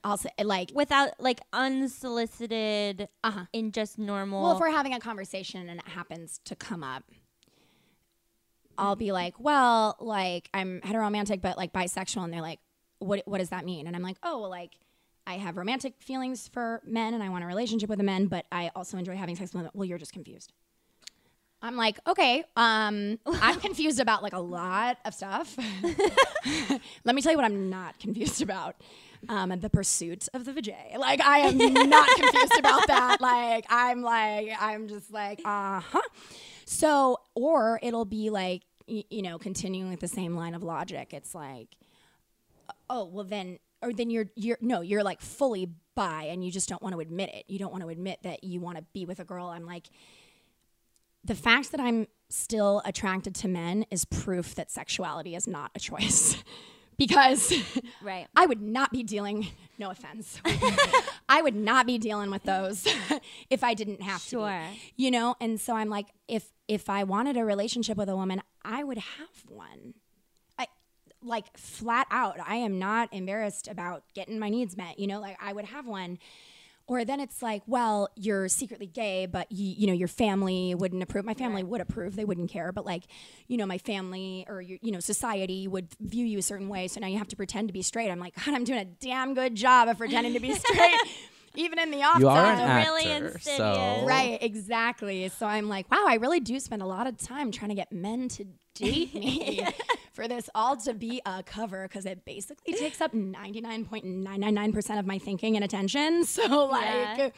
I'll 0.05 0.17
say 0.17 0.29
like 0.43 0.71
without 0.75 1.19
like 1.19 1.41
unsolicited 1.51 3.09
Uh-huh. 3.23 3.45
in 3.51 3.71
just 3.71 3.97
normal 3.97 4.43
well, 4.43 4.51
if 4.53 4.59
we're 4.59 4.69
having 4.71 4.93
a 4.93 4.99
conversation 4.99 5.67
and 5.67 5.79
it 5.79 5.87
happens 5.87 6.39
to 6.45 6.55
come 6.55 6.83
up, 6.83 7.03
I'll 8.77 8.95
be 8.95 9.11
like, 9.11 9.39
well, 9.39 9.97
like 9.99 10.49
I'm 10.53 10.79
heteromantic 10.81 11.41
but 11.41 11.57
like 11.57 11.73
bisexual, 11.73 12.23
and 12.23 12.31
they're 12.31 12.41
like, 12.41 12.59
what 12.99 13.23
what 13.25 13.39
does 13.39 13.49
that 13.49 13.65
mean? 13.65 13.87
And 13.87 13.95
I'm 13.95 14.03
like, 14.03 14.17
oh, 14.21 14.41
well, 14.41 14.49
like 14.49 14.77
I 15.25 15.37
have 15.37 15.57
romantic 15.57 15.95
feelings 15.99 16.47
for 16.47 16.81
men 16.85 17.15
and 17.15 17.23
I 17.23 17.29
want 17.29 17.43
a 17.43 17.47
relationship 17.47 17.89
with 17.89 17.99
a 17.99 18.03
men, 18.03 18.27
but 18.27 18.45
I 18.51 18.69
also 18.75 18.97
enjoy 18.97 19.15
having 19.15 19.35
sex 19.35 19.53
with 19.55 19.63
them. 19.63 19.71
Well, 19.73 19.85
you're 19.85 19.97
just 19.97 20.13
confused. 20.13 20.53
I'm 21.61 21.75
like, 21.75 21.99
okay, 22.07 22.43
um, 22.55 23.17
I'm 23.25 23.59
confused 23.67 23.99
about 23.99 24.21
like 24.23 24.33
a 24.33 24.39
lot 24.39 24.97
of 25.05 25.13
stuff. 25.13 25.55
Let 27.03 27.15
me 27.15 27.21
tell 27.21 27.31
you 27.31 27.37
what 27.37 27.45
I'm 27.45 27.69
not 27.69 27.99
confused 27.99 28.41
about. 28.41 28.75
Um, 29.27 29.49
the 29.59 29.69
pursuit 29.71 30.27
of 30.35 30.45
the 30.45 30.51
vajay. 30.51 30.97
Like, 30.97 31.19
I 31.19 31.39
am 31.39 31.57
not 31.57 32.07
confused 32.15 32.59
about 32.59 32.85
that. 32.87 33.17
Like, 33.21 33.65
I'm 33.69 34.03
like, 34.03 34.49
I'm 34.59 34.87
just 34.87 35.11
like, 35.11 35.41
uh 35.43 35.79
huh. 35.79 36.01
So, 36.65 37.17
or 37.33 37.79
it'll 37.81 38.05
be 38.05 38.29
like, 38.29 38.61
y- 38.87 39.05
you 39.09 39.23
know, 39.23 39.39
continuing 39.39 39.89
with 39.89 39.99
the 39.99 40.07
same 40.07 40.35
line 40.35 40.53
of 40.53 40.61
logic. 40.61 41.11
It's 41.11 41.33
like, 41.33 41.69
oh, 42.87 43.05
well 43.05 43.23
then, 43.23 43.57
or 43.81 43.93
then 43.93 44.11
you're, 44.11 44.27
you're, 44.35 44.57
no, 44.61 44.81
you're 44.81 45.03
like 45.03 45.21
fully 45.21 45.69
bi 45.95 46.25
and 46.25 46.45
you 46.45 46.51
just 46.51 46.69
don't 46.69 46.83
want 46.83 46.93
to 46.93 46.99
admit 46.99 47.29
it. 47.33 47.45
You 47.47 47.57
don't 47.57 47.71
want 47.71 47.83
to 47.83 47.89
admit 47.89 48.19
that 48.23 48.43
you 48.43 48.59
want 48.59 48.77
to 48.77 48.83
be 48.93 49.05
with 49.05 49.19
a 49.19 49.23
girl. 49.23 49.47
I'm 49.47 49.65
like, 49.65 49.87
the 51.25 51.35
fact 51.35 51.71
that 51.71 51.79
I'm 51.79 52.07
still 52.29 52.81
attracted 52.85 53.35
to 53.35 53.47
men 53.47 53.85
is 53.91 54.05
proof 54.05 54.55
that 54.55 54.71
sexuality 54.71 55.35
is 55.35 55.47
not 55.47 55.71
a 55.75 55.79
choice. 55.79 56.37
because 56.97 57.51
right 58.01 58.27
I 58.37 58.45
would 58.45 58.61
not 58.61 58.91
be 58.91 59.03
dealing, 59.03 59.47
no 59.77 59.89
offense, 59.91 60.39
I 61.29 61.41
would 61.41 61.55
not 61.55 61.85
be 61.85 61.97
dealing 61.97 62.31
with 62.31 62.43
those 62.43 62.87
if 63.49 63.63
I 63.63 63.73
didn't 63.73 64.01
have 64.01 64.21
Sure. 64.21 64.47
to. 64.47 64.69
Be, 64.71 65.03
you 65.03 65.11
know, 65.11 65.35
and 65.41 65.59
so 65.59 65.75
I'm 65.75 65.89
like, 65.89 66.07
if 66.27 66.51
if 66.67 66.89
I 66.89 67.03
wanted 67.03 67.37
a 67.37 67.43
relationship 67.43 67.97
with 67.97 68.07
a 68.09 68.15
woman, 68.15 68.41
I 68.63 68.83
would 68.83 68.97
have 68.97 69.43
one. 69.49 69.95
I 70.57 70.67
like 71.21 71.55
flat 71.57 72.07
out. 72.11 72.37
I 72.45 72.55
am 72.55 72.79
not 72.79 73.13
embarrassed 73.13 73.67
about 73.67 74.03
getting 74.13 74.39
my 74.39 74.49
needs 74.49 74.77
met. 74.77 74.97
You 74.97 75.07
know, 75.07 75.19
like 75.19 75.37
I 75.41 75.51
would 75.53 75.65
have 75.65 75.85
one. 75.87 76.17
Or 76.87 77.03
then 77.03 77.19
it's 77.19 77.41
like, 77.41 77.63
well, 77.65 78.09
you're 78.15 78.47
secretly 78.47 78.85
gay, 78.85 79.25
but 79.25 79.51
you, 79.51 79.73
you 79.75 79.87
know 79.87 79.93
your 79.93 80.07
family 80.07 80.75
wouldn't 80.75 81.01
approve. 81.01 81.25
My 81.25 81.33
family 81.33 81.63
would 81.63 81.81
approve; 81.81 82.15
they 82.15 82.25
wouldn't 82.25 82.51
care. 82.51 82.71
But 82.71 82.85
like, 82.85 83.05
you 83.47 83.57
know, 83.57 83.65
my 83.65 83.79
family 83.79 84.45
or 84.47 84.61
your, 84.61 84.77
you 84.83 84.91
know, 84.91 84.99
society 84.99 85.67
would 85.67 85.87
view 85.99 86.25
you 86.25 86.37
a 86.37 86.41
certain 86.43 86.69
way. 86.69 86.87
So 86.87 86.99
now 86.99 87.07
you 87.07 87.17
have 87.17 87.27
to 87.29 87.35
pretend 87.35 87.69
to 87.69 87.73
be 87.73 87.81
straight. 87.81 88.11
I'm 88.11 88.19
like, 88.19 88.35
God, 88.35 88.53
I'm 88.53 88.63
doing 88.63 88.79
a 88.79 88.85
damn 88.85 89.33
good 89.33 89.55
job 89.55 89.87
of 89.87 89.97
pretending 89.97 90.33
to 90.33 90.39
be 90.39 90.53
straight, 90.53 90.99
even 91.55 91.79
in 91.79 91.89
the 91.89 92.03
off 92.03 92.19
You 92.19 92.29
are 92.29 92.35
time. 92.35 92.59
an 92.59 92.65
actor, 92.69 92.91
really 92.91 93.11
insidious. 93.11 93.43
so 93.57 94.03
Right, 94.05 94.37
exactly. 94.43 95.27
So 95.29 95.47
I'm 95.47 95.67
like, 95.67 95.89
wow, 95.91 96.05
I 96.07 96.15
really 96.15 96.39
do 96.39 96.59
spend 96.59 96.83
a 96.83 96.85
lot 96.87 97.07
of 97.07 97.17
time 97.17 97.51
trying 97.51 97.69
to 97.69 97.75
get 97.75 97.91
men 97.91 98.27
to 98.29 98.45
date 98.75 99.15
me 99.15 99.65
for 100.15 100.27
this 100.27 100.49
all 100.55 100.77
to 100.77 100.93
be 100.93 101.21
a 101.25 101.43
cover 101.43 101.87
because 101.87 102.05
it 102.05 102.23
basically 102.25 102.73
takes 102.73 103.01
up 103.01 103.13
99.999% 103.13 104.99
of 104.99 105.05
my 105.05 105.17
thinking 105.19 105.55
and 105.55 105.63
attention. 105.65 106.23
So, 106.35 106.65
like, 106.65 106.83
Yeah. 106.85 107.29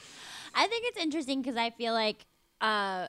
I 0.56 0.68
think 0.68 0.86
it's 0.88 0.98
interesting 0.98 1.42
because 1.42 1.58
I 1.58 1.70
feel 1.72 1.94
like 1.94 2.26
uh, 2.62 3.08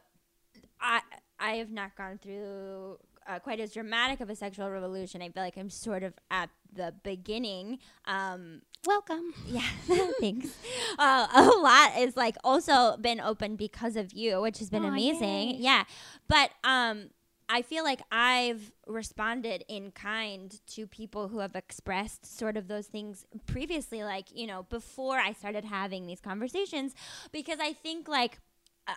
I 0.81 1.01
I 1.39 1.53
have 1.53 1.71
not 1.71 1.97
gone 1.97 2.19
through 2.19 2.99
uh, 3.27 3.39
quite 3.39 3.61
as 3.61 3.73
dramatic 3.73 4.21
of 4.21 4.29
a 4.31 4.35
sexual 4.37 4.69
revolution. 4.71 5.23
I 5.23 5.29
feel 5.29 5.43
like 5.43 5.57
I'm 5.57 5.71
sort 5.71 6.03
of 6.03 6.15
at 6.31 6.51
the 6.73 6.95
beginning. 7.03 7.79
Um, 8.07 8.63
welcome. 8.87 9.33
yeah, 9.47 9.63
thanks. 10.21 10.49
Uh, 10.99 11.29
a 11.33 11.43
lot 11.61 11.97
is 11.99 12.17
like 12.17 12.37
also 12.43 12.97
been 12.97 13.21
open 13.21 13.55
because 13.55 13.95
of 13.95 14.13
you, 14.13 14.41
which 14.41 14.59
has 14.59 14.69
been 14.69 14.85
amazing. 14.85 15.51
yay. 15.51 15.57
Yeah, 15.61 15.85
but 16.29 16.51
um, 16.65 17.11
I 17.49 17.63
feel 17.63 17.83
like 17.83 18.01
I've 18.13 18.73
responded 18.87 19.65
in 19.69 19.91
kind 19.93 20.59
to 20.69 20.87
people 20.87 21.29
who 21.29 21.39
have 21.39 21.57
expressed 21.57 22.39
sort 22.39 22.57
of 22.57 22.69
those 22.69 22.87
things 22.87 23.25
previously, 23.47 24.05
like 24.05 24.27
you 24.35 24.47
know, 24.47 24.65
before 24.65 25.19
I 25.19 25.33
started 25.33 25.65
having 25.65 26.07
these 26.07 26.21
conversations, 26.21 26.95
because 27.33 27.59
I 27.61 27.73
think 27.73 28.07
like 28.09 28.39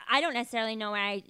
I- 0.09 0.21
don't 0.21 0.33
necessarily 0.33 0.75
know 0.75 0.91
where 0.91 1.01
I 1.01 1.23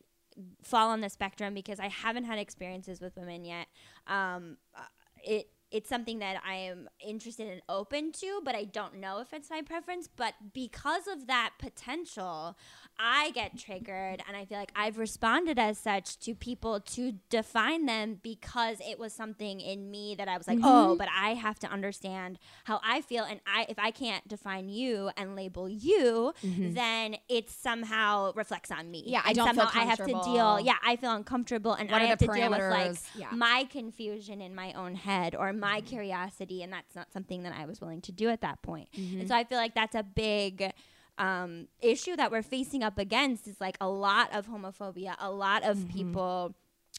fall 0.63 0.89
on 0.89 1.01
the 1.01 1.09
spectrum 1.09 1.53
because 1.53 1.79
I 1.79 1.87
haven't 1.87 2.25
had 2.25 2.39
experiences 2.39 3.01
with 3.01 3.15
women 3.17 3.45
yet. 3.45 3.67
Um, 4.07 4.57
uh, 4.75 4.81
it 5.23 5.47
it's 5.71 5.87
something 5.87 6.19
that 6.19 6.35
I 6.45 6.55
am 6.55 6.89
interested 6.99 7.47
and 7.47 7.61
open 7.69 8.11
to, 8.13 8.41
but 8.43 8.55
I 8.55 8.65
don't 8.65 8.95
know 8.97 9.19
if 9.19 9.31
it's 9.31 9.49
my 9.49 9.61
preference. 9.61 10.09
But 10.13 10.33
because 10.53 11.07
of 11.07 11.27
that 11.27 11.51
potential, 11.59 12.57
I 12.99 13.31
get 13.31 13.57
triggered, 13.57 14.21
and 14.27 14.37
I 14.37 14.45
feel 14.45 14.57
like 14.59 14.71
I've 14.75 14.97
responded 14.97 15.57
as 15.57 15.77
such 15.77 16.19
to 16.19 16.35
people 16.35 16.79
to 16.79 17.13
define 17.29 17.85
them 17.85 18.19
because 18.21 18.77
it 18.87 18.99
was 18.99 19.11
something 19.13 19.59
in 19.59 19.89
me 19.89 20.13
that 20.15 20.27
I 20.27 20.37
was 20.37 20.47
like, 20.47 20.59
oh, 20.63 20.95
but 20.95 21.07
I 21.15 21.33
have 21.33 21.57
to 21.59 21.67
understand 21.67 22.37
how 22.65 22.79
I 22.83 23.01
feel, 23.01 23.23
and 23.23 23.39
I 23.47 23.65
if 23.69 23.79
I 23.79 23.91
can't 23.91 24.27
define 24.27 24.69
you 24.69 25.09
and 25.17 25.35
label 25.35 25.67
you, 25.67 26.33
then 26.43 27.15
it 27.27 27.49
somehow 27.49 28.33
reflects 28.35 28.71
on 28.71 28.91
me. 28.91 29.03
Yeah, 29.07 29.21
I 29.25 29.29
And 29.29 29.37
don't 29.37 29.47
feel 29.55 29.63
somehow 29.65 29.81
I 29.81 29.85
have 29.85 29.97
to 29.97 30.05
deal. 30.23 30.59
Yeah, 30.59 30.75
I 30.85 30.95
feel 30.95 31.11
uncomfortable, 31.11 31.73
and 31.73 31.89
What 31.89 32.01
I 32.01 32.05
have 32.05 32.19
to 32.19 32.27
deal 32.27 32.49
with 32.51 32.59
like? 32.59 32.97
Yeah. 33.15 33.29
my 33.31 33.67
confusion 33.69 34.41
in 34.41 34.53
my 34.53 34.73
own 34.73 34.95
head 34.95 35.35
or 35.35 35.51
my 35.53 35.79
Mm-hmm. 35.81 35.87
curiosity, 35.87 36.61
and 36.63 36.71
that's 36.71 36.95
not 36.95 37.11
something 37.11 37.43
that 37.43 37.53
I 37.57 37.65
was 37.65 37.79
willing 37.81 38.01
to 38.01 38.11
do 38.11 38.29
at 38.29 38.41
that 38.41 38.61
point. 38.61 38.89
Mm-hmm. 38.97 39.21
And 39.21 39.27
so 39.29 39.35
I 39.35 39.43
feel 39.43 39.57
like 39.57 39.73
that's 39.73 39.95
a 39.95 40.03
big 40.03 40.71
um, 41.17 41.67
issue 41.81 42.15
that 42.15 42.31
we're 42.31 42.41
facing 42.43 42.83
up 42.83 42.97
against 42.97 43.47
is 43.47 43.59
like 43.61 43.77
a 43.81 43.87
lot 43.89 44.33
of 44.35 44.47
homophobia, 44.47 45.15
a 45.19 45.31
lot 45.31 45.63
of 45.63 45.77
Mm-hmm. 45.77 45.93
people 45.97 46.55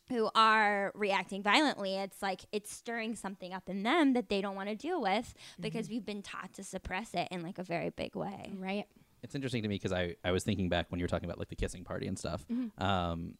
who 0.08 0.30
are 0.34 0.90
reacting 0.94 1.42
violently. 1.42 1.94
It's 1.96 2.20
like 2.22 2.42
it's 2.52 2.72
stirring 2.74 3.14
something 3.16 3.52
up 3.52 3.68
in 3.68 3.82
them 3.82 4.12
that 4.14 4.28
they 4.28 4.40
don't 4.40 4.56
want 4.56 4.68
to 4.68 4.74
deal 4.74 5.00
with 5.00 5.34
because 5.60 5.86
Mm-hmm. 5.86 5.94
we've 5.94 6.06
been 6.06 6.22
taught 6.22 6.52
to 6.54 6.64
suppress 6.64 7.14
it 7.14 7.28
in 7.30 7.42
like 7.42 7.58
a 7.58 7.62
very 7.62 7.90
big 7.90 8.14
way. 8.16 8.52
Right. 8.56 8.86
It's 9.22 9.34
interesting 9.34 9.62
to 9.62 9.68
me 9.68 9.76
because 9.76 9.92
I, 9.92 10.16
I 10.24 10.32
was 10.32 10.42
thinking 10.44 10.68
back 10.68 10.86
when 10.90 10.98
you 10.98 11.04
were 11.04 11.08
talking 11.08 11.28
about 11.28 11.38
like 11.38 11.48
the 11.48 11.56
kissing 11.56 11.84
party 11.84 12.06
and 12.08 12.18
stuff. 12.18 12.44
Mm-hmm. 12.52 12.82
Um, 12.82 13.34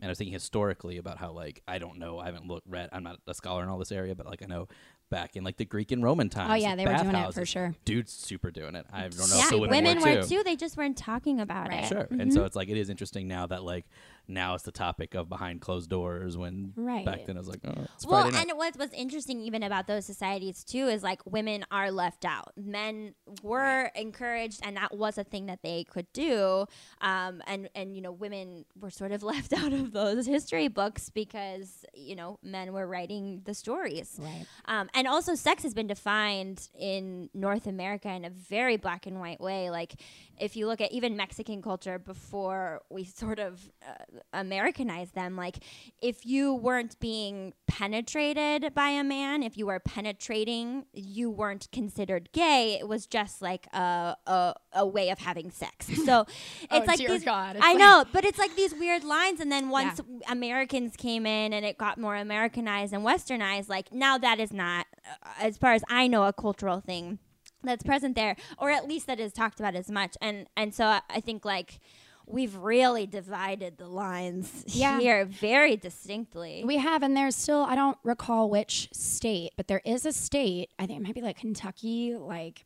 and 0.00 0.06
I 0.06 0.08
was 0.08 0.18
thinking 0.18 0.32
historically 0.34 0.96
about 0.98 1.18
how 1.18 1.32
like 1.32 1.62
I 1.68 1.78
don't 1.78 1.98
know 1.98 2.18
I 2.18 2.26
haven't 2.26 2.46
looked 2.46 2.66
read 2.68 2.88
I'm 2.92 3.04
not 3.04 3.20
a 3.28 3.34
scholar 3.34 3.62
in 3.62 3.68
all 3.68 3.78
this 3.78 3.92
area 3.92 4.14
but 4.16 4.26
like 4.26 4.42
I 4.42 4.46
know 4.46 4.66
back 5.10 5.36
in 5.36 5.44
like 5.44 5.56
the 5.56 5.64
Greek 5.64 5.92
and 5.92 6.02
Roman 6.02 6.26
oh, 6.26 6.34
times 6.34 6.50
Oh, 6.50 6.54
yeah, 6.54 6.76
they 6.76 6.86
were 6.86 6.96
doing 6.96 7.14
it 7.14 7.34
for 7.34 7.46
sure. 7.46 7.74
dudes 7.84 8.12
super 8.12 8.50
doing 8.50 8.74
it 8.74 8.86
I 8.92 9.02
don't 9.08 9.30
know 9.30 9.36
Yeah, 9.36 9.50
the 9.50 9.58
women, 9.58 9.84
women 9.84 10.18
were, 10.18 10.22
too. 10.24 10.42
They 10.44 10.56
just 10.56 10.76
weren't 10.76 10.96
talking 10.96 11.40
about 11.40 11.68
Right. 11.68 11.84
it. 11.84 11.88
Sure. 11.88 12.08
And 12.10 12.32
so 12.32 12.40
mm-hmm. 12.40 12.46
it's 12.46 12.56
like 12.56 12.68
it 12.68 12.76
is 12.76 12.90
interesting 12.90 13.28
now 13.28 13.46
that 13.46 13.62
like 13.62 13.86
now 14.26 14.54
it's 14.54 14.64
the 14.64 14.72
topic 14.72 15.14
of 15.14 15.28
behind 15.28 15.60
closed 15.60 15.90
doors 15.90 16.36
when 16.36 16.72
Right. 16.76 17.04
back 17.04 17.26
then 17.26 17.36
I 17.36 17.40
was 17.40 17.48
like, 17.48 17.60
oh, 17.64 17.72
it's 17.94 18.06
Well, 18.06 18.22
Friday 18.22 18.36
night. 18.36 18.48
and 18.50 18.58
what's 18.58 18.78
what's 18.78 18.94
interesting 18.94 19.40
even 19.40 19.62
about 19.62 19.86
those 19.86 20.06
societies 20.06 20.64
too 20.64 20.88
is 20.88 21.02
like 21.02 21.20
women 21.26 21.64
are 21.70 21.90
left 21.90 22.24
out. 22.24 22.52
Men 22.56 23.14
were 23.42 23.90
encouraged, 23.94 24.60
and 24.62 24.76
that 24.76 24.96
was 24.96 25.18
a 25.18 25.24
thing 25.24 25.46
that 25.46 25.60
they 25.62 25.84
could 25.84 26.06
do. 26.12 26.66
Um, 27.00 27.42
and 27.46 27.68
and 27.74 27.94
you 27.94 28.02
know, 28.02 28.12
women 28.12 28.64
were 28.80 28.90
sort 28.90 29.12
of 29.12 29.22
left 29.32 29.52
out 29.52 29.72
of 29.72 29.92
those 29.92 30.26
history 30.26 30.68
books 30.68 31.10
because 31.10 31.84
you 31.94 32.16
know 32.16 32.38
men 32.42 32.72
were 32.72 32.86
writing 32.86 33.42
the 33.44 33.54
stories. 33.54 34.18
Right. 34.20 34.46
Um, 34.66 34.88
and 34.94 35.06
also, 35.06 35.34
sex 35.34 35.62
has 35.62 35.74
been 35.74 35.86
defined 35.86 36.68
in 36.78 37.28
North 37.34 37.66
America 37.66 38.08
in 38.10 38.24
a 38.24 38.30
very 38.30 38.76
black 38.76 39.06
and 39.06 39.20
white 39.20 39.40
way. 39.40 39.70
Like, 39.70 39.94
if 40.38 40.56
you 40.56 40.66
look 40.66 40.80
at 40.80 40.92
even 40.92 41.16
Mexican 41.16 41.62
culture 41.62 41.98
before 41.98 42.80
we 42.90 43.04
sort 43.04 43.38
of 43.38 43.70
uh, 43.86 44.13
Americanized 44.32 45.14
them, 45.14 45.36
like, 45.36 45.58
if 46.00 46.24
you 46.26 46.54
weren't 46.54 46.98
being 47.00 47.52
penetrated 47.66 48.74
by 48.74 48.88
a 48.88 49.04
man, 49.04 49.42
if 49.42 49.56
you 49.56 49.66
were 49.66 49.80
penetrating, 49.80 50.86
you 50.92 51.30
weren't 51.30 51.68
considered 51.72 52.30
gay. 52.32 52.76
It 52.80 52.88
was 52.88 53.06
just 53.06 53.42
like 53.42 53.66
a 53.72 54.16
a, 54.26 54.54
a 54.72 54.86
way 54.86 55.10
of 55.10 55.18
having 55.18 55.50
sex. 55.50 55.88
So 56.04 56.26
it's 56.62 56.68
Oh, 56.70 56.78
like 56.86 56.98
these, 56.98 57.24
God. 57.24 57.56
It's 57.56 57.64
I 57.64 57.70
like- 57.72 57.78
know, 57.78 58.04
but 58.12 58.24
it's 58.24 58.38
like 58.38 58.54
these 58.56 58.74
weird 58.74 59.04
lines, 59.04 59.40
and 59.40 59.50
then 59.50 59.70
once 59.70 60.00
Yeah. 60.06 60.32
Americans 60.32 60.96
came 60.96 61.24
in 61.26 61.52
and 61.52 61.64
it 61.64 61.78
got 61.78 61.98
more 61.98 62.16
Americanized 62.16 62.92
and 62.92 63.02
Westernized, 63.04 63.68
like 63.68 63.92
now 63.92 64.18
that 64.18 64.38
is 64.40 64.52
not, 64.52 64.86
uh, 65.08 65.28
as 65.40 65.56
far 65.56 65.72
as 65.72 65.82
I 65.88 66.06
know, 66.08 66.24
a 66.24 66.32
cultural 66.32 66.80
thing 66.80 67.18
that's 67.62 67.82
present 67.82 68.14
there, 68.16 68.36
or 68.58 68.70
at 68.70 68.86
least 68.86 69.06
that 69.06 69.18
is 69.18 69.32
talked 69.32 69.58
about 69.60 69.74
as 69.74 69.90
much. 69.90 70.16
And 70.20 70.46
and 70.56 70.74
so 70.74 70.84
I, 70.86 71.00
I 71.08 71.20
think 71.20 71.44
like 71.44 71.80
we've 72.26 72.56
really 72.56 73.06
divided 73.06 73.78
the 73.78 73.86
lines 73.86 74.64
Yeah. 74.66 74.98
here 74.98 75.24
very 75.24 75.76
distinctly. 75.76 76.62
We 76.64 76.78
have, 76.78 77.02
and 77.02 77.16
there's 77.16 77.36
still, 77.36 77.62
I 77.62 77.74
don't 77.74 77.98
recall 78.02 78.48
which 78.48 78.88
state, 78.92 79.52
but 79.56 79.68
there 79.68 79.82
is 79.84 80.06
a 80.06 80.12
state, 80.12 80.70
I 80.78 80.86
think 80.86 81.00
it 81.00 81.02
might 81.02 81.14
be 81.14 81.20
like 81.20 81.38
Kentucky, 81.38 82.14
like 82.16 82.64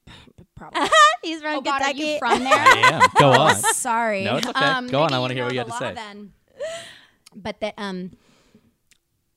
probably. 0.54 0.88
He's 1.22 1.42
from 1.42 1.56
oh, 1.56 1.60
God, 1.60 1.82
are 1.82 1.86
Kentucky. 1.88 2.04
you 2.04 2.18
from 2.18 2.38
there? 2.44 2.52
I 2.54 2.90
am. 2.92 3.02
Go 3.18 3.30
on. 3.32 3.54
Sorry. 3.56 4.24
No, 4.24 4.36
it's 4.36 4.46
okay. 4.46 4.86
Go 4.88 5.02
on, 5.02 5.12
I 5.12 5.18
wanna 5.18 5.34
hear 5.34 5.42
know 5.42 5.46
what 5.46 5.54
you 5.54 5.64
the 5.64 5.72
had 5.72 5.78
to 5.78 5.84
say. 5.86 5.94
Then. 5.94 6.32
But 7.34 7.60
that 7.60 7.74
um, 7.76 8.12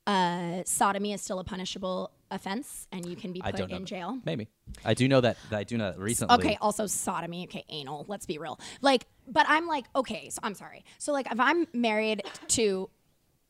uh, 0.08 0.64
sodomy 0.66 1.14
is 1.14 1.22
still 1.22 1.40
a 1.40 1.44
punishable 1.44 2.12
offense, 2.32 2.88
and 2.92 3.06
you 3.06 3.16
can 3.16 3.34
be 3.34 3.42
put 3.42 3.60
know 3.60 3.66
in 3.66 3.86
jail. 3.86 4.20
Maybe. 4.26 4.48
I 4.84 4.94
do 4.94 5.08
know 5.08 5.22
that. 5.22 5.38
that 5.50 5.58
I 5.60 5.64
do 5.64 5.78
know 5.78 5.92
that 5.92 6.00
recently. 6.00 6.36
Okay, 6.36 6.58
also 6.62 6.88
sodomy. 6.88 7.44
Okay, 7.44 7.66
anal. 7.70 8.06
Let's 8.08 8.26
be 8.26 8.38
real. 8.38 8.60
Like, 8.82 9.06
but 9.28 9.46
I'm 9.48 9.68
like, 9.68 9.86
okay, 9.96 10.30
so 10.30 10.40
I'm 10.44 10.56
sorry. 10.56 10.84
So 10.98 11.12
like, 11.12 11.32
if 11.32 11.40
I'm 11.40 11.68
married 11.74 12.24
to 12.50 12.90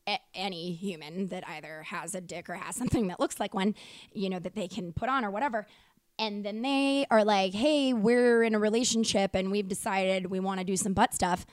a- 0.08 0.20
any 0.34 0.72
human 0.72 1.28
that 1.28 1.48
either 1.48 1.82
has 1.84 2.14
a 2.14 2.20
dick 2.20 2.50
or 2.50 2.54
has 2.54 2.76
something 2.76 3.08
that 3.08 3.20
looks 3.20 3.38
like 3.40 3.54
one, 3.54 3.74
you 4.12 4.28
know, 4.28 4.38
that 4.38 4.54
they 4.54 4.68
can 4.68 4.92
put 4.92 5.08
on 5.08 5.24
or 5.24 5.30
whatever. 5.30 5.66
And 6.18 6.44
then 6.44 6.62
they 6.62 7.06
are 7.10 7.24
like, 7.24 7.54
hey, 7.54 7.92
we're 7.92 8.42
in 8.42 8.54
a 8.54 8.58
relationship 8.58 9.34
and 9.34 9.50
we've 9.50 9.68
decided 9.68 10.26
we 10.26 10.40
want 10.40 10.60
to 10.60 10.64
do 10.64 10.76
some 10.76 10.92
butt 10.92 11.14
stuff. 11.14 11.46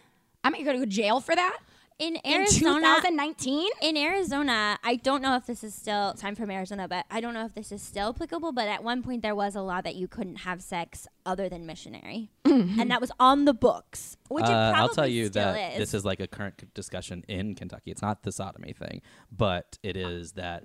I'm 0.44 0.54
going 0.54 0.66
to 0.66 0.74
go 0.74 0.80
to 0.80 0.86
jail 0.86 1.20
for 1.22 1.36
that 1.36 1.60
in 2.00 2.16
in 2.16 2.34
Arizona. 2.42 2.80
2019? 2.80 3.70
in 3.82 3.98
Arizona, 3.98 4.80
I 4.84 4.96
don't 4.96 5.22
know 5.22 5.36
if 5.36 5.46
this 5.46 5.64
is 5.64 5.76
still 5.76 6.14
time 6.14 6.34
from 6.36 6.50
Arizona, 6.50 6.88
but 6.88 7.06
I 7.12 7.20
don't 7.22 7.34
know 7.34 7.46
if 7.46 7.54
this 7.54 7.72
is 7.72 7.82
still 7.82 8.10
applicable. 8.10 8.52
But 8.54 8.68
at 8.68 8.84
one 8.84 9.04
point, 9.04 9.22
there 9.22 9.36
was 9.36 9.56
a 9.56 9.62
law 9.62 9.82
that 9.82 9.96
you 9.96 10.08
couldn't 10.08 10.38
have 10.38 10.62
sex 10.62 11.08
other 11.26 11.50
than 11.50 11.66
missionary, 11.66 12.32
and 12.46 12.90
that 12.90 13.02
was 13.02 13.12
on 13.20 13.46
the 13.46 13.54
books. 13.54 14.18
Which 14.30 14.46
it 14.46 14.50
Uh, 14.50 14.72
probably 14.72 14.80
I'll 14.82 14.90
tell 14.96 15.08
you 15.08 15.28
still 15.28 15.54
that 15.54 15.74
is. 15.74 15.78
this 15.78 15.94
is 15.94 16.06
like 16.06 16.20
a 16.20 16.28
current 16.28 16.74
discussion 16.74 17.24
in 17.28 17.54
Kentucky. 17.56 17.92
It's 17.92 18.02
not 18.02 18.24
the 18.24 18.32
sodomy 18.32 18.74
thing, 18.74 19.02
but 19.32 19.78
it 19.84 19.96
is 19.98 20.32
that 20.34 20.64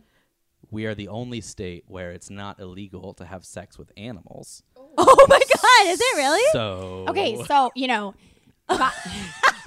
we 0.71 0.87
are 0.87 0.95
the 0.95 1.09
only 1.09 1.41
state 1.41 1.85
where 1.89 2.11
it's 2.13 2.31
not 2.31 2.59
illegal 2.61 3.13
to 3.15 3.25
have 3.25 3.45
sex 3.45 3.79
with 3.79 3.93
animals. 3.97 4.63
oh 4.97 5.27
my 5.29 5.39
god, 5.41 5.87
is 5.93 6.01
it 6.01 6.17
really? 6.17 6.43
So 6.53 7.07
Okay, 7.09 7.43
so, 7.45 7.71
you 7.75 7.87
know, 7.89 8.15
but- 8.69 8.93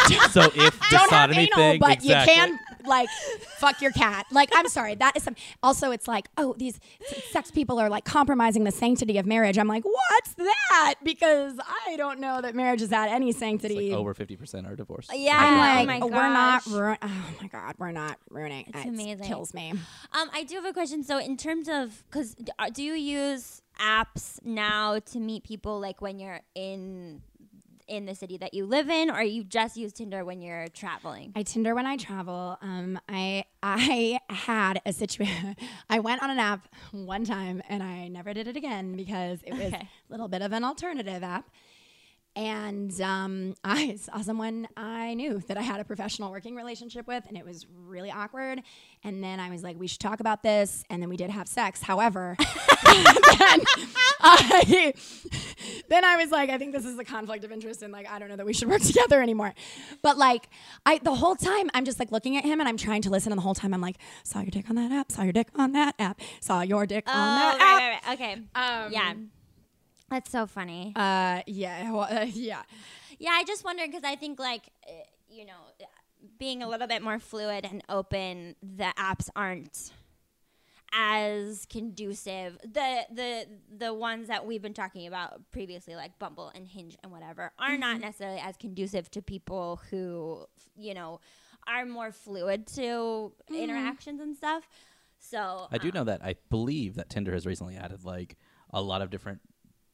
so 0.32 0.42
if 0.42 0.80
the 0.80 0.86
don't 0.92 1.10
have 1.12 1.32
anal, 1.32 1.56
thing, 1.56 1.80
but 1.80 1.94
exactly, 1.94 2.34
you 2.34 2.40
can 2.42 2.60
like 2.86 3.10
fuck 3.58 3.82
your 3.82 3.92
cat. 3.92 4.26
Like, 4.32 4.50
I'm 4.54 4.68
sorry, 4.70 4.96
that 4.96 5.16
is 5.18 5.24
some. 5.24 5.36
Also, 5.62 5.92
it's 5.92 6.08
like, 6.08 6.30
oh, 6.38 6.56
these 6.58 6.80
sex 7.32 7.52
people 7.52 7.80
are 7.80 7.90
like 7.90 8.06
compromising 8.06 8.64
the 8.64 8.72
sanctity 8.72 9.18
of 9.18 9.26
marriage. 9.26 9.58
I'm 9.58 9.68
like, 9.68 9.84
what's 9.84 10.34
that? 10.36 10.96
Because 11.04 11.56
I 11.88 11.96
don't 11.98 12.20
know 12.20 12.42
that 12.42 12.56
marriage 12.56 12.82
is 12.82 12.92
at 12.92 13.10
any 13.10 13.30
It's 13.30 13.40
sanctity. 13.40 13.90
like 13.92 14.00
over 14.00 14.14
fifty 14.14 14.36
percent 14.36 14.68
are 14.68 14.76
divorced. 14.76 15.12
yeah, 15.14 15.38
I'm 15.38 15.54
oh 15.54 15.92
like, 15.92 16.02
my 16.02 16.06
we're 16.06 16.30
not. 16.30 16.64
gosh. 16.66 16.74
Ru- 16.74 16.96
oh 17.02 17.26
my 17.42 17.48
god, 17.48 17.76
we're 17.78 17.92
not 17.92 18.18
ruining. 18.30 18.66
It's 18.68 18.80
it 18.86 18.88
amazing. 18.88 19.26
Kills 19.26 19.54
me. 19.54 19.72
Um, 19.72 20.30
I 20.34 20.44
do 20.44 20.56
have 20.56 20.66
a 20.66 20.74
question. 20.74 21.04
So, 21.04 21.18
in 21.20 21.38
terms 21.38 21.68
of, 21.68 22.04
because 22.10 22.36
do 22.74 22.84
you 22.84 22.94
use 22.94 23.62
apps 23.80 24.44
now 24.44 25.00
to 25.00 25.20
meet 25.20 25.44
people, 25.44 25.80
like 25.80 26.02
when 26.02 26.20
you're 26.20 26.42
in 26.56 27.22
in 27.88 28.06
the 28.06 28.16
city 28.16 28.38
that 28.38 28.54
you 28.54 28.66
live 28.66 28.90
in, 28.90 29.10
or 29.10 29.22
you 29.22 29.44
just 29.44 29.78
use 29.78 29.94
Tinder 29.94 30.24
when 30.26 30.42
you're 30.42 30.68
traveling? 30.70 31.32
I 31.36 31.44
Tinder 31.44 31.74
when 31.76 31.86
I 31.86 31.98
travel. 31.98 32.58
Um, 32.62 33.00
I 33.10 33.46
I 33.64 34.20
had 34.30 34.82
a 34.86 34.94
situation. 34.94 35.56
I 35.90 36.00
went 36.00 36.22
on 36.22 36.30
an 36.30 36.40
app 36.40 36.68
one 36.92 37.24
time 37.26 37.62
and 37.70 37.82
I 37.82 38.08
never 38.08 38.34
did 38.34 38.48
it 38.48 38.56
again 38.58 38.96
because 38.96 39.40
it 39.44 39.54
was 39.54 39.74
Okay. 39.74 39.88
a 39.88 40.12
little 40.12 40.28
bit 40.28 40.42
of 40.42 40.52
an 40.54 40.64
alternative 40.64 41.24
app. 41.24 41.50
And 42.38 43.02
um, 43.02 43.56
I 43.64 43.96
saw 43.96 44.22
someone 44.22 44.68
I 44.78 45.16
knew 45.16 45.42
that 45.48 45.58
I 45.58 45.62
had 45.64 45.80
a 45.80 45.84
professional 45.84 46.32
working 46.32 46.56
relationship 46.56 47.08
with, 47.08 47.26
and 47.28 47.36
it 47.36 47.44
was 47.44 47.66
really 47.88 48.12
awkward. 48.12 48.62
And 49.04 49.24
then 49.24 49.40
I 49.40 49.50
was 49.50 49.64
like, 49.64 49.78
"We 49.80 49.88
should 49.88 50.00
talk 50.00 50.20
about 50.20 50.44
this." 50.44 50.86
And 50.90 51.02
then 51.02 51.10
we 51.10 51.18
did 51.18 51.32
have 51.32 51.48
sex. 51.48 51.82
However, 51.82 52.36
then 52.86 53.62
I 54.22 54.94
then 55.90 56.06
I 56.06 56.16
was 56.18 56.30
like, 56.32 56.50
I 56.50 56.58
think 56.60 56.74
this 56.74 56.86
is 56.86 56.98
a 57.00 57.04
conflict 57.04 57.44
of 57.44 57.52
interest, 57.52 57.82
and 57.82 57.92
like, 57.92 58.08
I 58.10 58.20
don't 58.20 58.30
know 58.30 58.36
that 58.36 58.46
we 58.46 58.54
should 58.54 58.70
work 58.70 58.82
together 58.82 59.22
anymore. 59.22 59.54
But 60.04 60.18
like, 60.18 60.48
I 60.86 61.00
the 61.00 61.16
whole 61.16 61.36
time 61.36 61.70
I'm 61.74 61.86
just 61.86 62.00
like 62.00 62.12
looking 62.12 62.38
at 62.38 62.46
him, 62.46 62.60
and 62.60 62.70
I'm 62.70 62.78
trying 62.78 63.02
to 63.04 63.10
listen, 63.10 63.32
and 63.32 63.40
the 63.40 63.44
whole 63.44 63.56
time 63.56 63.74
I'm 63.74 63.82
like, 63.82 63.98
saw 64.24 64.40
your 64.42 64.52
dick 64.52 64.70
on 64.70 64.76
that 64.76 64.92
app, 64.92 65.12
saw 65.12 65.24
your 65.24 65.34
dick 65.34 65.48
on 65.56 65.72
that 65.72 65.96
app, 65.98 66.22
saw 66.40 66.62
your 66.62 66.86
dick 66.86 67.04
on 67.08 67.16
Oh, 67.16 67.36
that 67.36 67.56
app. 67.56 67.62
right, 67.62 67.78
right, 67.80 68.02
right. 68.08 68.14
Okay. 68.14 68.34
Um, 68.56 68.94
yeah. 68.94 69.14
That's 70.10 70.32
so 70.32 70.48
funny. 70.48 70.94
Uh, 70.96 71.42
yeah, 71.48 71.92
well, 71.92 72.08
uh, 72.10 72.26
yeah. 72.34 72.64
yeah, 73.20 73.32
I 73.32 73.44
just 73.44 73.64
wondered 73.64 73.88
because 73.88 74.04
I 74.04 74.16
think, 74.16 74.40
like, 74.40 74.70
uh, 74.88 74.92
you 75.30 75.46
know, 75.46 75.54
uh, 75.82 75.86
being 76.40 76.64
a 76.64 76.70
little 76.70 76.88
bit 76.88 77.02
more 77.02 77.20
fluid 77.20 77.66
and 77.70 77.84
open, 77.90 78.56
the 78.62 78.94
apps 78.98 79.30
aren't 79.36 79.92
as 80.94 81.66
conducive. 81.66 82.58
The 82.64 83.06
the 83.12 83.46
the 83.78 83.94
ones 83.94 84.28
that 84.30 84.46
we've 84.46 84.62
been 84.62 84.74
talking 84.74 85.08
about 85.08 85.52
previously, 85.52 85.96
like 85.96 86.18
Bumble 86.20 86.52
and 86.56 86.68
Hinge 86.68 86.98
and 87.04 87.12
whatever, 87.12 87.52
are 87.60 87.78
not 87.78 88.00
necessarily 88.00 88.40
as 88.40 88.56
conducive 88.58 89.12
to 89.12 89.22
people 89.22 89.82
who, 89.90 90.46
you 90.78 90.94
know, 90.94 91.20
are 91.68 91.86
more 91.86 92.12
fluid 92.12 92.68
to 92.68 93.34
interactions 93.54 94.22
and 94.22 94.36
stuff. 94.36 94.68
So 95.20 95.68
I 95.72 95.78
do 95.78 95.90
um, 95.90 95.94
know 95.96 96.04
that 96.06 96.24
I 96.24 96.36
believe 96.50 96.96
that 96.96 97.10
Tinder 97.10 97.34
has 97.34 97.46
recently 97.46 97.76
added 97.76 98.06
like 98.06 98.38
a 98.72 98.82
lot 98.82 99.02
of 99.02 99.10
different 99.10 99.42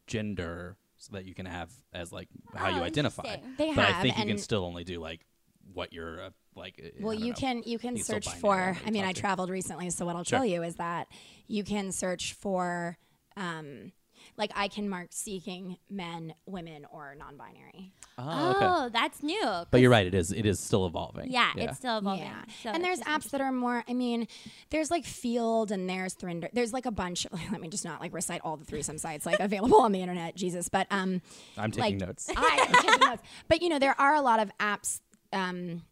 gender 0.08 0.78
so 0.98 1.14
that 1.14 1.26
you 1.26 1.34
can 1.34 1.46
have 1.46 1.72
as 1.94 2.12
like 2.12 2.30
how 2.56 2.68
Oh, 2.68 2.78
you 2.78 2.82
identify. 2.84 3.24
interesting. 3.24 3.56
They 3.58 3.74
but 3.76 3.86
I 3.86 4.02
think 4.02 4.18
you 4.18 4.26
can 4.26 4.38
still 4.38 4.64
only 4.66 4.84
do 4.84 5.00
like 5.00 5.26
what 5.74 5.94
you're 5.94 6.22
uh, 6.22 6.30
like. 6.56 6.82
Well, 7.00 7.14
you 7.14 7.30
know. 7.32 7.36
can 7.36 7.64
you 7.66 7.80
can 7.80 7.98
search 7.98 8.28
for. 8.30 8.78
I 8.86 8.92
mean, 8.92 9.04
I 9.04 9.14
traveled 9.14 9.50
recently, 9.50 9.90
so 9.90 10.06
what 10.06 10.16
I'll 10.16 10.24
Sure. 10.24 10.40
tell 10.40 10.46
you 10.46 10.64
is 10.64 10.76
that 10.76 11.08
you 11.48 11.64
can 11.64 11.92
search 11.92 12.34
for, 12.34 12.98
um, 13.36 13.92
like 14.38 14.52
I 14.56 14.68
can 14.68 14.90
mark 14.90 15.08
seeking 15.12 15.78
men, 15.90 16.34
women, 16.46 16.86
or 16.92 17.16
non-binary. 17.18 17.94
Oh, 18.18 18.52
okay. 18.52 18.66
Oh, 18.66 18.90
that's 18.92 19.24
new. 19.24 19.66
But 19.72 19.82
you're 19.82 19.90
right. 19.90 20.06
It 20.06 20.14
is. 20.14 20.32
It 20.32 20.46
is 20.46 20.60
still 20.60 20.86
evolving. 20.86 21.32
Yeah, 21.32 21.52
it's 21.56 21.78
still 21.78 21.98
evolving. 21.98 22.26
Yeah, 22.26 22.44
So 22.64 22.70
and 22.70 22.84
there's 22.84 23.00
apps 23.02 23.30
that 23.32 23.42
are 23.42 23.52
more. 23.52 23.84
I 23.88 23.94
mean, 23.94 24.28
there's 24.70 24.92
like 24.92 25.06
Feeld 25.06 25.72
and 25.72 25.90
there's 25.90 26.16
Thrinder. 26.16 26.50
There's 26.54 26.74
like 26.74 26.86
a 26.86 26.92
bunch. 26.92 27.26
let 27.52 27.62
me 27.62 27.68
just 27.68 27.86
not 27.86 28.02
like 28.02 28.14
recite 28.14 28.42
all 28.44 28.58
the 28.58 28.66
threesome 28.66 28.98
sites 28.98 29.26
like 29.26 29.40
available 29.40 29.82
on 29.82 29.92
the 29.92 30.02
internet. 30.02 30.36
Jesus, 30.36 30.70
but 30.70 30.88
um, 30.92 31.22
I'm 31.58 31.72
taking 31.72 32.00
like, 32.00 32.08
notes. 32.08 32.30
I 32.36 32.68
am 32.68 32.84
taking 32.84 33.08
notes. 33.08 33.24
But 33.48 33.62
you 33.62 33.70
know, 33.70 33.80
there 33.80 34.00
are 34.00 34.16
a 34.16 34.22
lot 34.22 34.40
of 34.40 34.52
apps 34.60 35.00
um, 35.32 35.84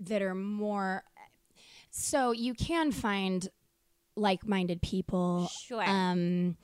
that 0.00 0.22
are 0.22 0.34
more. 0.34 1.02
So 1.90 2.32
you 2.32 2.54
can 2.54 2.92
find 2.92 3.48
like-minded 4.16 4.82
people. 4.82 5.50
Sure. 5.66 5.82
Um, 5.84 6.56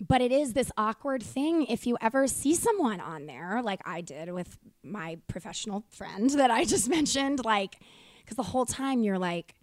but 0.00 0.20
it 0.20 0.32
is 0.32 0.52
this 0.52 0.70
awkward 0.76 1.22
thing 1.22 1.66
if 1.66 1.86
you 1.86 1.96
ever 2.00 2.26
see 2.26 2.54
someone 2.54 3.00
on 3.00 3.26
there, 3.26 3.60
like 3.62 3.80
I 3.84 4.00
did 4.00 4.32
with 4.32 4.58
my 4.82 5.18
professional 5.28 5.84
friend 5.90 6.30
that 6.30 6.50
I 6.50 6.64
just 6.64 6.88
mentioned, 6.98 7.44
like, 7.44 7.76
because 8.22 8.36
the 8.36 8.42
whole 8.42 8.66
time 8.66 9.02
you're 9.02 9.18
like, 9.18 9.54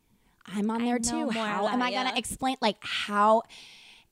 I'm 0.45 0.69
on 0.71 0.83
there 0.83 0.99
too. 0.99 1.29
How 1.29 1.67
am 1.67 1.81
I 1.81 1.91
going 1.91 2.07
to 2.07 2.17
explain, 2.17 2.55
like, 2.61 2.77
how? 2.81 3.43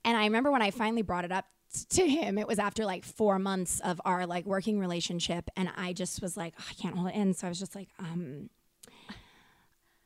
And 0.06 0.16
I 0.16 0.26
remember 0.26 0.52
when 0.52 0.62
I 0.62 0.72
finally 0.72 1.02
brought 1.02 1.26
it 1.26 1.32
up 1.32 1.46
to 1.92 2.08
him, 2.08 2.38
it 2.38 2.48
was 2.48 2.60
after 2.60 2.86
like 2.86 3.06
four 3.06 3.38
months 3.40 3.80
of 3.82 4.02
our 4.06 4.26
like 4.26 4.46
working 4.46 4.80
relationship. 4.80 5.50
And 5.56 5.70
I 5.78 5.94
just 5.94 6.22
was 6.22 6.36
like, 6.36 6.54
"Oh, 6.60 6.66
I 6.70 6.74
can't 6.74 6.96
hold 6.96 7.10
it 7.10 7.16
in. 7.16 7.34
So 7.34 7.48
I 7.48 7.50
was 7.50 7.60
just 7.60 7.76
like, 7.76 7.90
um, 8.00 8.50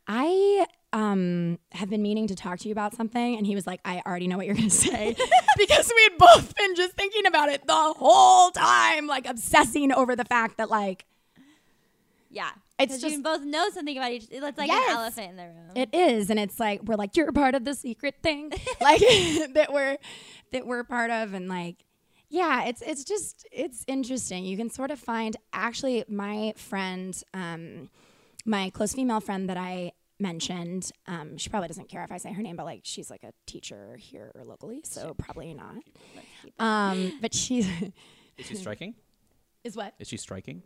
I 0.07 0.65
um 0.91 1.57
have 1.71 1.89
been 1.89 2.01
meaning 2.03 2.27
to 2.27 2.35
talk 2.35 2.59
to 2.59 2.67
you 2.67 2.71
about 2.71 2.93
something 2.93 3.35
and 3.35 3.47
he 3.47 3.55
was 3.55 3.65
like 3.65 3.79
I 3.83 4.01
already 4.05 4.27
know 4.27 4.37
what 4.37 4.45
you're 4.45 4.55
going 4.55 4.69
to 4.69 4.75
say 4.75 5.15
because 5.57 5.91
we 5.95 6.03
had 6.03 6.17
both 6.19 6.55
been 6.55 6.75
just 6.75 6.93
thinking 6.93 7.25
about 7.25 7.49
it 7.49 7.65
the 7.65 7.73
whole 7.97 8.51
time 8.51 9.07
like 9.07 9.27
obsessing 9.27 9.91
over 9.91 10.15
the 10.15 10.25
fact 10.25 10.57
that 10.57 10.69
like 10.69 11.05
Yeah, 12.29 12.49
It's 12.79 12.93
'Cause 12.95 13.03
you 13.03 13.09
just- 13.11 13.23
both 13.23 13.43
know 13.43 13.69
something 13.71 13.97
about 13.97 14.11
each. 14.11 14.25
It's 14.29 14.57
like 14.57 14.67
Yes. 14.67 14.89
an 14.91 14.97
elephant 14.97 15.29
in 15.31 15.35
the 15.37 15.43
room. 15.43 15.71
It 15.75 15.89
is, 15.93 16.29
and 16.29 16.39
it's 16.39 16.59
like 16.59 16.83
we're 16.83 16.95
like 16.95 17.15
you're 17.17 17.31
part 17.31 17.55
of 17.55 17.63
the 17.65 17.73
secret 17.75 18.15
thing, 18.21 18.51
like 18.81 18.99
that 19.53 19.69
we're 19.71 19.97
that 20.51 20.65
we're 20.67 20.83
part 20.83 21.09
of, 21.11 21.33
and 21.33 21.47
like 21.47 21.77
yeah, 22.29 22.65
it's 22.65 22.81
it's 22.81 23.03
just 23.03 23.47
it's 23.51 23.83
interesting. 23.87 24.45
You 24.45 24.57
can 24.57 24.69
sort 24.69 24.89
of 24.91 24.99
find 24.99 25.37
actually 25.53 26.03
my 26.07 26.53
friend, 26.57 27.19
um, 27.35 27.89
my 28.45 28.69
close 28.69 28.93
female 28.93 29.19
friend 29.19 29.49
that 29.49 29.57
I 29.57 29.93
mentioned. 30.19 30.91
Um, 31.07 31.37
she 31.37 31.49
probably 31.49 31.67
doesn't 31.67 31.89
care 31.89 32.03
if 32.03 32.11
I 32.11 32.17
say 32.17 32.31
her 32.33 32.41
name, 32.41 32.55
but 32.55 32.65
like 32.65 32.81
she's 32.83 33.09
like 33.09 33.23
a 33.23 33.33
teacher 33.45 33.97
here 33.97 34.31
locally, 34.45 34.81
so 34.83 35.13
probably 35.13 35.53
not. 35.53 35.75
Um, 36.59 37.17
but 37.21 37.33
she's 37.33 37.67
Is 38.37 38.45
she 38.47 38.55
striking? 38.55 38.95
is 39.63 39.75
what 39.77 39.93
Is 39.99 40.07
she 40.07 40.17
striking? 40.17 40.61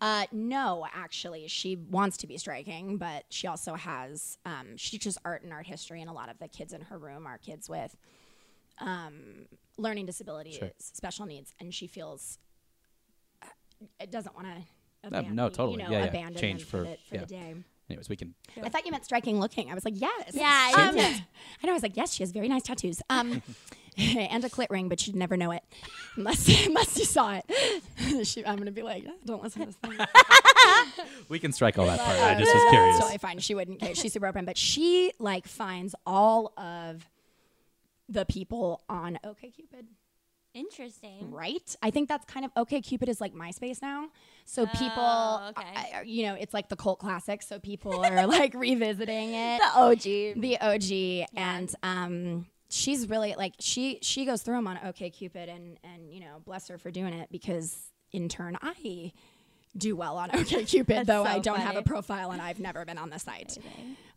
Uh, 0.00 0.24
no, 0.32 0.86
actually, 0.94 1.46
she 1.48 1.76
wants 1.76 2.16
to 2.18 2.26
be 2.26 2.38
striking, 2.38 2.96
but 2.96 3.24
she 3.28 3.46
also 3.46 3.74
has 3.74 4.38
um, 4.46 4.76
she 4.76 4.92
teaches 4.92 5.18
art 5.26 5.42
and 5.42 5.52
art 5.52 5.66
history, 5.66 6.00
and 6.00 6.08
a 6.08 6.12
lot 6.12 6.30
of 6.30 6.38
the 6.38 6.48
kids 6.48 6.72
in 6.72 6.80
her 6.82 6.96
room 6.98 7.26
are 7.26 7.36
kids 7.36 7.68
with 7.68 7.94
um, 8.78 9.46
learning 9.76 10.06
disabilities, 10.06 10.54
Sure. 10.56 10.70
special 10.78 11.26
needs, 11.26 11.52
and 11.60 11.74
she 11.74 11.86
feels 11.86 12.38
uh, 13.42 13.46
it 14.00 14.10
doesn't 14.10 14.34
want 14.34 14.46
to. 14.46 14.62
Uh, 15.04 15.20
no, 15.22 15.48
totally. 15.48 15.82
You 15.82 15.88
know, 15.88 15.90
Yeah, 15.92 15.98
yeah. 16.00 16.04
abandon 16.06 16.40
Change 16.40 16.62
for- 16.64 16.70
for, 16.70 16.82
the, 16.84 16.96
yeah. 17.12 17.20
the 17.20 17.26
day. 17.26 17.54
Anyways, 17.88 18.08
we 18.08 18.16
can. 18.16 18.34
I 18.62 18.68
thought 18.68 18.84
you 18.86 18.92
meant 18.92 19.04
striking 19.04 19.40
looking. 19.40 19.68
I 19.70 19.74
was 19.74 19.84
like, 19.84 20.00
yes. 20.00 20.30
Yeah, 20.32 20.44
I 20.46 20.72
Um. 20.88 20.96
I 20.98 21.66
know. 21.66 21.70
I 21.70 21.74
was 21.74 21.82
like, 21.82 21.96
yes, 21.96 22.12
she 22.14 22.22
has 22.22 22.30
very 22.30 22.48
nice 22.48 22.62
tattoos. 22.62 23.02
Um, 23.10 23.42
and 23.98 24.44
a 24.44 24.48
clit 24.48 24.68
ring, 24.70 24.88
but 24.88 25.00
she'd 25.00 25.16
never 25.16 25.36
know 25.36 25.50
it 25.50 25.62
unless 26.16 26.46
unless 26.66 26.96
you 26.96 27.04
saw 27.04 27.34
it. 27.44 28.26
she, 28.26 28.46
I'm 28.46 28.56
gonna 28.58 28.70
be 28.70 28.82
like, 28.82 29.04
don't 29.24 29.42
listen 29.42 29.62
to 29.62 29.66
this 29.66 29.76
thing. 29.76 29.98
We 31.28 31.38
can 31.40 31.52
strike 31.52 31.78
all 31.78 31.86
that 31.86 31.98
part. 31.98 32.16
I 32.18 32.38
just 32.38 32.54
was 32.54 32.64
curious. 32.70 32.94
It's 32.96 33.00
totally 33.04 33.18
fine. 33.18 33.38
She 33.40 33.54
wouldn't 33.56 33.80
care. 33.80 33.94
She's 33.96 34.12
super 34.12 34.26
open, 34.28 34.44
but 34.44 34.56
she 34.56 35.12
like 35.18 35.48
finds 35.48 35.94
all 36.06 36.52
of 36.56 37.08
the 38.08 38.24
people 38.24 38.82
on 38.88 39.18
OkCupid 39.24 39.86
Interesting. 40.54 41.30
right. 41.30 41.76
I 41.82 41.90
think 41.90 42.08
that's 42.08 42.24
kind 42.24 42.44
of 42.44 42.52
OkCupid 42.54 43.08
is 43.08 43.20
like 43.20 43.34
MySpace 43.34 43.80
now. 43.80 44.08
So 44.44 44.66
people, 44.66 44.92
Oh, 44.96 45.52
okay. 45.56 45.68
I- 45.94 46.02
you 46.04 46.24
know, 46.24 46.34
it's 46.34 46.52
like 46.52 46.68
the 46.68 46.76
cult 46.76 46.98
classic. 46.98 47.42
So 47.42 47.58
people 47.58 48.04
are 48.04 48.26
like 48.26 48.54
revisiting 48.54 49.34
it. 49.34 49.58
The 49.60 49.78
OG. 49.78 50.40
the 50.40 50.60
OG, 50.60 51.28
and 51.36 51.74
um, 51.82 52.46
she's 52.68 53.08
really 53.08 53.34
like 53.36 53.54
she 53.60 53.98
she 54.02 54.24
goes 54.24 54.42
through 54.42 54.56
them 54.56 54.66
on 54.66 54.76
OkCupid, 54.78 55.48
and 55.48 55.78
and 55.84 56.12
you 56.12 56.20
know, 56.20 56.40
bless 56.44 56.68
her 56.68 56.78
for 56.78 56.90
doing 56.90 57.12
it 57.14 57.28
because 57.30 57.76
in 58.12 58.28
turn 58.28 58.58
I 58.60 59.12
do 59.76 59.94
well 59.94 60.16
on 60.16 60.30
OkCupid, 60.30 60.86
That's 60.86 61.06
though 61.06 61.24
so 61.24 61.30
I 61.30 61.38
don't 61.38 61.60
have 61.60 61.76
a 61.76 61.82
profile 61.82 62.32
and 62.32 62.42
I've 62.42 62.58
never 62.58 62.84
been 62.84 62.98
on 62.98 63.10
the 63.10 63.18
site. 63.18 63.56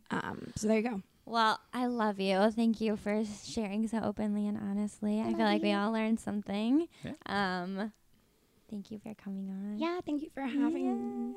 Um, 0.09 0.51
so 0.55 0.67
there 0.67 0.77
you 0.77 0.89
go. 0.89 1.01
Well, 1.26 1.59
I 1.74 1.86
love 1.86 2.19
you. 2.19 2.51
Thank 2.51 2.82
you 2.82 2.97
for 2.97 3.24
sharing 3.45 3.88
so 3.88 3.99
openly 4.03 4.47
and 4.47 4.57
honestly. 4.57 5.21
I, 5.21 5.34
feel 5.34 5.45
like 5.45 5.61
we 5.61 5.71
all 5.71 5.91
learned 5.91 6.19
something. 6.19 6.88
Yeah. 7.03 7.13
Um, 7.26 7.93
thank 8.69 8.91
you 8.91 8.99
for 8.99 9.13
coming 9.15 9.49
on. 9.49 9.78
Yeah, 9.78 9.99
thank 10.05 10.21
you 10.21 10.30
for 10.34 10.41
having 10.41 11.32
me. 11.32 11.36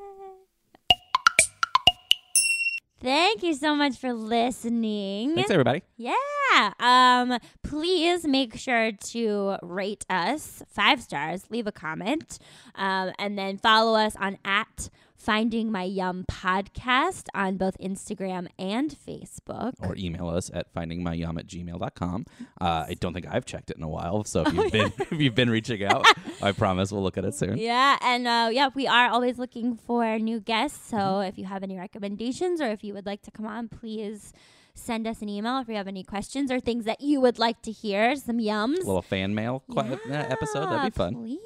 Thank 3.01 3.43
you 3.43 3.55
so 3.55 3.77
much 3.77 3.97
for 3.99 4.13
listening. 4.13 5.35
Thanks, 5.35 5.51
everybody. 5.51 5.83
Yeah. 5.97 6.73
Um, 6.81 7.39
please 7.63 8.27
make 8.27 8.57
sure 8.57 8.91
to 8.91 9.57
rate 9.63 10.07
us 10.09 10.63
five 10.69 11.03
stars, 11.03 11.45
leave 11.51 11.67
a 11.67 11.73
comment, 11.73 12.39
um, 12.75 13.13
and 13.19 13.39
then 13.39 13.59
follow 13.59 13.99
us 13.99 14.17
on 14.17 14.39
at 14.45 14.89
Finding 15.19 15.73
My 15.73 15.83
Yum 15.85 16.25
podcast 16.31 17.27
on 17.35 17.57
both 17.57 17.77
Instagram 17.79 18.49
and 18.59 18.95
Facebook. 19.07 19.73
Or 19.81 19.97
email 19.97 20.29
us 20.29 20.51
at 20.53 20.73
findingmyyum 20.75 21.39
at 21.39 21.47
gmail.com. 21.47 22.27
Uh, 22.61 22.85
I 22.89 22.95
don't 23.01 23.13
think 23.15 23.27
I've 23.29 23.45
checked 23.45 23.71
it 23.71 23.77
in 23.77 23.83
a 23.83 23.89
while. 23.89 24.25
So 24.25 24.45
Oh, 24.45 24.49
if 24.49 24.55
you've 24.55 24.73
been 24.73 24.93
if 25.11 25.13
you've 25.21 25.35
been 25.35 25.51
reaching 25.51 25.83
out, 25.85 26.07
I 26.43 26.53
promise 26.53 26.93
we'll 26.93 27.03
look 27.03 27.17
at 27.19 27.25
it 27.25 27.35
soon. 27.35 27.57
Yeah, 27.59 27.97
and 28.03 28.27
uh, 28.29 28.51
yeah, 28.53 28.69
we 28.75 28.87
are 28.87 29.09
always 29.09 29.39
looking 29.39 29.75
for 29.77 30.19
new 30.19 30.39
guests. 30.41 30.91
So 30.91 30.97
Mm-hmm. 30.97 31.29
if 31.29 31.39
you 31.39 31.45
have 31.47 31.63
any 31.63 31.77
recommendations 31.79 32.61
or 32.61 32.67
if 32.69 32.85
you 32.85 32.93
would 32.95 33.07
like 33.07 33.23
to 33.23 33.31
come 33.31 33.47
on, 33.47 33.69
please 33.69 34.33
send 34.75 35.07
us 35.07 35.23
an 35.23 35.29
email 35.31 35.59
if 35.59 35.69
you 35.69 35.75
have 35.75 35.89
any 35.89 36.05
questions 36.05 36.51
or 36.51 36.61
things 36.61 36.85
that 36.85 37.01
you 37.01 37.19
would 37.21 37.39
like 37.39 37.63
to 37.63 37.73
hear. 37.73 38.15
Some 38.17 38.39
yums. 38.39 38.77
A 38.83 38.87
little 38.87 39.01
fan 39.03 39.35
mail 39.35 39.63
qu- 39.71 39.79
uh, 39.81 39.97
episode. 40.13 40.67
That'd 40.67 40.93
be 40.93 40.97
fun. 40.97 41.15
Please, 41.15 41.39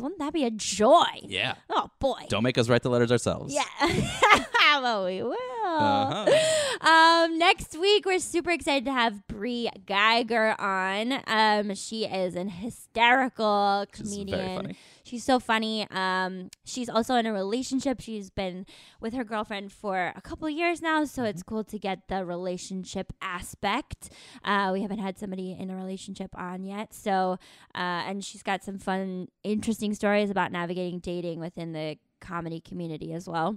wouldn't 0.00 0.18
that 0.18 0.32
be 0.32 0.44
a 0.44 0.50
joy? 0.50 1.04
Yeah. 1.22 1.54
Oh 1.70 1.90
boy. 1.98 2.26
Don't 2.28 2.42
make 2.42 2.58
us 2.58 2.68
write 2.68 2.82
the 2.82 2.90
letters 2.90 3.12
ourselves. 3.12 3.54
Yeah. 3.54 3.64
well, 4.80 5.04
we 5.04 5.22
will. 5.22 5.36
Uh-huh. 5.64 6.86
Um, 6.88 7.38
next 7.38 7.76
week 7.78 8.06
we're 8.06 8.18
super 8.18 8.50
excited 8.50 8.84
to 8.86 8.92
have 8.92 9.26
Brie 9.26 9.70
Geiger 9.86 10.54
on. 10.60 11.20
Um, 11.26 11.74
she 11.74 12.04
is 12.04 12.34
an 12.34 12.48
hysterical 12.48 13.86
She's 13.94 14.02
comedian. 14.02 14.76
Very 15.10 15.18
funny. 15.18 15.18
She's 15.18 15.24
so 15.24 15.38
funny. 15.38 15.86
Um, 15.90 16.50
she's 16.64 16.88
also 16.88 17.14
in 17.16 17.26
a 17.26 17.32
relationship. 17.32 18.00
She's 18.00 18.30
been 18.30 18.66
with 19.00 19.14
her 19.14 19.24
girlfriend 19.24 19.72
for 19.72 20.12
a 20.16 20.20
couple 20.20 20.48
years 20.50 20.82
now, 20.82 21.04
so 21.04 21.24
it's 21.24 21.42
Mm-hmm. 21.42 21.54
cool 21.54 21.64
to 21.64 21.78
get 21.78 22.08
the 22.08 22.24
relationship 22.24 23.12
aspect. 23.22 24.10
Uh, 24.44 24.70
we 24.72 24.82
haven't 24.82 24.98
had 24.98 25.18
somebody 25.18 25.52
in 25.58 25.70
a 25.70 25.76
relationship 25.76 26.30
on 26.36 26.64
yet, 26.64 26.92
so 26.94 27.38
uh, 27.74 27.78
and 28.08 28.24
she's 28.24 28.42
got 28.42 28.64
some 28.64 28.78
fun, 28.78 29.28
interesting 29.42 29.94
stories 29.94 30.30
about 30.30 30.50
navigating 30.52 30.98
dating 31.00 31.40
within 31.40 31.72
the 31.72 31.98
comedy 32.20 32.60
community 32.60 33.12
as 33.12 33.28
well. 33.28 33.56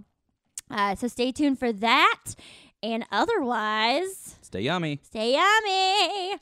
Uh, 0.72 0.94
so 0.96 1.08
stay 1.08 1.32
tuned 1.32 1.58
for 1.58 1.72
that, 1.74 2.36
and 2.84 3.04
otherwise, 3.12 4.38
Stay 4.42 4.62
yummy. 4.62 5.00
stay 5.04 5.34
yummy. 5.34 6.40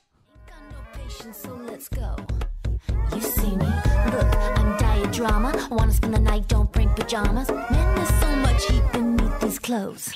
You 3.15 3.21
see 3.21 3.55
me, 3.55 3.65
look, 4.13 4.29
I'm 4.57 4.77
diadrama. 4.77 5.69
Wanna 5.69 5.91
spend 5.91 6.13
the 6.13 6.19
night, 6.19 6.47
don't 6.47 6.71
bring 6.71 6.89
pajamas. 6.89 7.49
Man, 7.49 7.95
there's 7.95 8.19
so 8.19 8.35
much 8.37 8.65
heat 8.65 8.83
beneath 8.91 9.39
these 9.39 9.59
clothes. 9.59 10.13